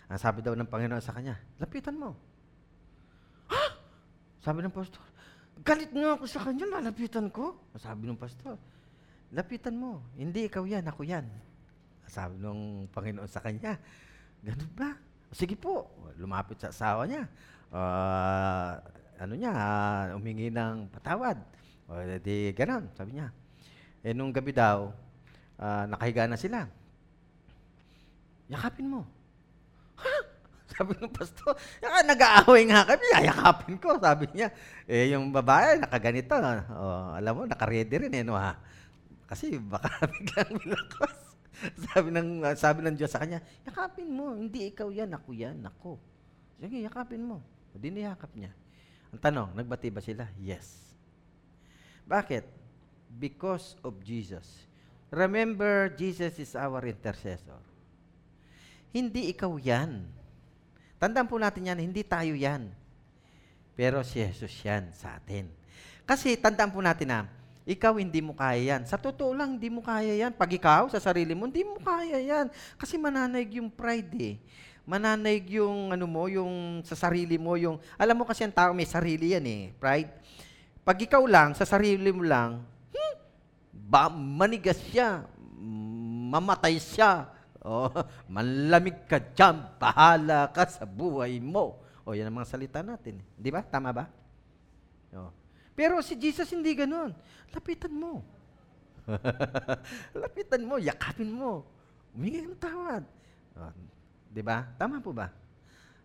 Ang 0.08 0.20
sabi 0.24 0.40
daw 0.40 0.56
ng 0.56 0.72
Panginoon 0.72 1.04
sa 1.04 1.12
kanya, 1.12 1.36
lapitan 1.60 2.00
mo. 2.00 2.16
Ha? 3.52 3.76
Sabi 4.48 4.64
ng 4.64 4.72
pastor, 4.72 5.04
galit 5.64 5.92
nga 5.94 6.18
ako 6.18 6.26
sa 6.30 6.44
kanya, 6.44 6.66
lalapitan 6.68 7.30
ko. 7.30 7.58
Sabi 7.78 8.10
ng 8.10 8.20
pastor, 8.20 8.58
lapitan 9.32 9.76
mo. 9.78 10.04
Hindi 10.18 10.50
ikaw 10.50 10.66
yan, 10.66 10.86
ako 10.90 11.02
yan. 11.08 11.26
Sabi 12.08 12.40
ng 12.40 12.88
Panginoon 12.92 13.30
sa 13.30 13.44
kanya, 13.44 13.76
ganun 14.42 14.72
ba? 14.74 14.96
Sige 15.32 15.60
po. 15.60 15.92
Lumapit 16.18 16.58
sa 16.62 16.72
asawa 16.72 17.04
niya. 17.06 17.28
Ah, 17.70 18.80
ano 19.20 19.34
niya, 19.36 19.52
ah, 19.52 20.04
umingi 20.16 20.48
ng 20.54 20.88
patawad. 20.94 21.38
O, 21.88 22.00
di 22.24 22.52
ganun, 22.56 22.88
sabi 22.96 23.20
niya. 23.20 23.28
Eh, 24.04 24.16
nung 24.16 24.32
gabi 24.32 24.56
daw, 24.56 24.92
ah, 25.60 25.84
nakahiga 25.90 26.30
na 26.30 26.40
sila. 26.40 26.68
Yakapin 28.48 28.88
mo. 28.88 29.04
Sabi 30.78 30.94
ng 30.94 31.10
pastor, 31.10 31.58
"Yaka, 31.82 32.06
nag-aaway 32.06 32.70
nga 32.70 32.86
kami, 32.86 33.06
yayakapin 33.18 33.76
ko, 33.82 33.98
sabi 33.98 34.30
niya. 34.30 34.54
Eh, 34.86 35.10
yung 35.10 35.34
babae, 35.34 35.82
nakaganito. 35.82 36.38
Oh, 36.70 37.18
alam 37.18 37.34
mo, 37.34 37.44
nakaredy 37.50 37.98
rin 37.98 38.14
eh, 38.14 38.22
no 38.22 38.38
ha? 38.38 38.54
Kasi 39.26 39.58
baka 39.58 39.90
biglang 40.14 40.54
milakos. 40.54 41.18
sabi 41.90 42.14
ng 42.14 42.46
sabi 42.54 42.86
ng 42.86 42.94
Diyos 42.94 43.10
sa 43.10 43.26
kanya, 43.26 43.42
yakapin 43.66 44.06
mo, 44.14 44.38
hindi 44.38 44.70
ikaw 44.70 44.94
yan, 44.94 45.10
ako 45.18 45.30
yan, 45.34 45.58
ako. 45.66 45.98
Sige, 46.62 46.86
yakapin 46.86 47.26
mo. 47.26 47.42
O, 47.74 47.82
di 47.82 47.90
niyakap 47.90 48.30
niya. 48.38 48.54
Ang 49.10 49.22
tanong, 49.22 49.50
nagbati 49.58 49.90
ba 49.90 49.98
sila? 49.98 50.30
Yes. 50.38 50.94
Bakit? 52.06 52.46
Because 53.18 53.74
of 53.82 53.98
Jesus. 54.06 54.46
Remember, 55.10 55.90
Jesus 55.98 56.38
is 56.38 56.54
our 56.54 56.86
intercessor. 56.86 57.58
Hindi 58.94 59.34
ikaw 59.34 59.58
yan. 59.58 60.06
Tandaan 60.98 61.30
po 61.30 61.38
natin 61.38 61.70
yan, 61.70 61.80
hindi 61.82 62.02
tayo 62.02 62.34
yan. 62.34 62.74
Pero 63.78 64.02
si 64.02 64.18
Jesus 64.18 64.54
yan 64.66 64.90
sa 64.98 65.22
atin. 65.22 65.46
Kasi 66.10 66.34
tandaan 66.34 66.74
po 66.74 66.82
natin 66.82 67.08
na, 67.10 67.20
ikaw 67.68 68.00
hindi 68.02 68.24
mo 68.24 68.34
kaya 68.34 68.74
yan. 68.74 68.88
Sa 68.90 68.98
totoo 68.98 69.36
lang, 69.36 69.60
hindi 69.60 69.70
mo 69.70 69.86
kaya 69.86 70.18
yan. 70.18 70.34
Pag 70.34 70.56
ikaw, 70.56 70.88
sa 70.90 70.98
sarili 70.98 71.36
mo, 71.36 71.46
hindi 71.46 71.62
mo 71.68 71.78
kaya 71.78 72.18
yan. 72.18 72.48
Kasi 72.80 72.96
mananaig 72.96 73.60
yung 73.60 73.68
pride 73.68 74.16
eh. 74.18 74.36
Mananaig 74.88 75.52
yung 75.52 75.92
ano 75.92 76.08
mo, 76.08 76.32
yung 76.32 76.80
sa 76.88 76.96
sarili 76.96 77.36
mo, 77.36 77.60
yung, 77.60 77.76
alam 78.00 78.16
mo 78.16 78.24
kasi 78.24 78.48
ang 78.48 78.56
tao 78.56 78.72
may 78.72 78.88
sarili 78.88 79.36
yan 79.36 79.44
eh, 79.44 79.76
pride. 79.76 80.10
Pag 80.88 80.98
ikaw 81.04 81.20
lang, 81.28 81.52
sa 81.60 81.68
sarili 81.68 82.08
mo 82.08 82.24
lang, 82.24 82.64
hmm, 82.96 83.16
ba, 83.92 84.08
manigas 84.08 84.80
siya, 84.88 85.28
mamatay 86.32 86.80
siya, 86.80 87.28
oh, 87.68 87.92
manlamig 88.34 89.04
ka 89.06 89.20
dyan, 89.20 89.76
bahala 89.76 90.48
ka 90.56 90.64
sa 90.72 90.88
buhay 90.88 91.44
mo. 91.44 91.84
O, 92.08 92.16
yan 92.16 92.32
ang 92.32 92.40
mga 92.40 92.48
salita 92.56 92.80
natin. 92.80 93.20
Di 93.36 93.52
ba? 93.52 93.60
Tama 93.60 93.92
ba? 93.92 94.08
Oh. 95.12 95.32
Pero 95.76 96.00
si 96.00 96.16
Jesus 96.16 96.48
hindi 96.56 96.72
ganun. 96.72 97.12
Lapitan 97.52 97.92
mo. 97.92 98.24
Lapitan 100.24 100.64
mo, 100.64 100.80
yakapin 100.80 101.28
mo. 101.28 101.68
Humingi 102.16 102.48
ng 102.48 102.58
tawad. 102.58 103.04
Oh, 103.60 103.72
di 104.32 104.40
ba? 104.40 104.64
Tama 104.80 105.04
po 105.04 105.12
ba? 105.12 105.28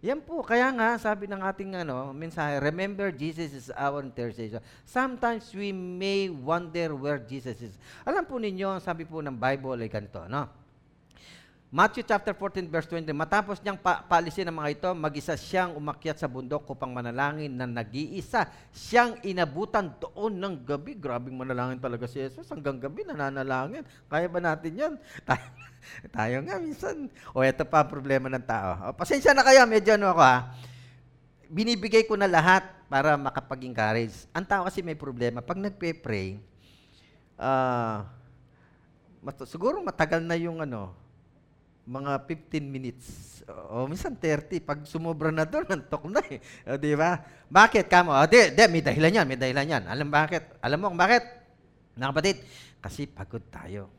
Yan 0.02 0.18
po, 0.18 0.42
kaya 0.42 0.66
nga 0.74 0.98
sabi 0.98 1.30
ng 1.30 1.38
ating 1.38 1.86
ano, 1.86 2.10
mensahe, 2.10 2.58
remember 2.58 3.14
Jesus 3.14 3.54
is 3.54 3.66
our 3.78 4.02
intercessor. 4.02 4.58
Sometimes 4.82 5.46
we 5.54 5.70
may 5.70 6.26
wonder 6.26 6.98
where 6.98 7.22
Jesus 7.22 7.54
is. 7.62 7.78
Alam 8.02 8.26
po 8.26 8.42
ninyo, 8.42 8.66
ang 8.66 8.82
sabi 8.82 9.06
po 9.06 9.22
ng 9.22 9.38
Bible 9.38 9.78
ay 9.78 9.86
ganito, 9.86 10.26
no? 10.26 10.61
Matthew 11.72 12.04
chapter 12.04 12.36
14 12.36 12.68
verse 12.68 12.84
20, 12.84 13.16
matapos 13.16 13.56
niyang 13.64 13.80
pa- 13.80 14.04
paalisin 14.04 14.44
ang 14.44 14.60
mga 14.60 14.76
ito, 14.76 14.90
mag-isa 14.92 15.32
siyang 15.40 15.72
umakyat 15.72 16.20
sa 16.20 16.28
bundok 16.28 16.68
upang 16.68 16.92
manalangin 16.92 17.48
na 17.48 17.64
nag-iisa. 17.64 18.44
Siyang 18.76 19.16
inabutan 19.24 19.88
doon 19.96 20.36
ng 20.36 20.68
gabi. 20.68 20.92
Grabing 20.92 21.32
manalangin 21.32 21.80
talaga 21.80 22.04
si 22.04 22.20
Jesus. 22.20 22.44
Hanggang 22.52 22.76
gabi 22.76 23.08
nananalangin. 23.08 23.88
Kaya 24.04 24.28
ba 24.28 24.36
natin 24.44 24.72
yan? 24.76 24.92
Tayo, 26.12 26.44
nga 26.44 26.60
minsan. 26.60 27.08
O 27.32 27.40
ito 27.40 27.64
pa 27.64 27.80
ang 27.80 27.88
problema 27.88 28.28
ng 28.28 28.44
tao. 28.44 28.76
O, 28.84 28.92
pasensya 28.92 29.32
na 29.32 29.40
kayo, 29.40 29.64
medyo 29.64 29.96
ano 29.96 30.12
ako 30.12 30.20
ha. 30.20 30.52
Binibigay 31.48 32.04
ko 32.04 32.20
na 32.20 32.28
lahat 32.28 32.68
para 32.92 33.16
makapag-encourage. 33.16 34.28
Ang 34.36 34.44
tao 34.44 34.68
kasi 34.68 34.84
may 34.84 34.92
problema. 34.92 35.40
Pag 35.40 35.56
nagpe-pray, 35.56 36.36
ah, 37.40 38.04
mat- 39.24 39.48
siguro 39.48 39.80
matagal 39.80 40.20
na 40.20 40.36
yung 40.36 40.60
ano, 40.60 41.00
mga 41.82 42.12
15 42.26 42.62
minutes. 42.62 43.06
O, 43.70 43.90
minsan 43.90 44.14
30. 44.14 44.62
Pag 44.62 44.86
sumobra 44.86 45.34
na 45.34 45.42
doon, 45.42 45.66
nantok 45.72 46.06
na 46.06 46.22
eh. 46.30 46.38
O, 46.66 46.78
di 46.78 46.94
ba? 46.94 47.18
Bakit? 47.50 47.90
Kamo? 47.90 48.14
O, 48.14 48.26
di, 48.30 48.54
di, 48.54 48.62
may 48.70 48.82
dahilan 48.82 49.22
yan, 49.22 49.26
may 49.26 49.38
dahilan 49.38 49.66
yan. 49.66 49.82
Alam 49.90 50.08
bakit? 50.08 50.58
Alam 50.62 50.78
mo 50.78 50.84
kung 50.94 51.00
bakit? 51.00 51.22
Mga 51.98 52.10
kapatid, 52.14 52.36
kasi 52.80 53.04
pagod 53.04 53.44
tayo. 53.50 53.90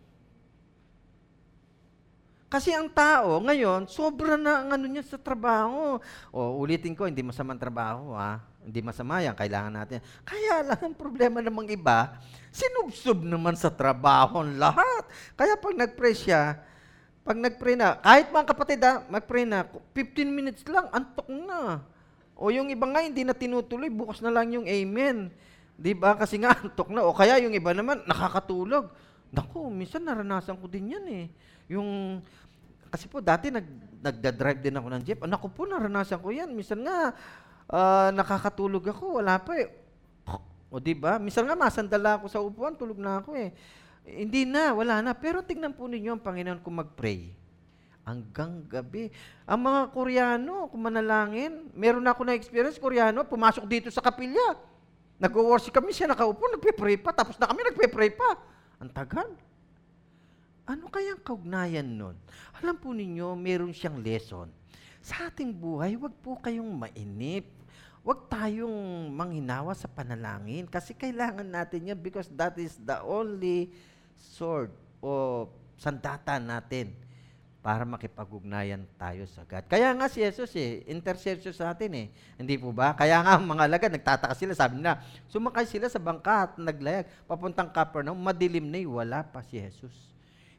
Kasi 2.53 2.69
ang 2.69 2.85
tao 2.85 3.41
ngayon, 3.41 3.89
sobra 3.89 4.37
na 4.37 4.61
ang 4.61 4.77
ano 4.77 4.85
niya 4.85 5.01
sa 5.01 5.17
trabaho. 5.17 5.97
O, 6.29 6.61
ulitin 6.61 6.93
ko, 6.93 7.09
hindi 7.09 7.25
masamang 7.25 7.57
trabaho, 7.57 8.13
ha? 8.13 8.45
Hindi 8.61 8.79
masama 8.79 9.25
yan, 9.25 9.33
kailangan 9.33 9.73
natin. 9.73 9.99
Kaya 10.21 10.61
lang, 10.61 10.79
ang 10.79 10.95
problema 10.95 11.41
namang 11.41 11.67
iba, 11.73 12.15
sinubsob 12.53 13.25
naman 13.25 13.57
sa 13.57 13.73
trabaho 13.73 14.45
lahat. 14.45 15.03
Kaya 15.33 15.57
pag 15.57 15.75
nag-pray 15.75 16.13
siya, 16.13 16.61
pag 17.23 17.39
nag-pray 17.39 17.79
na, 17.79 17.95
kahit 18.03 18.27
mga 18.27 18.47
kapatid 18.51 18.79
ha, 18.83 18.99
mag-pray 19.07 19.47
na, 19.47 19.63
15 19.95 20.27
minutes 20.27 20.63
lang, 20.67 20.91
antok 20.91 21.31
na. 21.31 21.79
O 22.35 22.51
yung 22.51 22.67
iba 22.67 22.83
nga, 22.83 22.99
hindi 22.99 23.23
na 23.23 23.31
tinutuloy, 23.31 23.87
bukas 23.87 24.19
na 24.19 24.27
lang 24.27 24.51
yung 24.51 24.67
amen. 24.67 25.31
Di 25.79 25.95
ba? 25.95 26.19
Kasi 26.19 26.35
nga, 26.43 26.51
antok 26.59 26.91
na. 26.91 27.07
O 27.07 27.15
kaya 27.15 27.39
yung 27.39 27.55
iba 27.55 27.71
naman, 27.71 28.03
nakakatulog. 28.03 28.91
Naku, 29.31 29.71
minsan 29.71 30.03
naranasan 30.03 30.59
ko 30.59 30.67
din 30.67 30.99
yan 30.99 31.05
eh. 31.07 31.25
Yung, 31.71 32.19
kasi 32.91 33.07
po 33.07 33.23
dati 33.23 33.47
nag, 33.47 33.65
nagda-drive 34.03 34.59
din 34.59 34.75
ako 34.75 34.87
ng 34.91 35.03
jeep. 35.07 35.19
Naku 35.23 35.47
po, 35.47 35.63
naranasan 35.63 36.19
ko 36.19 36.27
yan. 36.27 36.51
Minsan 36.51 36.83
nga, 36.83 37.15
ah, 37.71 38.11
nakakatulog 38.11 38.83
ako, 38.91 39.23
wala 39.23 39.39
pa 39.39 39.55
eh. 39.55 39.71
O 40.73 40.81
di 40.81 40.97
ba? 40.97 41.21
Minsan 41.21 41.45
nga 41.45 41.53
masandala 41.55 42.17
ako 42.17 42.25
sa 42.27 42.41
upuan, 42.41 42.73
tulog 42.73 42.97
na 42.97 43.21
ako 43.21 43.37
eh. 43.37 43.53
Hindi 44.03 44.43
na, 44.43 44.75
wala 44.75 44.99
na. 44.99 45.15
Pero 45.15 45.39
tingnan 45.39 45.71
po 45.71 45.87
ninyo 45.87 46.19
ang 46.19 46.23
Panginoon 46.23 46.59
kung 46.59 46.75
mag-pray. 46.75 47.31
Hanggang 48.03 48.67
gabi. 48.67 49.07
Ang 49.47 49.59
mga 49.63 49.81
Koreano, 49.95 50.67
kung 50.67 50.83
manalangin, 50.83 51.71
meron 51.71 52.03
ako 52.03 52.27
na 52.27 52.35
experience, 52.35 52.75
Koreano, 52.75 53.23
pumasok 53.23 53.63
dito 53.63 53.87
sa 53.87 54.03
kapilya. 54.03 54.59
Nag-worship 55.23 55.71
kami, 55.71 55.95
siya 55.95 56.11
nakaupo, 56.11 56.43
nagpe-pray 56.51 56.99
pa, 56.99 57.15
tapos 57.15 57.39
na 57.39 57.47
kami 57.47 57.63
nagpe-pray 57.63 58.11
pa. 58.11 58.35
Ang 58.83 58.91
tagal. 58.91 59.31
Ano 60.67 60.91
kayang 60.91 61.23
kaugnayan 61.23 61.87
nun? 61.87 62.15
Alam 62.59 62.75
po 62.75 62.91
ninyo, 62.91 63.35
meron 63.39 63.71
siyang 63.71 64.03
lesson. 64.03 64.51
Sa 64.99 65.31
ating 65.31 65.51
buhay, 65.55 65.95
wag 65.95 66.15
po 66.19 66.39
kayong 66.39 66.75
mainip. 66.75 67.47
Huwag 68.03 68.27
tayong 68.27 69.07
manghinawa 69.15 69.71
sa 69.71 69.87
panalangin 69.87 70.67
kasi 70.67 70.91
kailangan 70.91 71.47
natin 71.47 71.87
yan 71.87 71.99
because 71.99 72.27
that 72.35 72.51
is 72.59 72.75
the 72.83 72.99
only 72.99 73.71
sword 74.17 74.71
o 75.03 75.45
sandata 75.77 76.39
natin 76.39 76.93
para 77.63 77.87
makipag-ugnayan 77.87 78.83
tayo 78.99 79.23
sa 79.31 79.47
God. 79.47 79.63
Kaya 79.71 79.95
nga 79.95 80.11
si 80.11 80.19
Jesus 80.19 80.51
eh, 80.59 80.83
intercessor 80.83 81.55
sa 81.55 81.71
atin 81.71 81.91
eh. 81.95 82.07
Hindi 82.35 82.59
po 82.59 82.75
ba? 82.75 82.91
Kaya 82.91 83.23
nga 83.23 83.39
ang 83.39 83.47
mga 83.47 83.63
alagad, 83.71 83.91
nagtataka 83.95 84.35
sila, 84.35 84.51
sabi 84.51 84.83
nila, 84.83 84.99
sumakay 85.31 85.63
sila 85.63 85.87
sa 85.87 85.95
bangka 85.95 86.51
at 86.51 86.51
naglayag, 86.59 87.07
papuntang 87.23 87.71
Capernaum, 87.71 88.19
madilim 88.19 88.67
na 88.67 88.83
eh, 88.83 88.83
wala 88.83 89.23
pa 89.23 89.39
si 89.47 89.63
Jesus. 89.63 89.95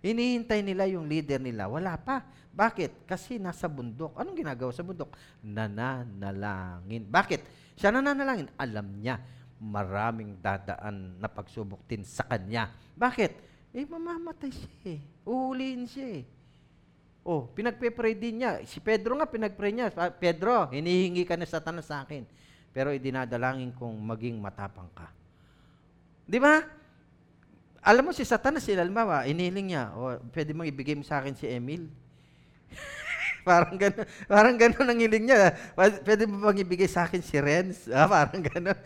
Hinihintay 0.00 0.64
nila 0.64 0.88
yung 0.88 1.04
leader 1.04 1.36
nila, 1.36 1.68
wala 1.68 2.00
pa. 2.00 2.24
Bakit? 2.56 3.04
Kasi 3.04 3.36
nasa 3.36 3.68
bundok. 3.68 4.16
Anong 4.16 4.40
ginagawa 4.40 4.72
sa 4.72 4.80
bundok? 4.80 5.12
Nananalangin. 5.44 7.04
Bakit? 7.04 7.40
Siya 7.76 7.92
nananalangin. 7.92 8.48
Alam 8.56 9.00
niya, 9.00 9.20
maraming 9.64 10.36
dadaan 10.38 11.16
na 11.16 11.26
pagsubok 11.26 11.80
din 11.88 12.04
sa 12.04 12.20
kanya. 12.28 12.68
Bakit? 12.92 13.32
Eh, 13.72 13.88
mamamatay 13.88 14.52
siya 14.52 14.70
eh. 14.84 15.00
Uhuliin 15.24 15.88
siya 15.88 16.20
eh. 16.20 16.24
Oh, 17.24 17.48
pinagpe-pray 17.48 18.12
din 18.12 18.44
niya. 18.44 18.60
Si 18.68 18.78
Pedro 18.78 19.16
nga 19.16 19.24
pinagpray 19.24 19.72
niya. 19.72 19.88
"Pa- 19.88 20.12
Pedro, 20.12 20.68
hinihingi 20.68 21.24
ka 21.24 21.40
na 21.40 21.48
satanas 21.48 21.88
sa 21.88 22.04
akin. 22.04 22.28
Pero 22.76 22.92
idinadalangin 22.92 23.72
kong 23.72 23.96
maging 23.96 24.36
matapang 24.36 24.92
ka. 24.92 25.08
Di 26.28 26.36
ba? 26.36 26.60
Alam 27.84 28.08
mo 28.08 28.12
si 28.16 28.24
Satanas, 28.24 28.64
si 28.64 28.72
Halimbawa, 28.72 29.28
iniling 29.28 29.76
niya, 29.76 29.92
oh, 29.92 30.16
pwede 30.32 30.56
mong 30.56 30.68
ibigay 30.72 30.96
mo 30.96 31.04
sa 31.04 31.20
akin 31.20 31.36
si 31.36 31.44
Emil. 31.44 31.84
parang 33.44 33.76
gano'n, 33.76 34.06
parang 34.26 34.56
gano'n 34.56 34.88
ang 34.88 34.98
hiling 34.98 35.24
niya. 35.28 35.52
Pwede 35.76 36.24
mo 36.24 36.40
bang 36.40 36.64
ibigay 36.64 36.88
sa 36.88 37.04
akin 37.04 37.20
si 37.20 37.36
Renz? 37.38 37.86
Ah, 37.92 38.08
parang 38.16 38.40
gano'n. 38.40 38.78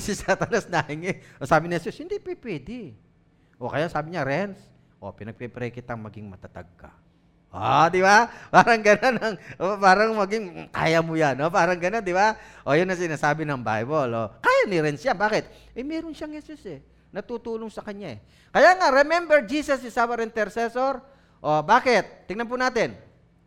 si 0.00 0.16
Satanas 0.16 0.66
nahingi. 0.66 1.20
O 1.38 1.46
sabi 1.46 1.68
ni 1.68 1.76
Jesus, 1.76 2.00
hindi 2.00 2.16
pwede. 2.18 2.96
O 3.60 3.68
kaya 3.68 3.86
sabi 3.92 4.16
niya, 4.16 4.24
Renz, 4.24 4.58
o 4.98 5.12
pinagpipray 5.12 5.68
kitang 5.68 6.00
maging 6.00 6.26
matatag 6.26 6.66
ka. 6.80 6.90
Ah, 7.54 7.86
di 7.86 8.02
ba? 8.02 8.26
Parang 8.50 8.82
gano'n 8.82 9.16
ang, 9.22 9.36
parang 9.78 10.10
maging, 10.18 10.44
"Mm, 10.50 10.66
kaya 10.74 10.98
mo 10.98 11.14
yan. 11.14 11.38
O, 11.38 11.54
parang 11.54 11.78
gano'n, 11.78 12.02
di 12.02 12.10
ba? 12.10 12.34
O, 12.66 12.74
yun 12.74 12.90
ang 12.90 12.98
sinasabi 12.98 13.46
ng 13.46 13.62
Bible. 13.62 14.10
O, 14.10 14.26
kaya 14.42 14.62
ni 14.66 14.82
Renz 14.82 15.06
yan. 15.06 15.14
Bakit? 15.14 15.70
Eh, 15.70 15.86
meron 15.86 16.10
siyang 16.10 16.34
Jesus 16.34 16.58
eh. 16.66 16.82
Natutulong 17.14 17.70
sa 17.70 17.86
kanya 17.86 18.18
eh. 18.18 18.18
Kaya 18.50 18.74
nga, 18.74 18.90
remember, 18.90 19.38
Jesus 19.46 19.78
is 19.86 19.94
our 19.94 20.18
intercessor. 20.18 20.98
O, 21.38 21.62
bakit? 21.62 22.26
Tingnan 22.26 22.50
po 22.50 22.58
natin. 22.58 22.98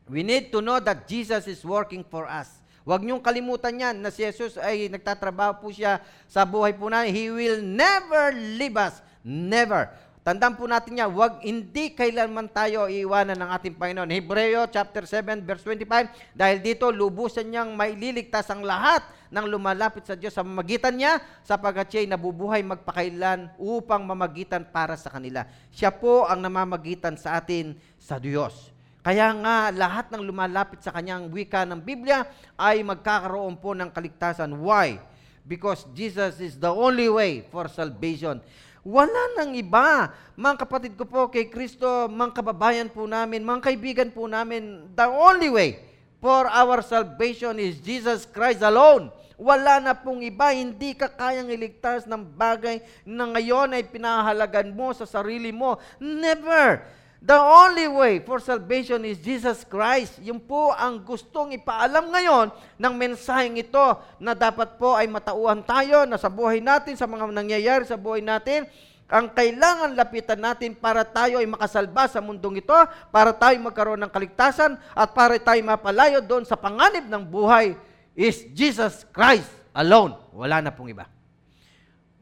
We 0.08 0.24
need 0.24 0.52
to 0.56 0.64
know 0.64 0.80
that 0.80 1.08
Jesus 1.08 1.48
is 1.52 1.64
working 1.68 2.04
for 2.08 2.24
us. 2.28 2.64
Huwag 2.88 3.04
niyong 3.04 3.20
kalimutan 3.20 3.76
yan 3.76 4.00
na 4.00 4.08
si 4.08 4.24
Jesus 4.24 4.56
ay 4.56 4.88
nagtatrabaho 4.88 5.60
po 5.60 5.68
siya 5.68 6.00
sa 6.24 6.48
buhay 6.48 6.72
po 6.72 6.88
natin. 6.88 7.12
He 7.12 7.28
will 7.28 7.60
never 7.60 8.32
leave 8.32 8.80
us. 8.80 9.04
Never. 9.28 9.92
Tandaan 10.24 10.60
po 10.60 10.68
natin 10.68 10.96
niya, 10.96 11.08
wag 11.08 11.40
hindi 11.44 11.96
kailanman 11.96 12.52
tayo 12.52 12.92
iiwanan 12.92 13.40
ng 13.40 13.48
ating 13.48 13.76
Panginoon. 13.80 14.12
Hebreo 14.12 14.68
chapter 14.68 15.04
7 15.08 15.44
verse 15.44 15.64
25, 15.64 16.36
dahil 16.36 16.60
dito 16.60 16.92
lubusan 16.92 17.48
niyang 17.48 17.76
maililigtas 17.76 18.52
ang 18.52 18.64
lahat 18.64 19.04
ng 19.32 19.48
lumalapit 19.48 20.04
sa 20.04 20.20
Diyos 20.20 20.36
sa 20.36 20.44
mamagitan 20.44 20.96
niya 21.00 21.20
sapagkat 21.48 21.92
siya'y 21.92 22.08
nabubuhay 22.12 22.60
magpakailan 22.64 23.52
upang 23.56 24.04
mamagitan 24.04 24.68
para 24.68 25.00
sa 25.00 25.12
kanila. 25.12 25.48
Siya 25.72 25.96
po 25.96 26.28
ang 26.28 26.44
namamagitan 26.44 27.16
sa 27.16 27.40
atin 27.40 27.76
sa 27.96 28.20
Diyos. 28.20 28.77
Kaya 29.08 29.32
nga 29.40 29.72
lahat 29.72 30.12
ng 30.12 30.20
lumalapit 30.20 30.84
sa 30.84 30.92
kanyang 30.92 31.32
wika 31.32 31.64
ng 31.64 31.80
Biblia 31.80 32.28
ay 32.60 32.84
magkakaroon 32.84 33.56
po 33.56 33.72
ng 33.72 33.88
kaligtasan. 33.88 34.52
Why? 34.60 35.00
Because 35.48 35.88
Jesus 35.96 36.44
is 36.44 36.60
the 36.60 36.68
only 36.68 37.08
way 37.08 37.48
for 37.48 37.72
salvation. 37.72 38.44
Wala 38.84 39.40
nang 39.40 39.56
iba. 39.56 40.12
Mga 40.36 40.56
kapatid 40.60 41.00
ko 41.00 41.08
po 41.08 41.32
kay 41.32 41.48
Kristo, 41.48 42.12
mga 42.12 42.44
kababayan 42.44 42.92
po 42.92 43.08
namin, 43.08 43.48
mga 43.48 43.72
kaibigan 43.72 44.12
po 44.12 44.28
namin, 44.28 44.92
the 44.92 45.08
only 45.08 45.48
way 45.48 45.80
for 46.20 46.44
our 46.52 46.84
salvation 46.84 47.64
is 47.64 47.80
Jesus 47.80 48.28
Christ 48.28 48.60
alone. 48.60 49.08
Wala 49.40 49.80
na 49.80 49.96
pong 49.96 50.20
iba, 50.28 50.52
hindi 50.52 50.92
ka 51.00 51.08
kayang 51.08 51.48
iligtas 51.48 52.04
ng 52.12 52.28
bagay 52.36 52.84
na 53.08 53.24
ngayon 53.24 53.72
ay 53.72 53.88
pinahalagan 53.88 54.76
mo 54.76 54.92
sa 54.92 55.08
sarili 55.08 55.56
mo. 55.56 55.80
Never! 55.96 56.84
The 57.28 57.36
only 57.36 57.92
way 57.92 58.24
for 58.24 58.40
salvation 58.40 59.04
is 59.04 59.20
Jesus 59.20 59.68
Christ. 59.68 60.16
Yun 60.24 60.40
po 60.40 60.72
ang 60.72 61.04
gustong 61.04 61.52
ipaalam 61.60 62.08
ngayon 62.08 62.56
ng 62.80 62.94
mensaheng 62.96 63.60
ito 63.60 64.00
na 64.16 64.32
dapat 64.32 64.80
po 64.80 64.96
ay 64.96 65.12
matauhan 65.12 65.60
tayo 65.68 66.08
na 66.08 66.16
sa 66.16 66.32
buhay 66.32 66.64
natin, 66.64 66.96
sa 66.96 67.04
mga 67.04 67.28
nangyayari 67.28 67.84
sa 67.84 68.00
buhay 68.00 68.24
natin, 68.24 68.64
ang 69.12 69.28
kailangan 69.28 69.92
lapitan 69.92 70.40
natin 70.40 70.72
para 70.72 71.04
tayo 71.04 71.44
ay 71.44 71.48
makasalba 71.52 72.08
sa 72.08 72.24
mundong 72.24 72.64
ito, 72.64 72.80
para 73.12 73.36
tayo 73.36 73.60
magkaroon 73.60 74.00
ng 74.08 74.12
kaligtasan, 74.16 74.80
at 74.96 75.12
para 75.12 75.36
tayo 75.36 75.60
mapalayo 75.68 76.24
doon 76.24 76.48
sa 76.48 76.56
panganib 76.56 77.12
ng 77.12 77.28
buhay 77.28 77.76
is 78.16 78.48
Jesus 78.56 79.04
Christ 79.12 79.52
alone. 79.76 80.16
Wala 80.32 80.64
na 80.64 80.72
pong 80.72 80.96
iba. 80.96 81.12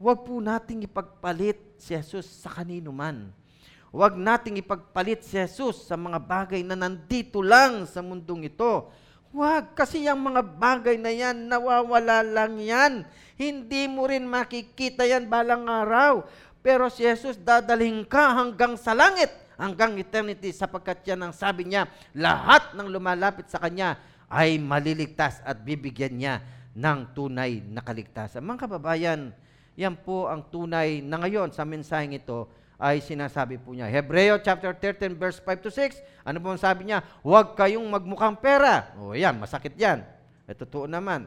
Huwag 0.02 0.26
po 0.26 0.42
nating 0.42 0.82
ipagpalit 0.90 1.78
si 1.78 1.94
Jesus 1.94 2.26
sa 2.42 2.50
kanino 2.50 2.90
man. 2.90 3.45
Huwag 3.94 4.18
nating 4.18 4.58
ipagpalit 4.60 5.22
si 5.22 5.38
Jesus 5.38 5.86
sa 5.86 5.94
mga 5.94 6.18
bagay 6.18 6.60
na 6.66 6.74
nandito 6.74 7.38
lang 7.38 7.86
sa 7.86 8.02
mundong 8.02 8.50
ito. 8.50 8.90
Huwag, 9.30 9.76
kasi 9.76 10.06
yung 10.06 10.32
mga 10.32 10.42
bagay 10.42 10.96
na 10.96 11.12
yan, 11.12 11.46
nawawala 11.46 12.24
lang 12.24 12.56
yan. 12.58 13.04
Hindi 13.36 13.84
mo 13.86 14.08
rin 14.08 14.24
makikita 14.24 15.04
yan 15.04 15.28
balang 15.28 15.68
araw. 15.68 16.24
Pero 16.64 16.90
si 16.90 17.06
Jesus 17.06 17.38
dadalhin 17.38 18.02
ka 18.02 18.32
hanggang 18.34 18.74
sa 18.74 18.96
langit, 18.96 19.30
hanggang 19.54 19.94
eternity, 20.00 20.50
sapagkat 20.50 21.06
yan 21.06 21.22
ang 21.22 21.34
sabi 21.36 21.68
niya, 21.68 21.86
lahat 22.16 22.74
ng 22.74 22.88
lumalapit 22.90 23.46
sa 23.46 23.62
Kanya 23.62 24.00
ay 24.26 24.58
maliligtas 24.58 25.38
at 25.46 25.62
bibigyan 25.62 26.14
niya 26.18 26.34
ng 26.74 27.14
tunay 27.14 27.62
na 27.62 27.80
kaligtasan. 27.80 28.42
Mga 28.42 28.66
kababayan, 28.66 29.30
yan 29.78 29.94
po 29.94 30.26
ang 30.26 30.42
tunay 30.48 31.00
na 31.00 31.22
ngayon 31.22 31.52
sa 31.54 31.62
mensaheng 31.62 32.16
ito 32.16 32.50
ay 32.76 33.00
sinasabi 33.00 33.56
po 33.56 33.72
niya. 33.72 33.88
Hebreo 33.88 34.36
chapter 34.40 34.76
13 34.76 35.16
verse 35.16 35.40
5 35.40 35.64
to 35.64 35.70
6, 35.72 35.96
ano 36.24 36.38
po 36.40 36.52
ang 36.52 36.60
sabi 36.60 36.88
niya? 36.88 37.00
Huwag 37.24 37.56
kayong 37.56 37.84
magmukhang 37.88 38.36
pera. 38.36 38.92
O 39.00 39.16
yan, 39.16 39.40
masakit 39.40 39.72
yan. 39.80 40.04
E, 40.44 40.52
totoo 40.52 40.84
naman. 40.84 41.24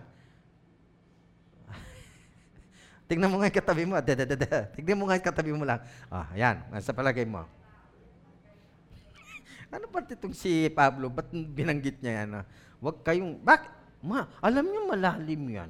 Tingnan 3.10 3.34
mo 3.34 3.42
nga 3.42 3.50
katabi 3.50 3.90
mo. 3.90 3.98
Da, 3.98 4.14
da, 4.14 4.26
da, 4.30 4.38
da. 4.38 4.70
Tingnan 4.78 4.98
mo 5.02 5.10
nga 5.10 5.18
katabi 5.18 5.52
mo 5.52 5.66
lang. 5.66 5.82
Ah, 6.08 6.30
yan. 6.38 6.62
Nasa 6.70 6.94
palagay 6.94 7.26
mo. 7.26 7.42
ano 9.74 9.86
ba 9.90 10.06
itong 10.06 10.38
si 10.38 10.70
Pablo? 10.70 11.10
Ba't 11.10 11.34
binanggit 11.34 11.98
niya 12.00 12.24
yan? 12.24 12.30
ah? 12.40 12.46
Huwag 12.78 13.02
kayong... 13.02 13.42
Bakit? 13.42 13.72
Ma, 14.00 14.32
alam 14.40 14.64
niyo 14.64 14.88
malalim 14.88 15.44
yan. 15.50 15.70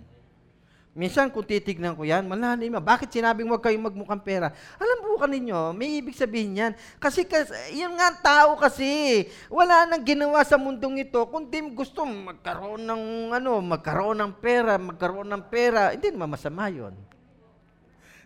Minsan 0.99 1.31
kung 1.31 1.47
titignan 1.47 1.95
ko 1.95 2.03
yan, 2.03 2.27
malalim. 2.27 2.75
Bakit 2.75 3.07
sinabing 3.07 3.47
huwag 3.47 3.63
kayong 3.63 3.87
magmukhang 3.87 4.19
pera? 4.19 4.51
Alam 4.75 4.99
po 4.99 5.15
ka 5.15 5.31
ninyo, 5.31 5.71
may 5.71 6.03
ibig 6.03 6.11
sabihin 6.11 6.59
yan. 6.59 6.71
Kasi, 6.99 7.23
kasi 7.23 7.55
yun 7.71 7.95
nga 7.95 8.11
tao 8.19 8.59
kasi. 8.59 9.23
Wala 9.47 9.87
nang 9.87 10.03
ginawa 10.03 10.43
sa 10.43 10.59
mundong 10.59 11.07
ito, 11.07 11.23
kundi 11.31 11.63
gusto 11.71 12.03
magkaroon 12.03 12.83
ng 12.83 13.03
ano, 13.31 13.63
magkaroon 13.63 14.19
ng 14.19 14.33
pera, 14.43 14.75
magkaroon 14.75 15.31
ng 15.31 15.43
pera. 15.47 15.95
Hindi 15.95 16.11
naman 16.11 16.35
masama 16.35 16.67
yun. 16.67 16.91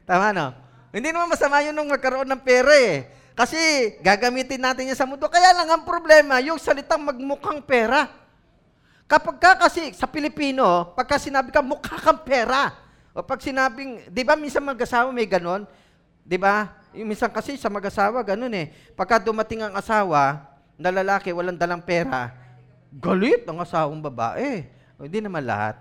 Tama 0.09 0.33
no? 0.33 0.57
Hindi 0.89 1.13
naman 1.13 1.29
masama 1.29 1.61
yun 1.61 1.77
nung 1.77 1.93
magkaroon 1.93 2.25
ng 2.25 2.41
pera 2.41 2.73
eh. 2.73 3.05
Kasi 3.37 3.61
gagamitin 4.01 4.65
natin 4.65 4.89
yan 4.89 4.97
sa 4.97 5.05
mundo. 5.05 5.29
Kaya 5.29 5.53
lang 5.53 5.69
ang 5.69 5.85
problema, 5.85 6.41
yung 6.41 6.57
salitang 6.57 7.05
magmukhang 7.05 7.61
pera. 7.69 8.22
Kapag 9.13 9.37
ka 9.37 9.69
kasi 9.69 9.93
sa 9.93 10.09
Pilipino, 10.09 10.89
pagka 10.97 11.21
sinabi 11.21 11.53
ka, 11.53 11.61
mukha 11.61 12.01
kang 12.01 12.25
pera. 12.25 12.73
O 13.13 13.21
pag 13.21 13.37
sinabing, 13.37 14.09
di 14.09 14.25
ba 14.25 14.33
minsan 14.33 14.65
mag-asawa 14.65 15.13
may 15.13 15.29
ganon? 15.29 15.69
Di 16.25 16.33
ba? 16.33 16.73
Yung 16.97 17.13
minsan 17.13 17.29
kasi 17.29 17.53
sa 17.53 17.69
mag-asawa, 17.69 18.25
ganon 18.25 18.49
eh. 18.57 18.73
Pagka 18.97 19.21
dumating 19.21 19.61
ang 19.61 19.77
asawa, 19.77 20.49
na 20.81 20.89
lalaki, 20.89 21.29
walang 21.29 21.61
dalang 21.61 21.77
pera, 21.77 22.33
galit 22.89 23.45
ang 23.45 23.61
asawang 23.61 24.01
babae. 24.01 24.65
O, 24.97 25.05
hindi 25.05 25.21
naman 25.21 25.45
lahat. 25.45 25.77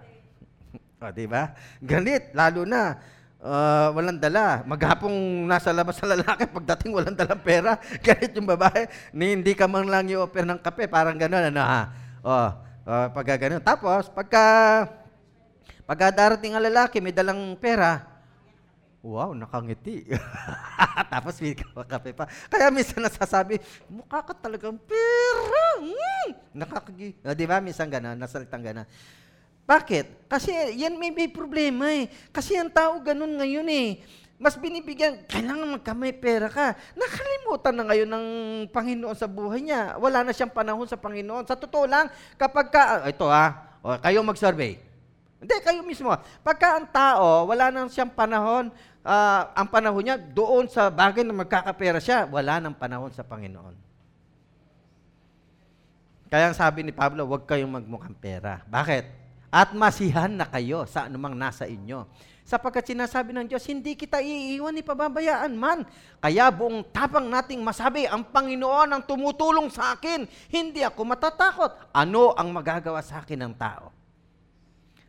o, 1.00 1.08
di 1.08 1.24
ba? 1.24 1.56
Galit, 1.80 2.36
lalo 2.36 2.68
na. 2.68 3.00
ah, 3.40 3.96
walang 3.96 4.20
dala. 4.20 4.60
Maghapong 4.68 5.48
nasa 5.48 5.72
labas 5.72 5.96
sa 5.96 6.04
lalaki, 6.04 6.44
pagdating 6.52 6.92
walang 6.92 7.16
dalang 7.16 7.40
pera, 7.40 7.80
galit 8.04 8.36
yung 8.36 8.44
babae. 8.44 8.92
Ni, 9.16 9.40
hindi 9.40 9.56
ka 9.56 9.64
man 9.64 9.88
lang 9.88 10.12
i-offer 10.12 10.44
ng 10.44 10.60
kape, 10.60 10.84
parang 10.84 11.16
gano'n, 11.16 11.48
ano 11.48 11.62
ha? 11.64 11.82
Oh, 12.22 12.71
oh, 12.86 13.06
pagka 13.12 13.34
ganun. 13.38 13.62
Tapos, 13.62 14.10
pagka, 14.10 14.44
pagka 15.86 16.06
darating 16.10 16.54
ang 16.54 16.64
lalaki, 16.64 16.98
may 16.98 17.14
dalang 17.14 17.54
pera, 17.58 18.02
wow, 19.02 19.34
nakangiti. 19.34 20.06
Tapos 21.12 21.42
may 21.42 21.58
kape 21.58 22.14
pa. 22.14 22.30
Kaya 22.46 22.70
minsan 22.70 23.02
nasasabi, 23.02 23.58
mukha 23.90 24.22
ka 24.22 24.32
talagang 24.32 24.78
pera. 24.78 25.62
Mm, 25.82 26.28
nakakagi. 26.54 27.18
Ah, 27.26 27.34
di 27.34 27.44
ba? 27.44 27.58
Minsan 27.58 27.90
gano'n, 27.90 28.14
nasalitang 28.14 28.62
gano'n. 28.62 28.86
Bakit? 29.62 30.26
Kasi 30.26 30.50
yan 30.74 30.98
may, 30.98 31.14
may 31.14 31.30
problema 31.30 31.90
eh. 31.90 32.10
Kasi 32.34 32.58
ang 32.58 32.70
tao 32.70 32.98
ganun 32.98 33.38
ngayon 33.38 33.66
eh. 33.70 34.02
Mas 34.42 34.58
binibigyan, 34.58 35.22
kailangan 35.30 35.78
magkamay 35.78 36.10
pera 36.18 36.50
ka. 36.50 36.74
Nakalimutan 36.98 37.78
na 37.78 37.86
ngayon 37.86 38.10
ng 38.10 38.26
Panginoon 38.74 39.14
sa 39.14 39.30
buhay 39.30 39.62
niya. 39.62 39.94
Wala 40.02 40.26
na 40.26 40.34
siyang 40.34 40.50
panahon 40.50 40.82
sa 40.90 40.98
Panginoon. 40.98 41.46
Sa 41.46 41.54
totoo 41.54 41.86
lang, 41.86 42.10
kapag 42.34 42.74
ka, 42.74 42.82
ah, 42.82 43.00
ito 43.06 43.22
ah, 43.30 43.78
o, 43.86 43.94
kayo 44.02 44.18
mag-survey. 44.26 44.82
Hindi, 45.38 45.56
kayo 45.62 45.86
mismo. 45.86 46.10
Pagka 46.42 46.74
ang 46.74 46.90
tao, 46.90 47.46
wala 47.46 47.70
na 47.70 47.86
siyang 47.86 48.10
panahon, 48.10 48.74
ah, 49.06 49.54
ang 49.54 49.70
panahon 49.70 50.02
niya 50.02 50.18
doon 50.18 50.66
sa 50.66 50.90
bagay 50.90 51.22
na 51.22 51.38
magkakapera 51.38 52.02
siya, 52.02 52.26
wala 52.26 52.58
nang 52.58 52.74
panahon 52.74 53.14
sa 53.14 53.22
Panginoon. 53.22 53.78
Kaya 56.34 56.50
ang 56.50 56.58
sabi 56.58 56.82
ni 56.82 56.90
Pablo, 56.90 57.30
huwag 57.30 57.46
kayong 57.46 57.78
magmukhang 57.78 58.18
pera. 58.18 58.66
Bakit? 58.66 59.06
At 59.54 59.70
masihan 59.70 60.34
na 60.34 60.50
kayo 60.50 60.82
sa 60.90 61.06
anumang 61.06 61.38
nasa 61.38 61.62
inyo. 61.70 62.10
Sapagkat 62.42 62.90
sinasabi 62.90 63.30
ng 63.30 63.46
Diyos, 63.46 63.62
hindi 63.70 63.94
kita 63.94 64.18
iiwan 64.18 64.74
ni 64.74 64.82
pababayaan 64.82 65.54
man. 65.54 65.86
Kaya 66.18 66.50
buong 66.50 66.82
tapang 66.90 67.30
nating 67.30 67.62
masabi, 67.62 68.04
ang 68.10 68.26
Panginoon 68.26 68.90
ang 68.90 69.02
tumutulong 69.06 69.70
sa 69.70 69.94
akin. 69.94 70.26
Hindi 70.50 70.82
ako 70.82 71.06
matatakot. 71.06 71.70
Ano 71.94 72.34
ang 72.34 72.50
magagawa 72.50 72.98
sa 72.98 73.22
akin 73.22 73.46
ng 73.46 73.54
tao? 73.54 73.94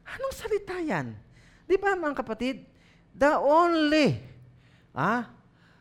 Anong 0.06 0.34
salita 0.38 0.78
yan? 0.78 1.18
Di 1.66 1.74
ba 1.82 1.98
mga 1.98 2.22
kapatid? 2.22 2.70
The 3.18 3.38
only 3.42 4.22
ah, 4.94 5.30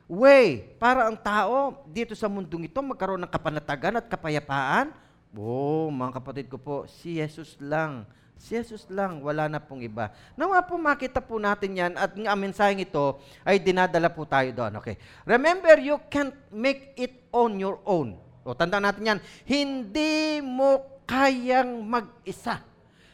way 0.08 0.76
para 0.80 1.08
ang 1.08 1.16
tao 1.16 1.84
dito 1.88 2.16
sa 2.16 2.28
mundong 2.28 2.68
ito 2.68 2.80
magkaroon 2.80 3.20
ng 3.24 3.32
kapanatagan 3.32 4.00
at 4.00 4.08
kapayapaan, 4.08 4.92
oh, 5.36 5.92
mga 5.92 6.12
kapatid 6.16 6.46
ko 6.48 6.56
po, 6.56 6.76
si 6.88 7.20
Jesus 7.20 7.60
lang 7.60 8.08
Si 8.38 8.58
Jesus 8.58 8.90
lang, 8.90 9.22
wala 9.22 9.46
na 9.46 9.62
pong 9.62 9.86
iba. 9.86 10.10
Nawa 10.34 10.60
po 10.66 10.74
makita 10.74 11.22
po 11.22 11.38
natin 11.38 11.78
yan 11.78 11.92
at 11.94 12.12
ang 12.18 12.38
mensaheng 12.38 12.82
ito 12.82 13.22
ay 13.46 13.62
dinadala 13.62 14.10
po 14.10 14.26
tayo 14.26 14.50
doon. 14.50 14.82
Okay. 14.82 14.98
Remember, 15.24 15.78
you 15.78 15.96
can't 16.10 16.34
make 16.50 16.90
it 16.98 17.30
on 17.30 17.56
your 17.56 17.78
own. 17.86 18.18
O, 18.42 18.54
tanda 18.58 18.82
natin 18.82 19.14
yan. 19.14 19.18
Hindi 19.46 20.42
mo 20.42 20.82
kayang 21.06 21.86
mag-isa 21.86 22.58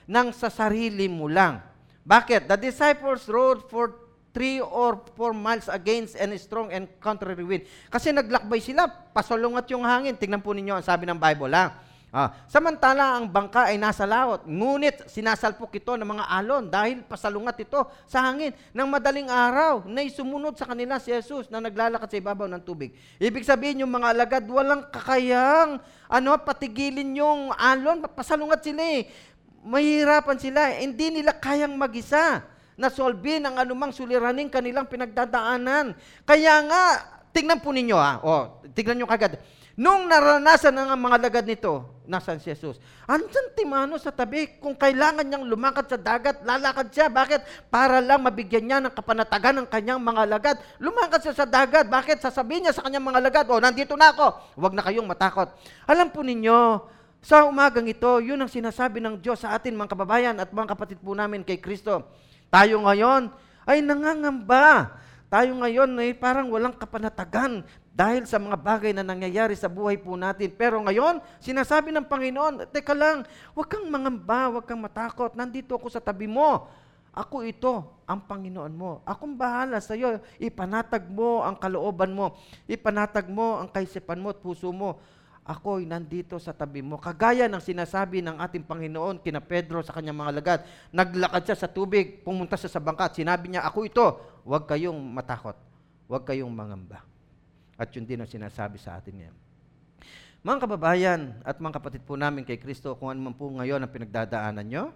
nang 0.09 0.33
sa 0.33 0.49
sarili 0.49 1.05
mo 1.07 1.29
lang. 1.29 1.61
Bakit? 2.09 2.49
The 2.49 2.57
disciples 2.57 3.29
rode 3.29 3.69
for 3.69 4.09
three 4.33 4.65
or 4.65 5.03
four 5.13 5.37
miles 5.37 5.69
against 5.69 6.17
any 6.17 6.41
strong 6.41 6.73
and 6.73 6.89
contrary 7.03 7.45
wind. 7.45 7.69
Kasi 7.93 8.15
naglakbay 8.15 8.65
sila, 8.65 8.89
pasalungat 8.89 9.69
yung 9.69 9.85
hangin. 9.85 10.17
Tingnan 10.17 10.41
po 10.41 10.57
ninyo 10.57 10.81
ang 10.81 10.85
sabi 10.85 11.05
ng 11.05 11.21
Bible, 11.21 11.53
ha? 11.53 11.77
Ah, 12.09 12.33
samantala 12.49 13.21
ang 13.21 13.29
bangka 13.29 13.69
ay 13.69 13.77
nasa 13.77 14.09
laot, 14.09 14.49
ngunit 14.49 15.13
sinasalpok 15.13 15.77
ito 15.77 15.93
ng 15.93 16.09
mga 16.09 16.25
alon 16.41 16.65
dahil 16.65 17.05
pasalungat 17.05 17.61
ito 17.61 17.85
sa 18.09 18.25
hangin. 18.25 18.57
Nang 18.73 18.89
madaling 18.89 19.29
araw, 19.29 19.85
na 19.85 20.01
sumunod 20.09 20.57
sa 20.57 20.65
kanila 20.65 20.97
si 20.97 21.13
Jesus 21.13 21.53
na 21.53 21.61
naglalakad 21.61 22.09
sa 22.09 22.17
ibabaw 22.17 22.49
ng 22.49 22.65
tubig. 22.65 22.97
Ibig 23.21 23.45
sabihin 23.45 23.85
yung 23.85 23.93
mga 23.93 24.17
alagad, 24.17 24.45
walang 24.49 24.89
kakayang 24.89 25.85
ano, 26.09 26.31
patigilin 26.41 27.13
yung 27.13 27.53
alon, 27.53 28.01
pasalungat 28.17 28.65
sila 28.65 28.81
eh. 28.81 29.05
Mahirapan 29.69 30.41
sila, 30.41 30.81
hindi 30.81 31.13
nila 31.13 31.37
kayang 31.37 31.77
magisa 31.77 32.41
na 32.73 32.89
solbin 32.89 33.45
ang 33.45 33.61
anumang 33.61 33.93
suliraning 33.93 34.49
kanilang 34.49 34.89
pinagdadaanan. 34.89 35.93
Kaya 36.25 36.55
nga, 36.65 36.83
tingnan 37.37 37.61
po 37.61 37.69
ninyo 37.69 38.01
ha, 38.01 38.17
o, 38.25 38.65
tingnan 38.73 39.05
nyo 39.05 39.09
kagad 39.13 39.37
Nung 39.79 40.11
naranasan 40.11 40.75
ng 40.75 40.91
mga 40.99 41.17
lagad 41.23 41.47
nito, 41.47 42.03
nasan 42.03 42.43
si 42.43 42.51
Jesus? 42.51 42.83
Andyan 43.07 43.55
timano 43.55 43.95
sa 43.95 44.11
tabi. 44.11 44.59
Kung 44.59 44.75
kailangan 44.75 45.23
niyang 45.23 45.47
lumakad 45.47 45.87
sa 45.87 45.95
dagat, 45.95 46.43
lalakad 46.43 46.91
siya. 46.91 47.07
Bakit? 47.07 47.71
Para 47.71 48.03
lang 48.03 48.27
mabigyan 48.27 48.67
niya 48.67 48.83
ng 48.83 48.91
kapanatagan 48.91 49.63
ng 49.63 49.69
kanyang 49.71 50.03
mga 50.03 50.23
lagad. 50.27 50.57
Lumakad 50.83 51.23
siya 51.23 51.35
sa 51.39 51.47
dagat. 51.47 51.87
Bakit? 51.87 52.19
Sasabihin 52.19 52.67
niya 52.67 52.75
sa 52.75 52.83
kanyang 52.83 53.07
mga 53.07 53.23
lagad, 53.23 53.47
oh, 53.55 53.63
nandito 53.63 53.95
na 53.95 54.11
ako. 54.11 54.59
Huwag 54.59 54.75
na 54.75 54.83
kayong 54.83 55.07
matakot. 55.07 55.47
Alam 55.87 56.11
po 56.11 56.27
ninyo, 56.27 56.83
sa 57.23 57.47
umagang 57.47 57.87
ito, 57.87 58.19
yun 58.19 58.43
ang 58.43 58.51
sinasabi 58.51 58.99
ng 58.99 59.23
Diyos 59.23 59.47
sa 59.47 59.55
atin, 59.55 59.79
mga 59.79 59.95
kababayan 59.95 60.35
at 60.43 60.51
mga 60.51 60.75
kapatid 60.75 60.99
po 60.99 61.15
namin 61.15 61.47
kay 61.47 61.63
Kristo. 61.63 62.03
Tayo 62.51 62.83
ngayon 62.83 63.31
ay 63.63 63.79
nangangamba. 63.79 64.99
Tayo 65.31 65.55
ngayon 65.55 66.03
ay 66.03 66.19
parang 66.19 66.51
walang 66.51 66.75
kapanatagan 66.75 67.63
dahil 67.99 68.31
sa 68.31 68.39
mga 68.39 68.55
bagay 68.55 68.95
na 68.95 69.03
nangyayari 69.03 69.59
sa 69.59 69.67
buhay 69.67 69.99
po 69.99 70.15
natin. 70.15 70.55
Pero 70.55 70.79
ngayon, 70.87 71.19
sinasabi 71.43 71.91
ng 71.91 72.07
Panginoon, 72.07 72.71
teka 72.71 72.95
lang, 72.95 73.27
huwag 73.59 73.67
kang 73.67 73.91
mangamba, 73.91 74.55
huwag 74.55 74.63
kang 74.71 74.79
matakot. 74.79 75.35
Nandito 75.35 75.75
ako 75.75 75.91
sa 75.91 75.99
tabi 75.99 76.31
mo. 76.31 76.71
Ako 77.11 77.43
ito, 77.43 77.99
ang 78.07 78.23
Panginoon 78.23 78.71
mo. 78.71 79.03
Akong 79.03 79.35
bahala 79.35 79.83
sa 79.83 79.99
iyo. 79.99 80.23
Ipanatag 80.39 81.11
mo 81.11 81.43
ang 81.43 81.59
kalooban 81.59 82.15
mo. 82.15 82.39
Ipanatag 82.71 83.27
mo 83.27 83.59
ang 83.59 83.67
kaisipan 83.67 84.23
mo 84.23 84.31
at 84.31 84.39
puso 84.39 84.71
mo. 84.71 85.03
Ako'y 85.43 85.83
nandito 85.83 86.39
sa 86.39 86.55
tabi 86.55 86.87
mo. 86.87 87.03
Kagaya 87.03 87.51
ng 87.51 87.59
sinasabi 87.59 88.23
ng 88.23 88.39
ating 88.39 88.63
Panginoon 88.63 89.19
kina 89.19 89.43
Pedro 89.43 89.83
sa 89.83 89.91
kanyang 89.91 90.23
mga 90.23 90.33
lagad. 90.39 90.59
Naglakad 90.95 91.43
siya 91.51 91.67
sa 91.67 91.67
tubig, 91.67 92.23
pumunta 92.23 92.55
siya 92.55 92.71
sa 92.71 92.79
bangka. 92.79 93.11
Sinabi 93.11 93.51
niya, 93.51 93.67
ako 93.67 93.79
ito. 93.83 94.07
Huwag 94.47 94.71
kayong 94.71 95.01
matakot. 95.11 95.59
Huwag 96.07 96.23
kayong 96.23 96.55
mangamba. 96.55 97.08
At 97.79 97.95
yun 97.95 98.03
din 98.03 98.19
ang 98.19 98.27
sinasabi 98.27 98.77
sa 98.83 98.99
atin 98.99 99.23
ngayon. 99.23 99.37
Mga 100.43 100.59
kababayan 100.67 101.21
at 101.47 101.63
mga 101.63 101.79
kapatid 101.79 102.03
po 102.03 102.19
namin 102.19 102.43
kay 102.43 102.59
Kristo, 102.59 102.99
kung 102.99 103.15
ano 103.15 103.31
man 103.31 103.35
po 103.39 103.47
ngayon 103.51 103.79
ang 103.79 103.91
pinagdadaanan 103.91 104.67
nyo, 104.67 104.91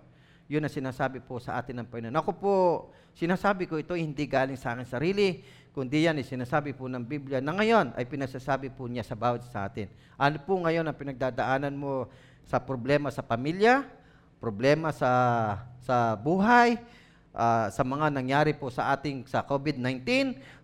yun 0.51 0.62
ang 0.66 0.70
sinasabi 0.70 1.22
po 1.22 1.39
sa 1.39 1.59
atin 1.59 1.83
ng 1.83 1.87
Panginoon. 1.87 2.18
Ako 2.18 2.30
po, 2.35 2.55
sinasabi 3.14 3.70
ko 3.70 3.78
ito 3.78 3.95
hindi 3.95 4.26
galing 4.26 4.59
sa 4.59 4.74
akin 4.74 4.87
sarili, 4.87 5.43
kundi 5.70 6.05
yan 6.05 6.18
ay 6.18 6.26
sinasabi 6.26 6.74
po 6.74 6.91
ng 6.91 7.03
Biblia 7.07 7.39
na 7.39 7.55
ngayon 7.55 7.95
ay 7.95 8.05
pinasasabi 8.05 8.74
po 8.74 8.91
niya 8.91 9.07
sa 9.07 9.14
bawat 9.14 9.47
sa 9.49 9.64
atin. 9.66 9.89
Ano 10.18 10.43
po 10.43 10.59
ngayon 10.59 10.85
ang 10.85 10.97
pinagdadaanan 10.99 11.74
mo 11.74 12.11
sa 12.47 12.59
problema 12.59 13.09
sa 13.09 13.22
pamilya, 13.22 13.87
problema 14.43 14.91
sa 14.91 15.11
sa 15.83 16.14
buhay, 16.14 16.78
uh, 17.33 17.68
sa 17.72 17.83
mga 17.83 18.12
nangyari 18.12 18.53
po 18.53 18.68
sa 18.68 18.93
ating 18.93 19.24
sa 19.28 19.45
COVID-19, 19.45 20.05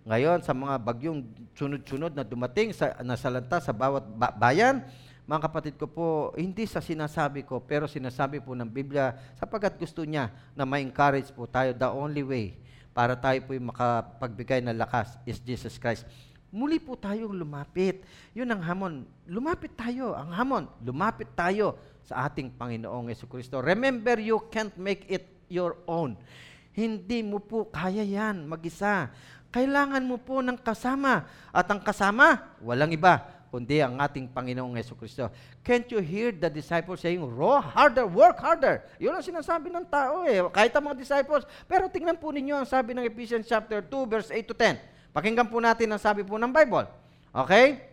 ngayon 0.05 0.39
sa 0.45 0.53
mga 0.53 0.77
bagyong 0.81 1.21
sunod-sunod 1.57 2.12
na 2.14 2.25
dumating 2.25 2.73
sa 2.73 2.97
nasalanta 3.05 3.61
sa 3.61 3.73
bawat 3.73 4.05
ba- 4.16 4.33
bayan, 4.33 4.85
mga 5.29 5.45
kapatid 5.45 5.75
ko 5.77 5.85
po, 5.85 6.07
hindi 6.41 6.64
sa 6.64 6.81
sinasabi 6.81 7.45
ko, 7.45 7.61
pero 7.61 7.85
sinasabi 7.85 8.41
po 8.41 8.57
ng 8.57 8.69
Biblia 8.69 9.12
sapagkat 9.37 9.77
gusto 9.77 10.01
niya 10.01 10.33
na 10.57 10.64
ma-encourage 10.64 11.29
po 11.37 11.45
tayo 11.45 11.77
the 11.77 11.89
only 11.89 12.25
way 12.25 12.57
para 12.97 13.12
tayo 13.12 13.37
po 13.45 13.53
makapagbigay 13.53 14.64
ng 14.64 14.73
lakas 14.81 15.21
is 15.29 15.37
Jesus 15.37 15.77
Christ. 15.77 16.09
Muli 16.49 16.81
po 16.81 16.97
tayong 16.97 17.37
lumapit. 17.37 18.01
Yun 18.33 18.49
ang 18.49 18.64
hamon. 18.64 19.05
Lumapit 19.29 19.77
tayo. 19.77 20.16
Ang 20.16 20.33
hamon, 20.33 20.64
lumapit 20.81 21.29
tayo 21.37 21.77
sa 22.01 22.25
ating 22.25 22.57
Panginoong 22.57 23.12
Yesu 23.12 23.29
Kristo. 23.29 23.61
Remember, 23.61 24.16
you 24.16 24.41
can't 24.49 24.73
make 24.81 25.05
it 25.12 25.29
your 25.53 25.77
own. 25.85 26.16
Hindi 26.73 27.25
mo 27.25 27.41
po 27.43 27.66
kaya 27.69 28.05
yan 28.05 28.47
mag-isa. 28.47 29.11
Kailangan 29.49 30.05
mo 30.05 30.21
po 30.21 30.45
ng 30.45 30.61
kasama. 30.61 31.25
At 31.49 31.66
ang 31.73 31.81
kasama, 31.81 32.55
walang 32.61 32.93
iba, 32.93 33.25
kundi 33.49 33.81
ang 33.81 33.97
ating 33.97 34.29
Panginoong 34.29 34.77
Yeso 34.77 34.93
Kristo. 34.93 35.33
Can't 35.64 35.89
you 35.89 36.05
hear 36.05 36.31
the 36.37 36.53
disciples 36.53 37.01
saying, 37.01 37.25
Row 37.25 37.57
harder, 37.57 38.05
work 38.05 38.37
harder. 38.45 38.85
Yun 39.01 39.16
ang 39.16 39.25
sinasabi 39.25 39.73
ng 39.73 39.89
tao 39.89 40.29
eh, 40.29 40.45
kahit 40.53 40.73
ang 40.77 40.93
mga 40.93 41.01
disciples. 41.01 41.49
Pero 41.64 41.89
tingnan 41.89 42.21
po 42.21 42.29
ninyo 42.29 42.61
ang 42.61 42.69
sabi 42.69 42.93
ng 42.93 43.09
Ephesians 43.09 43.49
chapter 43.49 43.81
2, 43.81 43.89
verse 44.05 44.29
8 44.29 44.45
to 44.45 44.55
10. 44.55 44.77
Pakinggan 45.16 45.49
po 45.49 45.59
natin 45.64 45.89
ang 45.89 46.01
sabi 46.01 46.21
po 46.21 46.37
ng 46.37 46.53
Bible. 46.53 46.85
Okay? 47.33 47.88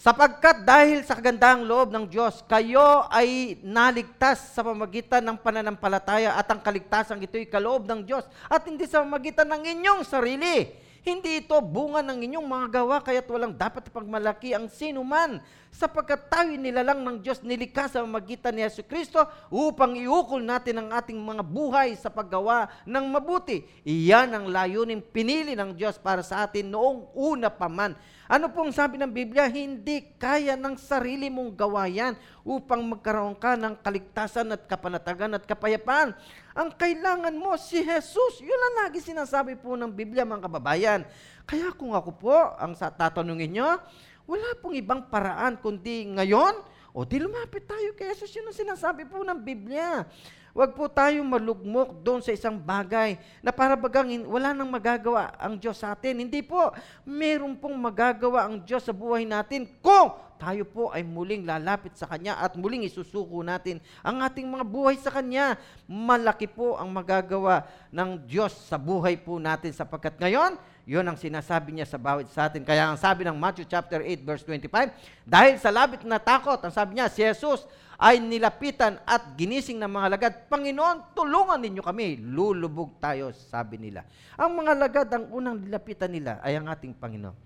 Sapagkat 0.00 0.64
dahil 0.64 1.04
sa 1.04 1.12
kagandahang 1.12 1.68
loob 1.68 1.92
ng 1.92 2.08
Diyos, 2.08 2.40
kayo 2.48 3.04
ay 3.12 3.60
naligtas 3.60 4.56
sa 4.56 4.64
pamagitan 4.64 5.20
ng 5.20 5.36
pananampalataya 5.36 6.40
at 6.40 6.48
ang 6.48 6.56
kaligtasan 6.56 7.20
ito'y 7.20 7.44
kaloob 7.44 7.84
ng 7.84 8.08
Diyos 8.08 8.24
at 8.48 8.64
hindi 8.64 8.88
sa 8.88 9.04
pamagitan 9.04 9.44
ng 9.52 9.60
inyong 9.60 10.00
sarili. 10.08 10.72
Hindi 11.04 11.44
ito 11.44 11.56
bunga 11.60 12.00
ng 12.00 12.16
inyong 12.16 12.48
mga 12.48 12.66
gawa, 12.80 13.04
kaya't 13.04 13.28
walang 13.28 13.52
dapat 13.52 13.92
pagmalaki 13.92 14.56
ang 14.56 14.72
sino 14.72 15.04
man, 15.04 15.40
sapagkat 15.68 16.32
tayo 16.32 16.52
nilalang 16.56 17.04
ng 17.04 17.16
Diyos 17.20 17.44
nilikha 17.44 17.88
sa 17.88 18.00
magitan 18.04 18.56
ni 18.56 18.64
Yesu 18.64 18.80
Kristo 18.84 19.20
upang 19.52 19.96
iukol 20.00 20.40
natin 20.40 20.80
ang 20.80 20.96
ating 20.96 21.16
mga 21.16 21.44
buhay 21.44 21.92
sa 21.96 22.08
paggawa 22.08 22.72
ng 22.88 23.04
mabuti. 23.04 23.68
Iyan 23.84 24.32
ang 24.32 24.46
layunin 24.48 25.04
pinili 25.04 25.52
ng 25.52 25.76
Diyos 25.76 26.00
para 26.00 26.24
sa 26.24 26.48
atin 26.48 26.72
noong 26.72 27.12
una 27.12 27.52
pa 27.52 27.68
man. 27.68 27.92
Ano 28.30 28.46
pong 28.46 28.70
sabi 28.70 28.94
ng 28.94 29.10
Biblia? 29.10 29.50
Hindi 29.50 30.06
kaya 30.14 30.54
ng 30.54 30.78
sarili 30.78 31.26
mong 31.26 31.50
gawa 31.50 31.90
yan 31.90 32.14
upang 32.46 32.78
magkaroon 32.78 33.34
ka 33.34 33.58
ng 33.58 33.82
kaligtasan 33.82 34.54
at 34.54 34.70
kapanatagan 34.70 35.34
at 35.34 35.42
kapayapaan. 35.42 36.14
Ang 36.54 36.70
kailangan 36.78 37.34
mo 37.34 37.58
si 37.58 37.82
Jesus. 37.82 38.38
Yun 38.38 38.54
ang 38.54 38.74
lagi 38.86 39.02
sinasabi 39.02 39.58
po 39.58 39.74
ng 39.74 39.90
Biblia 39.90 40.22
mga 40.22 40.46
kababayan. 40.46 41.02
Kaya 41.42 41.74
kung 41.74 41.90
ako 41.90 42.10
po, 42.14 42.38
ang 42.54 42.70
tatanungin 42.78 43.50
nyo, 43.50 43.82
wala 44.30 44.54
pong 44.62 44.78
ibang 44.78 45.10
paraan 45.10 45.58
kundi 45.58 46.06
ngayon, 46.14 46.54
o 46.94 47.02
di 47.02 47.18
lumapit 47.18 47.66
tayo 47.66 47.98
kay 47.98 48.14
Jesus. 48.14 48.30
Yun 48.30 48.46
ang 48.46 48.54
sinasabi 48.54 49.10
po 49.10 49.26
ng 49.26 49.42
Biblia. 49.42 50.06
Huwag 50.50 50.74
po 50.74 50.90
tayong 50.90 51.26
malugmok 51.26 52.02
doon 52.02 52.18
sa 52.18 52.34
isang 52.34 52.58
bagay 52.58 53.14
na 53.38 53.54
para 53.54 53.78
bagang 53.78 54.10
wala 54.26 54.50
nang 54.50 54.66
magagawa 54.66 55.30
ang 55.38 55.54
Diyos 55.54 55.78
sa 55.78 55.94
atin. 55.94 56.26
Hindi 56.26 56.42
po, 56.42 56.74
meron 57.06 57.54
pong 57.54 57.78
magagawa 57.78 58.50
ang 58.50 58.58
Diyos 58.66 58.82
sa 58.82 58.90
buhay 58.90 59.22
natin 59.22 59.70
kung 59.78 60.10
tayo 60.40 60.64
po 60.64 60.88
ay 60.88 61.04
muling 61.04 61.44
lalapit 61.44 61.92
sa 61.94 62.08
Kanya 62.08 62.40
at 62.40 62.56
muling 62.56 62.88
isusuko 62.88 63.44
natin 63.44 63.76
ang 64.00 64.24
ating 64.24 64.48
mga 64.48 64.64
buhay 64.64 64.96
sa 64.96 65.12
Kanya. 65.12 65.60
Malaki 65.84 66.48
po 66.48 66.80
ang 66.80 66.88
magagawa 66.88 67.68
ng 67.92 68.24
Diyos 68.24 68.56
sa 68.56 68.80
buhay 68.80 69.20
po 69.20 69.36
natin 69.36 69.70
sapagkat 69.76 70.16
ngayon, 70.16 70.56
yun 70.88 71.04
ang 71.04 71.20
sinasabi 71.20 71.76
niya 71.76 71.84
sa 71.84 72.00
bawat 72.00 72.32
sa 72.32 72.48
atin. 72.48 72.64
Kaya 72.64 72.88
ang 72.88 72.96
sabi 72.96 73.28
ng 73.28 73.36
Matthew 73.36 73.68
chapter 73.68 74.00
8 74.00 74.24
verse 74.24 74.42
25, 74.48 75.28
dahil 75.28 75.54
sa 75.60 75.68
labit 75.68 76.02
na 76.08 76.16
takot, 76.16 76.58
ang 76.58 76.72
sabi 76.72 76.96
niya, 76.96 77.12
si 77.12 77.20
Jesus 77.20 77.68
ay 78.00 78.16
nilapitan 78.16 78.96
at 79.04 79.36
ginising 79.36 79.76
ng 79.76 79.92
mga 79.92 80.08
lagad, 80.16 80.32
Panginoon, 80.48 81.12
tulungan 81.12 81.60
ninyo 81.60 81.84
kami. 81.84 82.16
Lulubog 82.16 82.96
tayo, 82.96 83.28
sabi 83.36 83.76
nila. 83.76 84.08
Ang 84.40 84.64
mga 84.64 84.72
lagad, 84.72 85.08
ang 85.12 85.28
unang 85.28 85.60
nilapitan 85.60 86.08
nila 86.08 86.40
ay 86.40 86.56
ang 86.56 86.64
ating 86.72 86.96
Panginoon. 86.96 87.36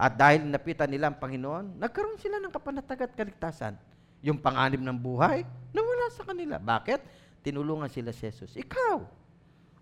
At 0.00 0.16
dahil 0.16 0.48
nilapitan 0.48 0.88
nila 0.88 1.12
ang 1.12 1.20
Panginoon, 1.20 1.76
nagkaroon 1.76 2.16
sila 2.16 2.40
ng 2.40 2.48
kapanatag 2.48 3.04
at 3.04 3.12
kaligtasan. 3.12 3.76
Yung 4.24 4.40
panganib 4.40 4.80
ng 4.80 4.96
buhay, 4.96 5.44
nawala 5.76 6.08
sa 6.08 6.24
kanila. 6.24 6.56
Bakit? 6.56 7.04
Tinulungan 7.44 7.92
sila 7.92 8.08
si 8.08 8.24
Jesus. 8.32 8.56
Ikaw, 8.56 9.04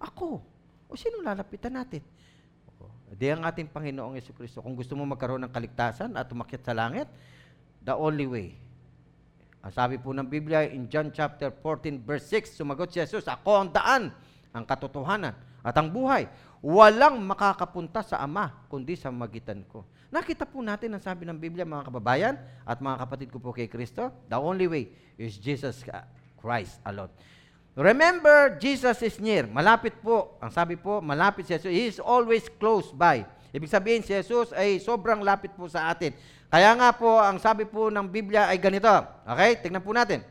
ako, 0.03 0.43
o 0.91 0.99
sino 0.99 1.23
lalapitan 1.23 1.79
natin? 1.79 2.03
Di 3.15 3.31
ang 3.31 3.47
ating 3.47 3.71
Panginoong 3.71 4.19
Yesu 4.19 4.35
Kristo. 4.35 4.59
Kung 4.59 4.75
gusto 4.75 4.99
mo 4.99 5.07
magkaroon 5.07 5.47
ng 5.47 5.55
kaligtasan 5.55 6.19
at 6.19 6.27
umakyat 6.35 6.67
sa 6.67 6.75
langit, 6.75 7.07
the 7.87 7.95
only 7.95 8.27
way. 8.27 8.66
Ang 9.67 9.75
sabi 9.75 9.99
po 9.99 10.15
ng 10.15 10.31
Biblia 10.31 10.63
in 10.63 10.87
John 10.87 11.11
chapter 11.11 11.51
14 11.51 11.99
verse 12.07 12.31
6, 12.31 12.55
sumagot 12.55 12.87
si 12.87 13.03
Jesus, 13.03 13.27
Ako 13.27 13.67
ang 13.67 13.75
daan, 13.75 14.15
ang 14.55 14.63
katotohanan, 14.63 15.35
at 15.67 15.75
ang 15.75 15.91
buhay. 15.91 16.31
Walang 16.63 17.19
makakapunta 17.27 17.99
sa 18.07 18.23
Ama, 18.23 18.63
kundi 18.71 18.95
sa 18.95 19.11
magitan 19.11 19.67
ko. 19.67 19.83
Nakita 20.15 20.47
po 20.47 20.63
natin 20.63 20.95
ang 20.95 21.03
sabi 21.03 21.27
ng 21.27 21.35
Biblia, 21.35 21.67
mga 21.67 21.91
kababayan, 21.91 22.39
at 22.63 22.79
mga 22.79 22.97
kapatid 23.03 23.29
ko 23.35 23.43
po 23.43 23.51
kay 23.51 23.67
Kristo, 23.67 24.15
the 24.31 24.39
only 24.39 24.71
way 24.71 24.87
is 25.19 25.35
Jesus 25.35 25.83
Christ 26.39 26.79
alone. 26.87 27.11
Remember, 27.75 28.55
Jesus 28.63 29.03
is 29.03 29.19
near. 29.19 29.51
Malapit 29.51 29.99
po. 29.99 30.39
Ang 30.39 30.55
sabi 30.55 30.79
po, 30.79 31.03
malapit 31.03 31.43
si 31.43 31.59
Jesus. 31.59 31.75
He 31.75 31.91
is 31.91 31.99
always 31.99 32.47
close 32.63 32.95
by. 32.95 33.27
Ibig 33.51 33.67
sabihin, 33.67 34.07
si 34.07 34.15
Jesus 34.15 34.55
ay 34.55 34.79
sobrang 34.79 35.27
lapit 35.27 35.51
po 35.59 35.67
sa 35.67 35.91
atin. 35.91 36.15
Kaya 36.47 36.71
nga 36.79 36.89
po, 36.95 37.19
ang 37.19 37.43
sabi 37.43 37.67
po 37.67 37.91
ng 37.91 38.07
Biblia 38.07 38.47
ay 38.47 38.59
ganito. 38.63 38.91
Okay? 39.27 39.59
Tingnan 39.61 39.83
po 39.83 39.91
natin. 39.91 40.23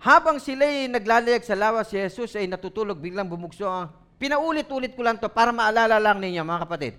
Habang 0.00 0.36
sila'y 0.36 0.88
naglalayag 0.88 1.44
sa 1.44 1.56
lawa, 1.56 1.80
si 1.84 1.96
Jesus 1.96 2.36
ay 2.36 2.44
natutulog, 2.44 3.00
biglang 3.00 3.28
bumugso. 3.28 3.64
Pinaulit-ulit 4.20 4.92
ko 4.92 5.00
lang 5.04 5.16
to 5.16 5.28
para 5.32 5.52
maalala 5.52 5.96
lang 5.96 6.20
ninyo, 6.20 6.44
mga 6.44 6.62
kapatid. 6.68 6.92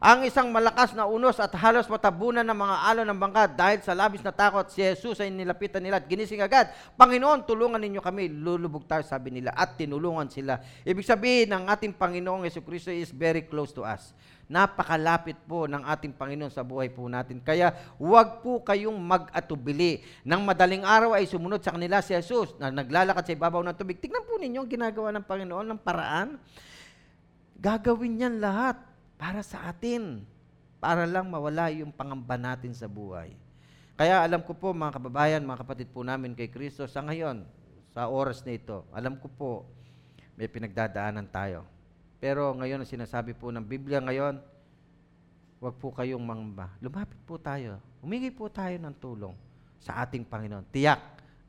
Ang 0.00 0.24
isang 0.24 0.48
malakas 0.48 0.96
na 0.96 1.04
unos 1.04 1.36
at 1.36 1.52
halos 1.60 1.84
matabunan 1.84 2.40
ng 2.40 2.56
mga 2.56 2.76
alon 2.88 3.06
ng 3.12 3.20
bangka 3.20 3.44
dahil 3.52 3.84
sa 3.84 3.92
labis 3.92 4.24
na 4.24 4.32
takot, 4.32 4.64
si 4.72 4.80
Jesus 4.80 5.20
ay 5.20 5.28
nilapitan 5.28 5.84
nila 5.84 6.00
at 6.00 6.08
ginising 6.08 6.40
agad. 6.40 6.72
Panginoon, 6.96 7.44
tulungan 7.44 7.76
ninyo 7.76 8.00
kami. 8.00 8.32
Lulubog 8.32 8.88
tayo, 8.88 9.04
sabi 9.04 9.28
nila. 9.28 9.52
At 9.52 9.76
tinulungan 9.76 10.32
sila. 10.32 10.56
Ibig 10.88 11.04
sabihin, 11.04 11.52
ng 11.52 11.68
ating 11.68 11.92
Panginoong 12.00 12.48
Yesu 12.48 12.64
Kristo 12.64 12.88
is 12.88 13.12
very 13.12 13.44
close 13.44 13.76
to 13.76 13.84
us. 13.84 14.16
Napakalapit 14.48 15.36
po 15.44 15.68
ng 15.68 15.84
ating 15.84 16.16
Panginoon 16.16 16.48
sa 16.48 16.64
buhay 16.64 16.88
po 16.88 17.04
natin. 17.04 17.36
Kaya 17.44 17.68
huwag 18.00 18.40
po 18.40 18.64
kayong 18.64 18.96
mag-atubili. 18.96 20.00
Nang 20.24 20.48
madaling 20.48 20.80
araw 20.80 21.12
ay 21.12 21.28
sumunod 21.28 21.60
sa 21.60 21.76
kanila 21.76 22.00
si 22.00 22.16
Jesus 22.16 22.56
na 22.56 22.72
naglalakad 22.72 23.28
sa 23.28 23.36
ibabaw 23.36 23.60
ng 23.68 23.76
tubig. 23.76 24.00
Tignan 24.00 24.24
po 24.24 24.40
ninyo 24.40 24.64
ang 24.64 24.70
ginagawa 24.72 25.12
ng 25.12 25.28
Panginoon 25.28 25.76
ng 25.76 25.80
paraan. 25.84 26.40
Gagawin 27.60 28.16
niyan 28.16 28.40
lahat 28.40 28.89
para 29.20 29.44
sa 29.44 29.68
atin. 29.68 30.24
Para 30.80 31.04
lang 31.04 31.28
mawala 31.28 31.68
yung 31.68 31.92
pangamba 31.92 32.40
natin 32.40 32.72
sa 32.72 32.88
buhay. 32.88 33.36
Kaya 34.00 34.24
alam 34.24 34.40
ko 34.40 34.56
po 34.56 34.72
mga 34.72 34.96
kababayan, 34.96 35.44
mga 35.44 35.60
kapatid 35.60 35.92
po 35.92 36.00
namin 36.00 36.32
kay 36.32 36.48
Kristo, 36.48 36.88
sa 36.88 37.04
ngayon, 37.04 37.44
sa 37.92 38.08
oras 38.08 38.40
na 38.48 38.56
ito, 38.56 38.88
alam 38.96 39.20
ko 39.20 39.28
po, 39.28 39.50
may 40.40 40.48
pinagdadaanan 40.48 41.28
tayo. 41.28 41.68
Pero 42.16 42.56
ngayon, 42.56 42.80
ang 42.80 42.88
sinasabi 42.88 43.36
po 43.36 43.52
ng 43.52 43.60
Biblia 43.60 44.00
ngayon, 44.00 44.40
huwag 45.60 45.76
po 45.76 45.92
kayong 45.92 46.24
mangamba. 46.24 46.72
Lumapit 46.80 47.20
po 47.28 47.36
tayo. 47.36 47.76
Humingi 48.00 48.32
po 48.32 48.48
tayo 48.48 48.72
ng 48.80 48.96
tulong 48.96 49.36
sa 49.76 50.00
ating 50.00 50.24
Panginoon. 50.24 50.64
Tiyak 50.72 51.00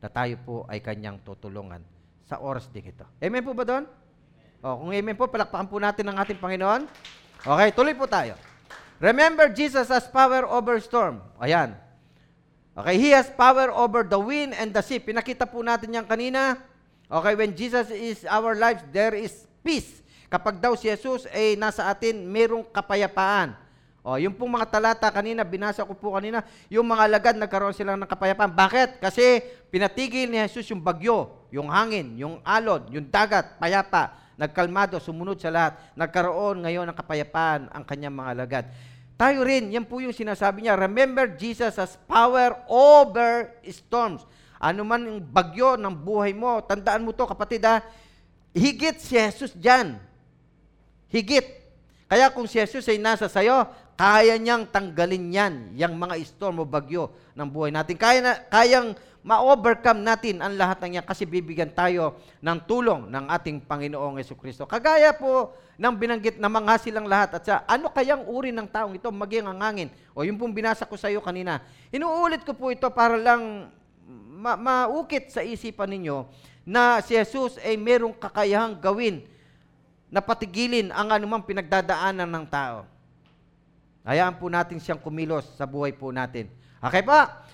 na 0.04 0.12
tayo 0.12 0.36
po 0.44 0.56
ay 0.68 0.84
kanyang 0.84 1.24
tutulungan 1.24 1.80
sa 2.28 2.36
oras 2.36 2.68
din 2.68 2.92
ito. 2.92 3.08
Amen 3.16 3.40
po 3.40 3.56
ba 3.56 3.64
doon? 3.64 3.88
O, 4.60 4.76
kung 4.76 4.92
amen 4.92 5.16
po, 5.16 5.24
palakpakan 5.24 5.68
po 5.72 5.80
natin 5.80 6.04
ang 6.12 6.20
ating 6.20 6.36
Panginoon. 6.36 6.84
Okay, 7.42 7.74
tuloy 7.74 7.90
po 7.98 8.06
tayo. 8.06 8.38
Remember, 9.02 9.50
Jesus 9.50 9.90
has 9.90 10.06
power 10.06 10.46
over 10.46 10.78
storm. 10.78 11.18
Ayan. 11.42 11.74
Okay, 12.78 12.94
He 13.02 13.10
has 13.10 13.26
power 13.34 13.74
over 13.74 14.06
the 14.06 14.14
wind 14.14 14.54
and 14.54 14.70
the 14.70 14.78
sea. 14.78 15.02
Pinakita 15.02 15.50
po 15.50 15.58
natin 15.58 15.90
yan 15.90 16.06
kanina. 16.06 16.62
Okay, 17.10 17.34
when 17.34 17.50
Jesus 17.50 17.90
is 17.90 18.22
our 18.30 18.54
life, 18.54 18.78
there 18.94 19.18
is 19.18 19.50
peace. 19.66 20.06
Kapag 20.30 20.62
daw 20.62 20.78
si 20.78 20.86
Jesus 20.86 21.26
ay 21.34 21.58
nasa 21.58 21.90
atin, 21.90 22.14
merong 22.30 22.62
kapayapaan. 22.70 23.58
O, 24.06 24.14
yung 24.22 24.38
pong 24.38 24.54
mga 24.54 24.70
talata 24.70 25.10
kanina, 25.10 25.42
binasa 25.42 25.82
ko 25.82 25.98
po 25.98 26.14
kanina, 26.14 26.46
yung 26.70 26.86
mga 26.86 27.10
lagad 27.10 27.34
nagkaroon 27.42 27.74
sila 27.74 27.98
ng 27.98 28.06
kapayapaan. 28.06 28.54
Bakit? 28.54 29.02
Kasi 29.02 29.42
pinatigil 29.66 30.30
ni 30.30 30.38
Jesus 30.46 30.70
yung 30.70 30.82
bagyo, 30.82 31.42
yung 31.50 31.66
hangin, 31.74 32.14
yung 32.14 32.38
alon, 32.46 32.86
yung 32.94 33.10
dagat, 33.10 33.58
payapa 33.58 34.21
nagkalmado, 34.42 34.98
sumunod 34.98 35.38
sa 35.38 35.54
lahat, 35.54 35.78
nagkaroon 35.94 36.66
ngayon 36.66 36.90
ng 36.90 36.98
kapayapaan 36.98 37.70
ang 37.70 37.86
kanyang 37.86 38.10
mga 38.18 38.32
lagad. 38.34 38.64
Tayo 39.14 39.46
rin, 39.46 39.70
yan 39.70 39.86
po 39.86 40.02
yung 40.02 40.10
sinasabi 40.10 40.66
niya, 40.66 40.74
remember 40.74 41.30
Jesus 41.38 41.78
has 41.78 41.94
power 42.10 42.58
over 42.66 43.54
storms. 43.70 44.26
Ano 44.58 44.82
man 44.82 45.06
yung 45.06 45.22
bagyo 45.22 45.78
ng 45.78 45.94
buhay 45.94 46.34
mo, 46.34 46.58
tandaan 46.66 47.06
mo 47.06 47.14
to 47.14 47.22
kapatid 47.22 47.62
ha, 47.62 47.86
higit 48.50 48.98
si 48.98 49.14
Jesus 49.14 49.54
dyan. 49.54 50.02
Higit. 51.06 51.62
Kaya 52.10 52.34
kung 52.34 52.50
si 52.50 52.58
Jesus 52.58 52.90
ay 52.90 52.98
nasa 52.98 53.30
sayo, 53.30 53.62
kaya 53.94 54.40
niyang 54.40 54.66
tanggalin 54.68 55.24
yan, 55.30 55.54
yung 55.76 55.96
mga 56.00 56.16
storm 56.24 56.60
o 56.60 56.64
bagyo 56.64 57.12
ng 57.36 57.48
buhay 57.48 57.70
natin. 57.70 57.94
Kaya 57.94 58.18
na, 58.24 58.32
kayang 58.48 58.96
ma-overcome 59.22 60.02
natin 60.02 60.42
ang 60.42 60.58
lahat 60.58 60.82
ng 60.82 60.98
yan 60.98 61.06
kasi 61.06 61.22
bibigyan 61.22 61.70
tayo 61.70 62.18
ng 62.42 62.58
tulong 62.66 63.06
ng 63.06 63.24
ating 63.30 63.62
Panginoong 63.62 64.18
Yesu 64.18 64.34
Kristo. 64.34 64.66
Kagaya 64.66 65.14
po 65.14 65.54
ng 65.78 65.94
binanggit 65.94 66.42
na 66.42 66.50
mga 66.50 66.74
silang 66.82 67.06
lahat 67.06 67.38
at 67.38 67.42
sa 67.46 67.62
ano 67.70 67.86
kayang 67.94 68.26
uri 68.26 68.50
ng 68.50 68.66
taong 68.66 68.98
ito 68.98 69.06
maging 69.14 69.46
ang 69.46 69.62
hangin. 69.62 69.88
O 70.10 70.26
yung 70.26 70.36
pong 70.36 70.50
binasa 70.50 70.82
ko 70.82 70.98
sa 70.98 71.06
iyo 71.06 71.22
kanina. 71.22 71.62
Inuulit 71.94 72.42
ko 72.42 72.50
po 72.52 72.74
ito 72.74 72.90
para 72.90 73.14
lang 73.14 73.70
ma- 74.42 74.58
maukit 74.58 75.30
sa 75.30 75.46
isipan 75.46 75.86
ninyo 75.94 76.26
na 76.66 76.98
si 76.98 77.14
Jesus 77.14 77.62
ay 77.62 77.78
merong 77.78 78.14
kakayahang 78.18 78.74
gawin 78.74 79.22
na 80.10 80.18
patigilin 80.18 80.90
ang 80.90 81.14
anumang 81.14 81.46
pinagdadaanan 81.46 82.26
ng 82.26 82.46
tao. 82.50 82.84
Hayaan 84.02 84.34
po 84.34 84.50
natin 84.50 84.82
siyang 84.82 84.98
kumilos 84.98 85.46
sa 85.54 85.62
buhay 85.62 85.94
po 85.94 86.10
natin. 86.10 86.50
Okay 86.82 87.06
pa? 87.06 87.46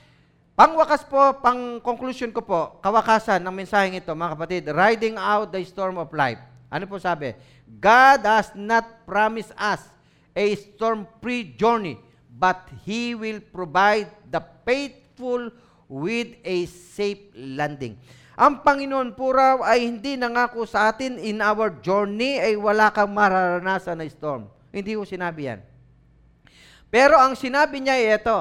Pangwakas 0.59 1.07
po, 1.07 1.38
pang 1.38 1.78
conclusion 1.78 2.34
ko 2.34 2.42
po, 2.42 2.82
kawakasan 2.82 3.38
ng 3.38 3.55
mensaheng 3.55 3.94
ito, 3.94 4.11
mga 4.11 4.34
kapatid, 4.34 4.62
riding 4.74 5.14
out 5.14 5.55
the 5.55 5.62
storm 5.62 6.01
of 6.03 6.11
life. 6.11 6.40
Ano 6.66 6.82
po 6.90 6.99
sabi? 6.99 7.30
God 7.78 8.26
has 8.26 8.51
not 8.59 9.07
promised 9.07 9.55
us 9.55 9.86
a 10.34 10.59
storm-free 10.59 11.55
journey, 11.55 11.94
but 12.26 12.59
He 12.82 13.14
will 13.14 13.38
provide 13.38 14.11
the 14.32 14.42
faithful 14.66 15.53
with 15.86 16.34
a 16.42 16.66
safe 16.66 17.28
landing. 17.38 17.94
Ang 18.34 18.62
Panginoon 18.62 19.18
po 19.18 19.34
raw 19.34 19.62
ay 19.62 19.86
hindi 19.86 20.14
nangako 20.14 20.62
sa 20.62 20.90
atin 20.94 21.22
in 21.22 21.38
our 21.38 21.70
journey 21.82 22.38
ay 22.38 22.55
wala 22.55 22.90
kang 22.90 23.11
mararanasan 23.11 23.99
na 23.99 24.07
storm. 24.07 24.46
Hindi 24.70 24.94
ko 24.94 25.03
sinabi 25.03 25.51
yan. 25.51 25.67
Pero 26.89 27.20
ang 27.20 27.36
sinabi 27.36 27.84
niya 27.84 27.97
ay 28.01 28.07
ito, 28.16 28.39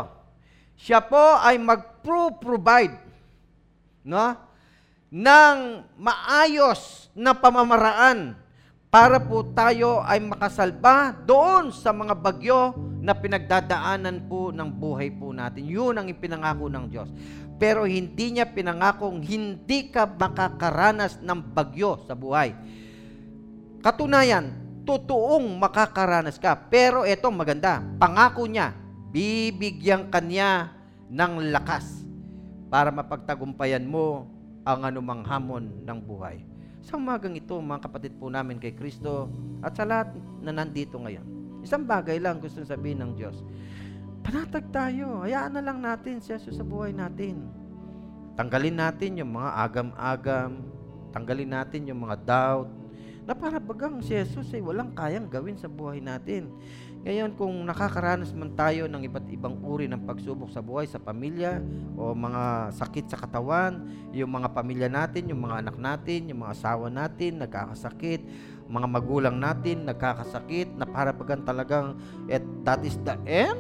siya 0.79 1.03
po 1.03 1.19
ay 1.43 1.59
mag-provide 1.59 2.95
no, 4.07 4.37
ng 5.11 5.57
maayos 5.99 7.11
na 7.11 7.35
pamamaraan 7.35 8.37
para 8.87 9.19
po 9.19 9.43
tayo 9.51 9.99
ay 10.07 10.23
makasalba 10.23 11.11
doon 11.27 11.75
sa 11.75 11.91
mga 11.91 12.15
bagyo 12.15 12.71
na 13.03 13.11
pinagdadaanan 13.11 14.31
po 14.31 14.55
ng 14.55 14.69
buhay 14.71 15.11
po 15.11 15.35
natin. 15.35 15.67
Yun 15.67 15.99
ang 15.99 16.07
ipinangako 16.07 16.71
ng 16.71 16.85
Diyos. 16.87 17.11
Pero 17.59 17.83
hindi 17.83 18.37
niya 18.37 18.47
pinangakong 18.47 19.19
hindi 19.23 19.91
ka 19.91 20.07
makakaranas 20.07 21.19
ng 21.19 21.39
bagyo 21.51 21.99
sa 22.07 22.15
buhay. 22.15 22.55
Katunayan, 23.83 24.66
totoong 24.87 25.59
makakaranas 25.59 26.39
ka. 26.39 26.55
Pero 26.71 27.03
ito 27.03 27.27
maganda, 27.27 27.83
pangako 27.99 28.47
niya, 28.47 28.71
bibigyan 29.11 30.07
kanya 30.07 30.71
ng 31.11 31.51
lakas 31.51 32.07
para 32.71 32.87
mapagtagumpayan 32.87 33.83
mo 33.83 34.31
ang 34.63 34.87
anumang 34.87 35.27
hamon 35.27 35.83
ng 35.83 35.99
buhay. 35.99 36.43
Sa 36.87 36.95
umagang 36.95 37.35
ito, 37.35 37.59
mga 37.59 37.83
kapatid 37.83 38.15
po 38.15 38.31
namin 38.31 38.63
kay 38.63 38.71
Kristo 38.71 39.27
at 39.59 39.75
sa 39.75 39.83
lahat 39.83 40.15
na 40.39 40.55
nandito 40.55 40.95
ngayon, 40.95 41.27
isang 41.59 41.83
bagay 41.83 42.15
lang 42.15 42.39
gusto 42.39 42.63
sabihin 42.63 43.03
ng 43.03 43.11
Diyos. 43.19 43.43
Panatag 44.23 44.67
tayo. 44.75 45.23
Hayaan 45.23 45.55
na 45.55 45.63
lang 45.63 45.79
natin 45.79 46.19
si 46.19 46.35
Jesus 46.35 46.59
sa 46.59 46.65
buhay 46.67 46.91
natin. 46.91 47.47
Tanggalin 48.35 48.75
natin 48.75 49.23
yung 49.23 49.31
mga 49.35 49.51
agam-agam. 49.55 50.67
Tanggalin 51.15 51.51
natin 51.55 51.87
yung 51.87 52.03
mga 52.03 52.15
doubt. 52.27 52.86
Na 53.27 53.35
para 53.35 53.59
bagang 53.59 53.99
si 53.99 54.15
Jesus 54.15 54.47
ay 54.55 54.63
walang 54.63 54.95
kayang 54.95 55.27
gawin 55.27 55.59
sa 55.59 55.67
buhay 55.67 55.99
natin. 55.99 56.47
Ngayon, 57.03 57.35
kung 57.35 57.51
nakakaranas 57.67 58.31
man 58.31 58.55
tayo 58.55 58.87
ng 58.87 59.03
iba't 59.03 59.27
ibang 59.35 59.59
uri 59.67 59.91
ng 59.91 60.07
pagsubok 60.07 60.47
sa 60.47 60.63
buhay, 60.63 60.87
sa 60.87 60.95
pamilya, 60.95 61.59
o 61.99 62.15
mga 62.15 62.71
sakit 62.71 63.11
sa 63.11 63.19
katawan, 63.19 63.83
yung 64.15 64.31
mga 64.31 64.47
pamilya 64.55 64.87
natin, 64.87 65.27
yung 65.27 65.43
mga 65.43 65.59
anak 65.59 65.75
natin, 65.75 66.31
yung 66.31 66.47
mga 66.47 66.55
asawa 66.55 66.87
natin, 66.87 67.43
nagkakasakit, 67.43 68.23
mga 68.71 68.87
magulang 68.87 69.35
natin, 69.35 69.83
nagkakasakit, 69.83 70.79
na 70.79 70.87
para 70.87 71.11
bagang 71.11 71.43
talagang, 71.43 71.99
at 72.31 72.43
that 72.63 72.79
is 72.87 72.95
the 73.03 73.15
end? 73.27 73.59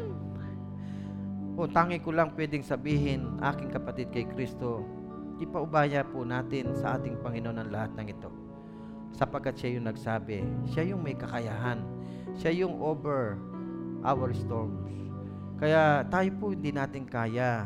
O 1.59 1.67
tangi 1.67 1.99
ko 1.99 2.15
lang 2.15 2.31
pwedeng 2.39 2.63
sabihin, 2.63 3.35
aking 3.43 3.75
kapatid 3.75 4.15
kay 4.15 4.23
Kristo, 4.31 4.87
ipaubaya 5.43 6.07
po 6.07 6.23
natin 6.23 6.71
sa 6.79 6.95
ating 6.95 7.19
Panginoon 7.19 7.59
ang 7.59 7.69
lahat 7.71 7.91
ng 7.99 8.07
ito 8.07 8.46
sapagkat 9.15 9.55
siya 9.57 9.79
yung 9.79 9.87
nagsabi, 9.87 10.43
siya 10.69 10.93
yung 10.93 11.01
may 11.01 11.15
kakayahan, 11.15 11.81
siya 12.37 12.65
yung 12.65 12.77
over 12.81 13.39
our 14.05 14.29
storms. 14.35 14.87
Kaya 15.57 16.05
tayo 16.05 16.29
po 16.37 16.53
hindi 16.53 16.69
natin 16.69 17.07
kaya. 17.09 17.65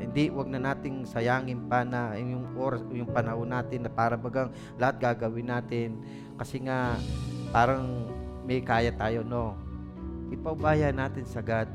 Hindi, 0.00 0.26
wag 0.32 0.48
na 0.50 0.60
nating 0.72 1.06
sayangin 1.06 1.70
pa 1.70 1.86
na 1.86 2.16
yung 2.18 2.56
oras, 2.56 2.82
yung 2.90 3.08
panahon 3.08 3.46
natin 3.46 3.86
na 3.86 3.92
para 3.92 4.18
bagang 4.18 4.50
lahat 4.80 4.96
gagawin 4.98 5.48
natin 5.48 6.02
kasi 6.34 6.58
nga 6.60 6.98
parang 7.54 8.08
may 8.42 8.58
kaya 8.64 8.90
tayo, 8.90 9.22
no. 9.22 9.54
Ipaubaya 10.32 10.90
natin 10.90 11.24
sa 11.28 11.44
God 11.44 11.68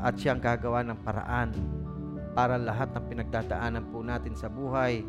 at 0.00 0.14
siyang 0.16 0.40
gagawa 0.40 0.80
ng 0.82 0.98
paraan 1.04 1.52
para 2.32 2.56
lahat 2.56 2.88
ng 2.96 3.04
pinagdadaanan 3.08 3.84
po 3.92 4.00
natin 4.00 4.32
sa 4.34 4.48
buhay 4.48 5.04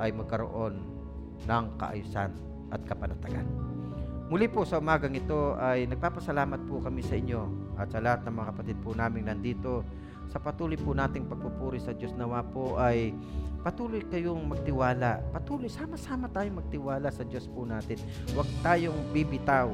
ay 0.00 0.10
magkaroon 0.10 0.93
ng 1.46 1.64
kaayusan 1.80 2.30
at 2.72 2.80
kapanatagan. 2.84 3.46
Muli 4.32 4.48
po 4.48 4.64
sa 4.64 4.80
umagang 4.80 5.12
ito 5.12 5.54
ay 5.60 5.84
nagpapasalamat 5.84 6.64
po 6.64 6.80
kami 6.80 7.04
sa 7.04 7.14
inyo 7.14 7.44
at 7.76 7.92
sa 7.92 8.00
lahat 8.00 8.24
ng 8.24 8.34
mga 8.34 8.48
kapatid 8.56 8.76
po 8.80 8.96
namin 8.96 9.28
nandito 9.28 9.84
sa 10.32 10.40
patuloy 10.40 10.80
po 10.80 10.96
nating 10.96 11.28
pagpupuri 11.28 11.76
sa 11.78 11.92
Diyos 11.92 12.16
nawa 12.16 12.40
po 12.42 12.80
ay 12.80 13.12
patuloy 13.60 14.04
kayong 14.08 14.48
magtiwala. 14.48 15.20
Patuloy, 15.32 15.68
sama-sama 15.68 16.28
tayong 16.32 16.60
magtiwala 16.64 17.08
sa 17.12 17.24
Diyos 17.24 17.48
po 17.48 17.68
natin. 17.68 18.00
Huwag 18.32 18.48
tayong 18.64 18.96
bibitaw. 19.12 19.72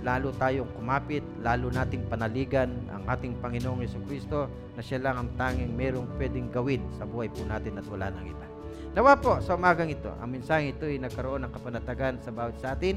Lalo 0.00 0.32
tayong 0.40 0.70
kumapit, 0.72 1.20
lalo 1.44 1.68
nating 1.68 2.08
panaligan 2.08 2.72
ang 2.88 3.04
ating 3.04 3.36
Panginoong 3.36 3.84
Yeso 3.84 4.00
Kristo 4.08 4.48
na 4.72 4.80
siya 4.80 4.96
lang 4.96 5.20
ang 5.20 5.28
tanging 5.36 5.76
merong 5.76 6.08
pwedeng 6.16 6.48
gawin 6.48 6.80
sa 6.96 7.04
buhay 7.04 7.28
po 7.28 7.44
natin 7.44 7.76
at 7.76 7.84
wala 7.92 8.08
nang 8.08 8.24
iba. 8.24 8.53
Nawa 8.94 9.18
po 9.18 9.42
sa 9.42 9.58
umagang 9.58 9.90
ito, 9.90 10.06
ang 10.22 10.30
mensaheng 10.30 10.70
ito 10.70 10.86
ay 10.86 11.02
nagkaroon 11.02 11.42
ng 11.42 11.50
kapanatagan 11.50 12.14
sa 12.22 12.30
bawat 12.30 12.54
sa 12.62 12.78
atin 12.78 12.94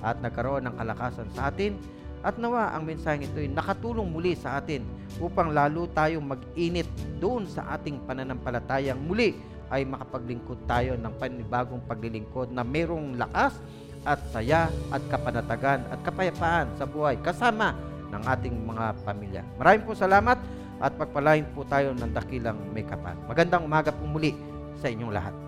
at 0.00 0.16
nagkaroon 0.24 0.64
ng 0.64 0.72
kalakasan 0.72 1.28
sa 1.36 1.52
atin 1.52 1.76
at 2.24 2.40
nawa 2.40 2.72
ang 2.72 2.88
mensaheng 2.88 3.28
ito 3.28 3.36
ay 3.36 3.52
nakatulong 3.52 4.08
muli 4.08 4.32
sa 4.32 4.56
atin 4.56 4.80
upang 5.20 5.52
lalo 5.52 5.84
tayong 5.92 6.24
mag-init 6.24 6.88
doon 7.20 7.44
sa 7.44 7.76
ating 7.76 8.00
pananampalatayang 8.08 8.96
muli 8.96 9.36
ay 9.68 9.84
makapaglingkod 9.84 10.64
tayo 10.64 10.96
ng 10.96 11.12
panibagong 11.20 11.84
paglilingkod 11.84 12.48
na 12.48 12.64
mayroong 12.64 13.20
lakas 13.20 13.60
at 14.08 14.24
saya 14.32 14.72
at 14.88 15.04
kapanatagan 15.12 15.84
at 15.92 16.00
kapayapaan 16.08 16.72
sa 16.80 16.88
buhay 16.88 17.20
kasama 17.20 17.76
ng 18.08 18.22
ating 18.32 18.56
mga 18.64 18.96
pamilya. 19.04 19.44
Maraming 19.60 19.84
po 19.84 19.92
salamat 19.92 20.40
at 20.80 20.92
pagpalain 20.96 21.44
po 21.52 21.68
tayo 21.68 21.92
ng 21.92 22.16
dakilang 22.16 22.56
may 22.72 22.88
kapal. 22.88 23.12
Magandang 23.28 23.68
umaga 23.68 23.92
po 23.92 24.08
muli 24.08 24.53
sa 24.78 24.88
inyong 24.90 25.12
lahat. 25.14 25.43